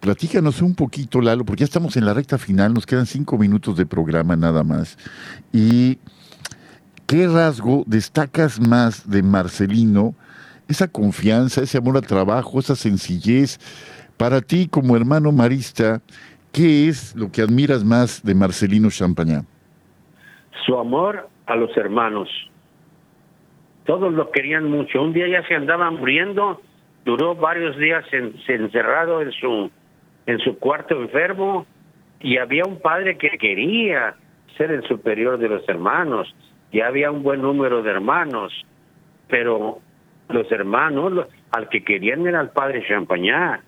platícanos 0.00 0.62
un 0.62 0.74
poquito, 0.74 1.20
Lalo, 1.20 1.44
porque 1.44 1.60
ya 1.60 1.64
estamos 1.64 1.96
en 1.96 2.04
la 2.04 2.14
recta 2.14 2.38
final, 2.38 2.74
nos 2.74 2.86
quedan 2.86 3.06
cinco 3.06 3.38
minutos 3.38 3.76
de 3.76 3.86
programa 3.86 4.36
nada 4.36 4.64
más. 4.64 4.98
Y 5.52 5.98
¿qué 7.06 7.26
rasgo 7.26 7.84
destacas 7.86 8.60
más 8.60 9.08
de 9.08 9.22
Marcelino? 9.22 10.14
Esa 10.68 10.88
confianza, 10.88 11.62
ese 11.62 11.78
amor 11.78 11.96
al 11.96 12.06
trabajo, 12.06 12.58
esa 12.58 12.76
sencillez. 12.76 13.58
Para 14.16 14.40
ti, 14.40 14.68
como 14.68 14.96
hermano 14.96 15.32
marista, 15.32 16.00
¿qué 16.52 16.88
es 16.88 17.14
lo 17.16 17.30
que 17.30 17.42
admiras 17.42 17.84
más 17.84 18.22
de 18.22 18.34
Marcelino 18.34 18.90
Champañá? 18.90 19.44
su 20.64 20.78
amor 20.78 21.28
a 21.46 21.56
los 21.56 21.76
hermanos. 21.76 22.28
Todos 23.84 24.12
lo 24.12 24.30
querían 24.30 24.70
mucho. 24.70 25.02
Un 25.02 25.12
día 25.12 25.26
ya 25.28 25.46
se 25.46 25.54
andaba 25.54 25.90
muriendo, 25.90 26.60
duró 27.04 27.34
varios 27.34 27.76
días 27.78 28.04
en- 28.12 28.34
encerrado 28.46 29.22
en 29.22 29.32
su 29.32 29.70
en 30.24 30.38
su 30.38 30.56
cuarto 30.58 31.00
enfermo 31.02 31.66
y 32.20 32.36
había 32.36 32.62
un 32.64 32.78
padre 32.78 33.18
que 33.18 33.30
quería 33.30 34.14
ser 34.56 34.70
el 34.70 34.84
superior 34.84 35.36
de 35.38 35.48
los 35.48 35.68
hermanos. 35.68 36.32
Ya 36.72 36.86
había 36.86 37.10
un 37.10 37.24
buen 37.24 37.42
número 37.42 37.82
de 37.82 37.90
hermanos, 37.90 38.52
pero 39.28 39.80
los 40.28 40.50
hermanos 40.52 41.26
al 41.50 41.68
que 41.68 41.82
querían 41.82 42.24
era 42.26 42.38
al 42.38 42.50
padre 42.50 42.84
Champañá. 42.86 43.60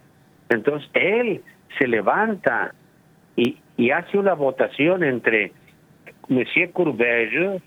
Entonces 0.48 0.88
él 0.94 1.42
se 1.78 1.88
levanta 1.88 2.72
y, 3.36 3.56
hace 3.90 4.16
una 4.16 4.34
votación 4.34 5.02
entre 5.02 5.52
Monsieur 6.28 6.70
Courbet, 6.70 7.60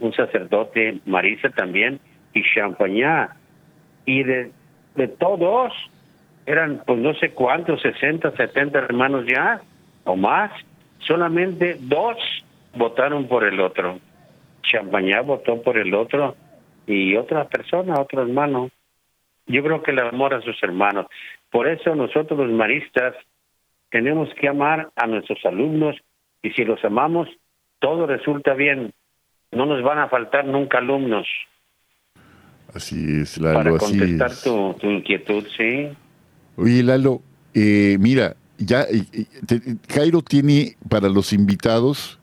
un 0.00 0.12
sacerdote 0.12 1.00
marisa 1.06 1.50
también, 1.50 2.00
y 2.32 2.42
Champagnat. 2.42 3.30
Y 4.04 4.22
de, 4.22 4.52
de 4.94 5.08
todos, 5.08 5.72
eran 6.44 6.82
pues 6.86 6.98
no 6.98 7.14
sé 7.14 7.30
cuántos, 7.30 7.80
60, 7.82 8.32
70 8.32 8.78
hermanos 8.78 9.24
ya, 9.26 9.60
o 10.04 10.16
más, 10.16 10.52
solamente 11.00 11.76
dos 11.80 12.16
votaron 12.74 13.26
por 13.26 13.44
el 13.44 13.60
otro. 13.60 13.98
Champagnat 14.62 15.24
votó 15.26 15.62
por 15.62 15.78
el 15.78 15.94
otro 15.94 16.36
y 16.86 17.16
otra 17.16 17.44
persona, 17.46 18.00
otro 18.00 18.22
hermano. 18.22 18.70
Yo 19.46 19.62
creo 19.62 19.82
que 19.82 19.92
le 19.92 20.02
amor 20.02 20.34
a 20.34 20.40
sus 20.40 20.60
hermanos. 20.62 21.06
Por 21.50 21.68
eso 21.68 21.94
nosotros 21.94 22.38
los 22.38 22.50
maristas 22.50 23.14
tenemos 23.90 24.28
que 24.34 24.48
amar 24.48 24.90
a 24.96 25.06
nuestros 25.06 25.44
alumnos 25.44 25.96
y 26.42 26.50
si 26.50 26.64
los 26.64 26.84
amamos, 26.84 27.28
todo 27.78 28.06
resulta 28.06 28.54
bien. 28.54 28.92
No 29.52 29.66
nos 29.66 29.82
van 29.82 29.98
a 29.98 30.08
faltar 30.08 30.44
nunca 30.44 30.78
alumnos. 30.78 31.26
Así 32.74 33.20
es, 33.22 33.38
Lalo. 33.38 33.58
Para 33.58 33.78
contestar 33.78 34.30
Tu, 34.34 34.74
tu, 34.74 34.90
inquietud, 34.90 35.44
sí. 35.56 35.88
Oye, 36.56 36.82
Lalo, 36.82 37.22
eh, 37.54 37.96
mira, 37.98 38.36
ya 38.58 38.86
Jairo 39.88 40.22
tiene 40.22 40.76
para 40.88 41.08
los 41.08 41.32
invitados, 41.32 42.18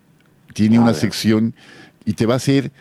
tiene 0.53 0.79
una 0.79 0.93
sección 0.93 1.53
y 2.05 2.13
te 2.13 2.25
va 2.25 2.33
a 2.33 2.37
hacer 2.37 2.71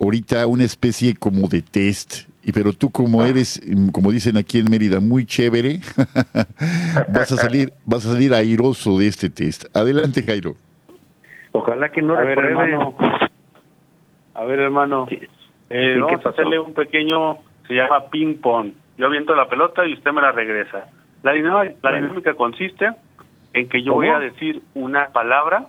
ahorita 0.00 0.46
una 0.46 0.64
especie 0.64 1.14
como 1.14 1.48
de 1.48 1.62
test. 1.62 2.28
Y 2.42 2.52
pero 2.52 2.72
tú 2.72 2.90
como 2.90 3.20
ah. 3.20 3.28
eres, 3.28 3.60
como 3.92 4.10
dicen 4.10 4.36
aquí 4.38 4.58
en 4.58 4.70
Mérida, 4.70 5.00
muy 5.00 5.26
chévere, 5.26 5.80
vas 7.12 7.32
a 7.32 7.36
salir, 7.36 7.72
vas 7.84 8.06
a 8.06 8.12
salir 8.12 8.32
airoso 8.32 8.98
de 8.98 9.08
este 9.08 9.28
test. 9.28 9.64
Adelante, 9.76 10.22
Jairo. 10.22 10.56
Ojalá 11.52 11.90
que 11.90 12.00
no 12.00 12.14
a 14.38 14.44
ver, 14.44 14.60
hermano. 14.60 15.08
Eh, 15.68 15.98
vamos 16.00 16.24
a 16.24 16.28
hacerle 16.28 16.60
un 16.60 16.72
pequeño, 16.72 17.38
se 17.66 17.74
llama 17.74 18.08
ping 18.10 18.36
pong. 18.36 18.72
Yo 18.96 19.06
aviento 19.06 19.34
la 19.34 19.48
pelota 19.48 19.84
y 19.84 19.94
usted 19.94 20.12
me 20.12 20.22
la 20.22 20.30
regresa. 20.30 20.86
La 21.24 21.32
dinámica, 21.32 21.74
la 21.82 21.96
dinámica 21.96 22.34
consiste 22.34 22.88
en 23.52 23.68
que 23.68 23.82
yo 23.82 23.94
voy 23.94 24.08
a 24.08 24.20
decir 24.20 24.62
una 24.74 25.08
palabra 25.08 25.66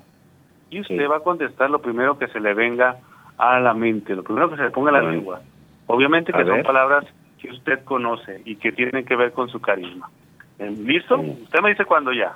y 0.70 0.82
usted 0.82 1.10
va 1.10 1.18
a 1.18 1.22
contestar 1.22 1.72
lo 1.72 1.82
primero 1.82 2.20
que 2.20 2.28
se 2.28 2.40
le 2.40 2.54
venga 2.54 2.98
a 3.40 3.60
la 3.60 3.74
mente, 3.74 4.16
lo 4.16 4.24
primero 4.24 4.50
que 4.52 4.58
se 4.58 4.64
le 4.64 4.70
ponga 4.70 4.92
a 4.92 5.02
la 5.02 5.12
lengua. 5.12 5.42
Obviamente 5.88 6.32
que 6.32 6.46
son 6.46 6.62
palabras 6.62 7.06
que 7.42 7.50
usted 7.50 7.84
conoce 7.84 8.42
y 8.46 8.58
que 8.58 8.72
tienen 8.72 9.04
que 9.04 9.16
ver 9.16 9.32
con 9.32 9.50
su 9.50 9.60
carisma. 9.60 10.12
Eh, 10.60 10.70
¿Listo? 10.70 11.20
Usted 11.20 11.62
me 11.62 11.70
dice 11.70 11.86
cuándo 11.86 12.14
ya. 12.14 12.34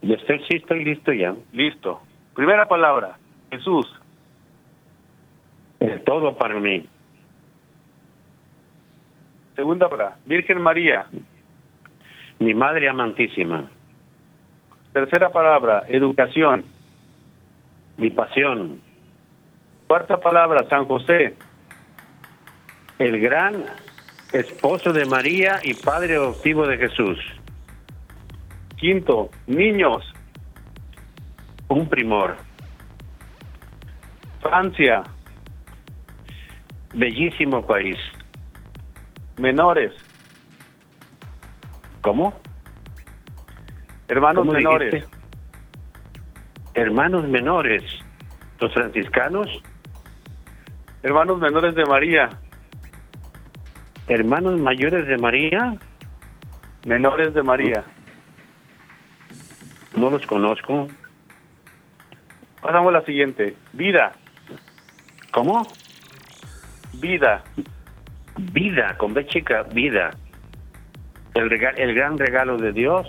Yo 0.00 0.14
estoy, 0.14 0.38
sí, 0.48 0.56
estoy 0.56 0.84
listo 0.84 1.12
ya. 1.12 1.34
Listo. 1.52 2.00
Primera 2.34 2.66
palabra, 2.66 3.18
Jesús. 3.50 3.97
Todo 6.04 6.36
para 6.36 6.58
mí. 6.58 6.86
Segunda 9.56 9.88
palabra, 9.88 10.16
Virgen 10.24 10.60
María. 10.60 11.06
Mi 12.38 12.54
Madre 12.54 12.88
amantísima. 12.88 13.68
Tercera 14.92 15.30
palabra, 15.30 15.84
educación. 15.88 16.64
Mi 17.96 18.10
pasión. 18.10 18.80
Cuarta 19.88 20.18
palabra, 20.18 20.68
San 20.68 20.84
José. 20.84 21.34
El 22.98 23.20
gran 23.20 23.64
esposo 24.32 24.92
de 24.92 25.06
María 25.06 25.60
y 25.62 25.74
padre 25.74 26.16
adoptivo 26.16 26.66
de 26.66 26.76
Jesús. 26.78 27.18
Quinto, 28.76 29.30
niños. 29.46 30.04
Un 31.68 31.88
primor. 31.88 32.36
Francia. 34.40 35.02
Bellísimo 36.94 37.66
país. 37.66 37.98
Menores. 39.36 39.92
¿Cómo? 42.00 42.34
Hermanos 44.08 44.46
menores. 44.46 45.06
Hermanos 46.74 47.28
menores. 47.28 47.82
Los 48.60 48.72
franciscanos. 48.72 49.48
Hermanos 51.02 51.38
menores 51.38 51.74
de 51.74 51.84
María. 51.84 52.30
Hermanos 54.08 54.58
mayores 54.58 55.06
de 55.06 55.18
María. 55.18 55.76
Menores 56.86 57.34
de 57.34 57.42
María. 57.42 57.84
No 59.96 60.10
los 60.10 60.26
conozco. 60.26 60.88
Pasamos 62.62 62.88
a 62.88 62.98
la 62.98 63.04
siguiente. 63.04 63.54
Vida. 63.72 64.12
¿Cómo? 65.32 65.66
Vida. 67.00 67.44
Vida, 68.52 68.96
con 68.98 69.14
B 69.14 69.26
chica, 69.26 69.62
vida. 69.72 70.10
El, 71.34 71.52
el 71.52 71.94
gran 71.94 72.18
regalo 72.18 72.56
de 72.56 72.72
Dios. 72.72 73.06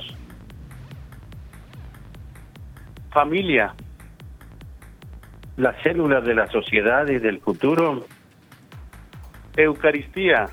Familia. 3.11 3.73
La 5.57 5.73
célula 5.81 6.21
de 6.21 6.35
la 6.35 6.47
sociedad 6.47 7.07
y 7.07 7.17
del 7.17 7.39
futuro. 7.39 8.05
Eucaristía. 9.57 10.45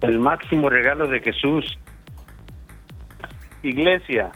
El 0.00 0.18
máximo 0.18 0.70
regalo 0.70 1.08
de 1.08 1.20
Jesús. 1.20 1.78
Iglesia. 3.62 4.30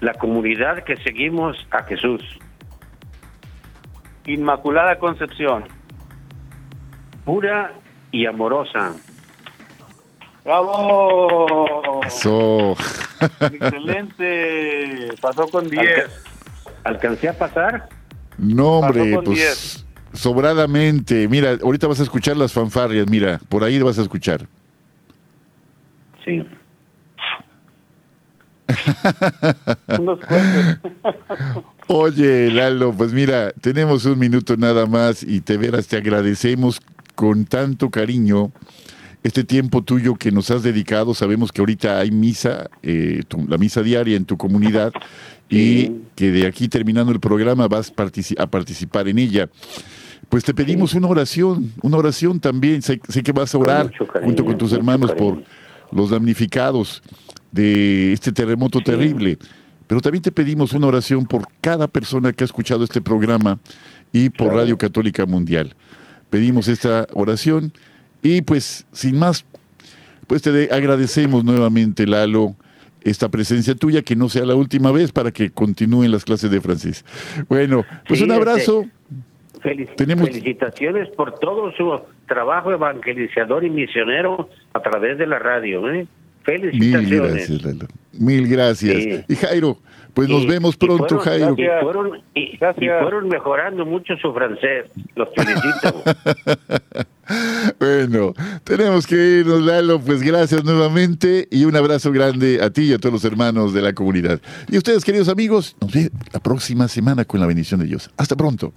La 0.00 0.14
comunidad 0.14 0.84
que 0.84 0.96
seguimos 0.96 1.56
a 1.70 1.82
Jesús. 1.84 2.22
Inmaculada 4.26 4.98
Concepción. 4.98 5.75
Pura 7.26 7.74
y 8.12 8.24
amorosa. 8.24 8.94
¡Bravo! 10.44 12.00
Eso. 12.06 12.76
Excelente. 13.40 15.08
Pasó 15.20 15.48
con 15.48 15.68
10. 15.68 15.84
¿Alcancé 16.84 17.28
a 17.28 17.36
pasar? 17.36 17.88
No, 18.38 18.78
hombre, 18.78 19.18
pues 19.24 19.84
sobradamente. 20.12 21.26
Mira, 21.26 21.58
ahorita 21.60 21.88
vas 21.88 21.98
a 21.98 22.04
escuchar 22.04 22.36
las 22.36 22.52
fanfarrias, 22.52 23.10
mira, 23.10 23.40
por 23.48 23.64
ahí 23.64 23.80
vas 23.80 23.98
a 23.98 24.02
escuchar. 24.02 24.46
Sí. 26.24 26.46
Oye, 31.88 32.50
Lalo, 32.52 32.92
pues 32.92 33.12
mira, 33.12 33.50
tenemos 33.60 34.04
un 34.04 34.18
minuto 34.18 34.56
nada 34.56 34.86
más 34.86 35.24
y 35.24 35.40
te 35.40 35.56
veras, 35.56 35.88
te 35.88 35.96
agradecemos 35.96 36.80
con 37.16 37.46
tanto 37.46 37.90
cariño 37.90 38.52
este 39.24 39.42
tiempo 39.42 39.82
tuyo 39.82 40.14
que 40.14 40.30
nos 40.30 40.52
has 40.52 40.62
dedicado. 40.62 41.14
Sabemos 41.14 41.50
que 41.50 41.60
ahorita 41.60 41.98
hay 41.98 42.12
misa, 42.12 42.70
eh, 42.84 43.24
la 43.48 43.58
misa 43.58 43.82
diaria 43.82 44.16
en 44.16 44.24
tu 44.24 44.36
comunidad 44.36 44.92
y 45.50 45.90
que 46.14 46.30
de 46.30 46.46
aquí 46.46 46.68
terminando 46.68 47.10
el 47.10 47.18
programa 47.18 47.66
vas 47.66 47.92
a 48.38 48.46
participar 48.46 49.08
en 49.08 49.18
ella. 49.18 49.48
Pues 50.28 50.44
te 50.44 50.54
pedimos 50.54 50.94
una 50.94 51.08
oración, 51.08 51.72
una 51.82 51.96
oración 51.96 52.38
también. 52.38 52.82
Sé, 52.82 52.98
que 52.98 53.32
vas 53.32 53.52
a 53.54 53.58
orar 53.58 53.90
junto 54.22 54.44
con 54.44 54.56
tus 54.58 54.72
hermanos 54.72 55.12
por 55.12 55.42
los 55.90 56.10
damnificados 56.10 57.02
de 57.50 58.12
este 58.12 58.30
terremoto 58.30 58.80
terrible. 58.80 59.38
Pero 59.86 60.00
también 60.00 60.22
te 60.22 60.32
pedimos 60.32 60.72
una 60.72 60.88
oración 60.88 61.26
por 61.26 61.46
cada 61.60 61.88
persona 61.88 62.32
que 62.32 62.44
ha 62.44 62.46
escuchado 62.46 62.84
este 62.84 63.00
programa 63.00 63.58
y 64.12 64.30
por 64.30 64.52
Radio 64.52 64.76
Católica 64.76 65.26
Mundial. 65.26 65.74
Pedimos 66.30 66.68
esta 66.68 67.06
oración 67.12 67.72
y 68.22 68.42
pues 68.42 68.86
sin 68.92 69.18
más, 69.18 69.44
pues 70.26 70.42
te 70.42 70.68
agradecemos 70.72 71.44
nuevamente, 71.44 72.06
Lalo, 72.06 72.56
esta 73.02 73.28
presencia 73.28 73.74
tuya, 73.74 74.02
que 74.02 74.16
no 74.16 74.28
sea 74.28 74.44
la 74.44 74.54
última 74.54 74.90
vez 74.90 75.12
para 75.12 75.30
que 75.30 75.50
continúen 75.50 76.10
las 76.10 76.24
clases 76.24 76.50
de 76.50 76.60
francés. 76.60 77.04
Bueno, 77.48 77.84
pues 78.08 78.20
un 78.20 78.32
abrazo. 78.32 78.86
Felicitaciones 79.62 81.08
por 81.10 81.38
todo 81.38 81.72
su 81.72 82.00
trabajo 82.28 82.72
evangelizador 82.72 83.64
y 83.64 83.70
misionero 83.70 84.48
a 84.74 84.80
través 84.80 85.18
de 85.18 85.26
la 85.26 85.38
radio. 85.38 85.88
¿eh? 85.90 86.06
Felicitaciones. 86.42 87.48
Mil 87.48 87.60
gracias, 87.60 87.90
Mil 88.12 88.48
gracias. 88.48 89.24
Y 89.28 89.34
Jairo, 89.36 89.78
pues 90.16 90.30
nos 90.30 90.46
vemos 90.46 90.78
pronto, 90.78 91.18
Jairo. 91.18 91.54
Y 91.58 91.66
fueron, 91.82 92.22
y, 92.34 92.56
fueron, 92.56 93.28
mejorando 93.28 93.84
mucho 93.84 94.16
su 94.16 94.32
francés. 94.32 94.90
Los 95.14 95.28
felicito. 95.34 96.02
bueno, 97.78 98.32
tenemos 98.64 99.06
que 99.06 99.14
irnos, 99.14 99.60
Lalo. 99.60 100.00
Pues 100.00 100.22
gracias 100.22 100.64
nuevamente 100.64 101.46
y 101.50 101.66
un 101.66 101.76
abrazo 101.76 102.12
grande 102.12 102.62
a 102.62 102.70
ti 102.70 102.84
y 102.84 102.94
a 102.94 102.98
todos 102.98 103.12
los 103.12 103.24
hermanos 103.26 103.74
de 103.74 103.82
la 103.82 103.92
comunidad. 103.92 104.40
Y 104.70 104.78
ustedes, 104.78 105.04
queridos 105.04 105.28
amigos, 105.28 105.76
nos 105.82 105.92
vemos 105.92 106.12
la 106.32 106.40
próxima 106.40 106.88
semana 106.88 107.26
con 107.26 107.38
la 107.38 107.46
bendición 107.46 107.80
de 107.80 107.86
Dios. 107.86 108.10
Hasta 108.16 108.36
pronto. 108.36 108.72